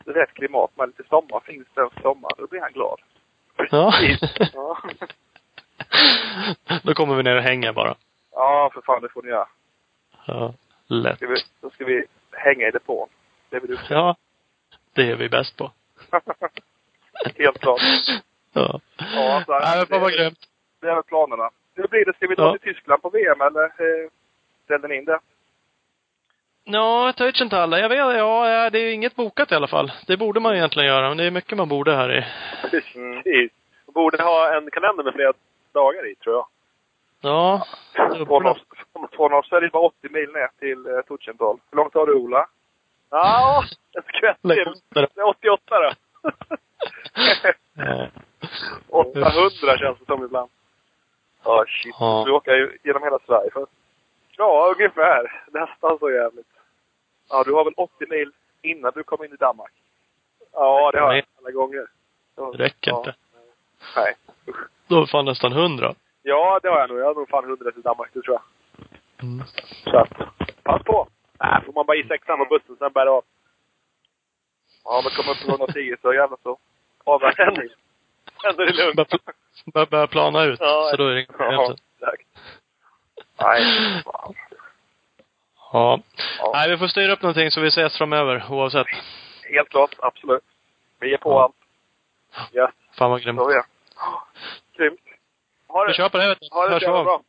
[0.04, 1.40] rätt klimat med lite sommar.
[1.40, 3.00] Finns det sommar, då blir han glad.
[3.70, 3.92] Ja.
[4.54, 4.78] Ja.
[6.82, 7.94] Då kommer vi ner och hänger bara.
[8.32, 9.48] Ja, för fan, det får ni göra.
[10.26, 10.54] Ja.
[10.86, 11.16] Lätt.
[11.16, 13.08] Ska vi, då ska vi hänga i depån.
[13.50, 14.16] Det är vi duktiga Ja.
[14.92, 15.72] Det är vi bäst på.
[17.38, 17.80] Helt klart.
[18.52, 18.80] Ja.
[18.98, 20.38] Ja, så Nej men fan vad grymt.
[20.80, 21.50] Det är väl planerna.
[21.74, 22.12] Hur blir det?
[22.16, 22.52] Ska vi dra Ja.
[22.58, 24.10] till Tyskland på VM eller eh,
[24.68, 25.18] ställer ni in det?
[26.64, 27.80] Ja, Teutschenthalle.
[27.80, 29.92] Jag vet, ja, det är inget bokat i alla fall.
[30.06, 32.24] Det borde man egentligen göra, men det är mycket man borde här i.
[32.70, 32.94] Precis.
[33.24, 33.50] Vi
[33.94, 35.32] borde ha en kalender med flera
[35.72, 36.46] dagar i, tror jag.
[37.20, 37.66] Ja.
[39.16, 41.58] Från oss, är det bara 80 mil ner till eh, Tuchenthal.
[41.70, 42.46] Hur långt har du Ola?
[43.10, 43.64] Ja,
[43.96, 44.68] en skvätt till.
[44.68, 45.08] upp det.
[45.14, 45.90] Det är 88 då.
[47.76, 48.08] Ja.
[48.88, 50.50] 800 känns det som ibland.
[51.44, 51.94] Ja, shit.
[52.00, 52.22] Ja.
[52.26, 53.66] Du åker ju genom hela Sverige för.
[54.38, 55.42] Ja, ungefär.
[55.46, 56.46] Nästan så jävligt.
[57.28, 58.32] Ja, du har väl 80 mil
[58.62, 59.72] innan du kom in i Danmark?
[60.52, 61.86] Ja, det har jag alla gånger.
[62.36, 62.98] Det räcker ja.
[62.98, 63.14] inte.
[63.96, 64.14] Nej.
[64.86, 65.94] Då är fan nästan hundra.
[66.22, 66.98] Ja, det har jag nog.
[66.98, 68.42] Jag har nog fan 100 till Danmark, det tror jag.
[69.22, 69.46] Mm.
[69.84, 70.12] Så att,
[70.62, 71.08] pass på.
[71.40, 73.24] Nej, får man bara i sexan på bussen, sen bär det av.
[74.84, 76.58] Ja, men kom upp på 110 så jävlar så
[77.04, 77.68] avverkar ni.
[78.42, 78.96] Sen är det lugnt.
[78.96, 80.60] Börjar bör, bör plana ut.
[80.60, 80.88] Ja.
[80.90, 81.76] Så då är det inga problem Ja.
[82.00, 82.22] Exakt.
[83.40, 83.62] Nej,
[84.04, 84.34] fan.
[85.72, 86.00] Ja.
[86.38, 86.50] Ja.
[86.54, 88.86] Nej, vi får styra upp någonting så vi ses framöver oavsett.
[89.52, 90.44] Helt klart, absolut.
[91.00, 91.42] Vi är på Ja.
[91.42, 91.54] allt.
[92.52, 92.70] Ja.
[92.98, 93.38] Fan vad grymt.
[93.40, 93.64] Så är det.
[94.76, 95.00] Grymt.
[95.68, 96.48] Ha Vi det, kör på det vet du.
[96.50, 97.20] ha det Hörs så bra.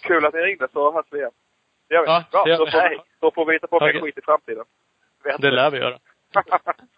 [0.00, 1.30] Kul att ni ringde så hörs vi igen.
[1.88, 2.08] Det gör vi.
[2.08, 2.44] Ja, bra.
[2.44, 2.70] det gör Då vi.
[2.70, 4.64] får, Nej, då får vi hitta på mer skit i framtiden.
[5.24, 5.98] Vet Det lär vi göra.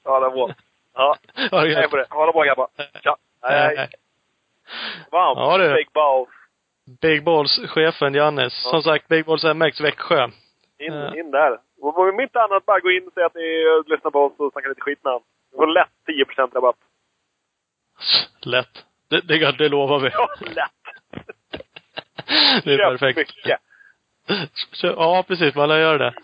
[0.05, 0.51] ja, det är bra.
[0.95, 1.17] Ja.
[1.51, 2.07] Hej på det.
[2.11, 2.69] Ha det bra grabbar.
[3.03, 3.17] Tja.
[3.43, 3.89] Hej, hej.
[5.11, 5.63] Varmt.
[5.63, 5.75] Ja.
[5.75, 6.29] Big balls.
[7.01, 8.53] Big Balls-chefen Jannis.
[8.71, 10.25] Som sagt, Big Balls MX Växjö.
[10.79, 11.17] In, Ja.
[11.17, 11.59] in där.
[11.81, 14.53] Och om inte annat, bara gå in och säga att ni lyssnar på oss och
[14.53, 15.27] snackar lite skit med honom.
[15.51, 16.77] Du får lätt 10% rabatt.
[18.43, 18.85] Lätt.
[19.11, 20.11] Det, det, det lovar vi.
[20.13, 20.71] Ja, lätt.
[22.65, 23.17] Det är Köp perfekt.
[23.17, 23.61] mycket.
[24.83, 25.55] Ja, precis.
[25.55, 26.15] Man lär göra det.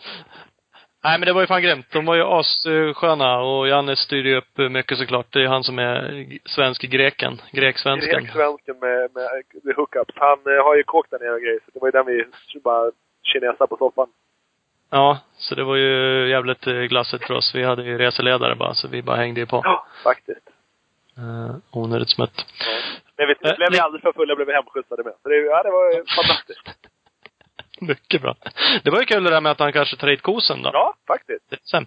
[1.08, 1.86] Nej, men det var ju fan grymt.
[1.92, 5.26] De var ju assköna och Janne styrde ju upp mycket såklart.
[5.32, 7.40] Det är han som är svensk greken.
[7.52, 8.24] Greksvensken.
[8.24, 9.28] Grek-svensken med, med,
[9.64, 10.14] med hookups.
[10.16, 11.60] Han eh, har ju kåk där nere och grejer.
[11.64, 12.24] Så det var ju den vi
[12.60, 12.90] bara
[13.22, 14.08] kinesade på soffan.
[14.90, 17.54] Ja, så det var ju jävligt eh, glassigt för oss.
[17.54, 19.60] Vi hade ju reseledare bara, så vi bara hängde ju på.
[19.64, 20.48] Ja, faktiskt.
[21.18, 22.46] Uh, onödigt smutt.
[23.16, 25.12] Men vi blev ni- aldrig för fulla blev vi hemskjutsade med.
[25.22, 26.88] Så det, ja, det var ju fantastiskt.
[27.88, 28.34] Mycket bra.
[28.84, 30.70] Det var ju kul det där med att han kanske tar hit kosen då.
[30.72, 31.68] Ja, faktiskt.
[31.70, 31.86] Sen.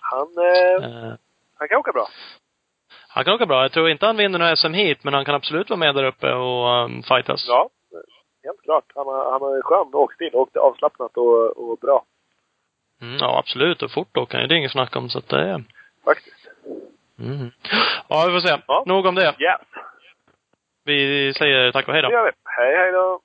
[0.00, 1.12] Han, eh, Eh,
[1.58, 2.08] han kan åka bra.
[3.08, 3.62] han kan åka bra.
[3.62, 6.04] Jag tror inte han vinner några SM hit, men han kan absolut vara med där
[6.04, 7.44] uppe och um, fightas.
[7.48, 7.68] Ja,
[8.44, 8.84] helt klart.
[8.94, 10.30] Han har, han har en skön åkstil.
[10.32, 12.04] Åkte avslappnat och, och bra.
[13.02, 13.82] Mm, ja, absolut.
[13.82, 14.48] Och fort åker han.
[14.48, 15.08] Det är inget snack om.
[15.08, 15.64] Så att det är...
[16.04, 16.48] Faktiskt.
[17.18, 17.50] Mm.
[18.08, 18.56] Ja, vi får se.
[18.66, 18.82] Ja.
[18.86, 19.34] Nog om det.
[19.38, 19.60] Yes.
[20.84, 22.08] Vi säger tack och hej då.
[22.08, 22.30] Det gör vi.
[22.44, 23.20] Hej, hej då.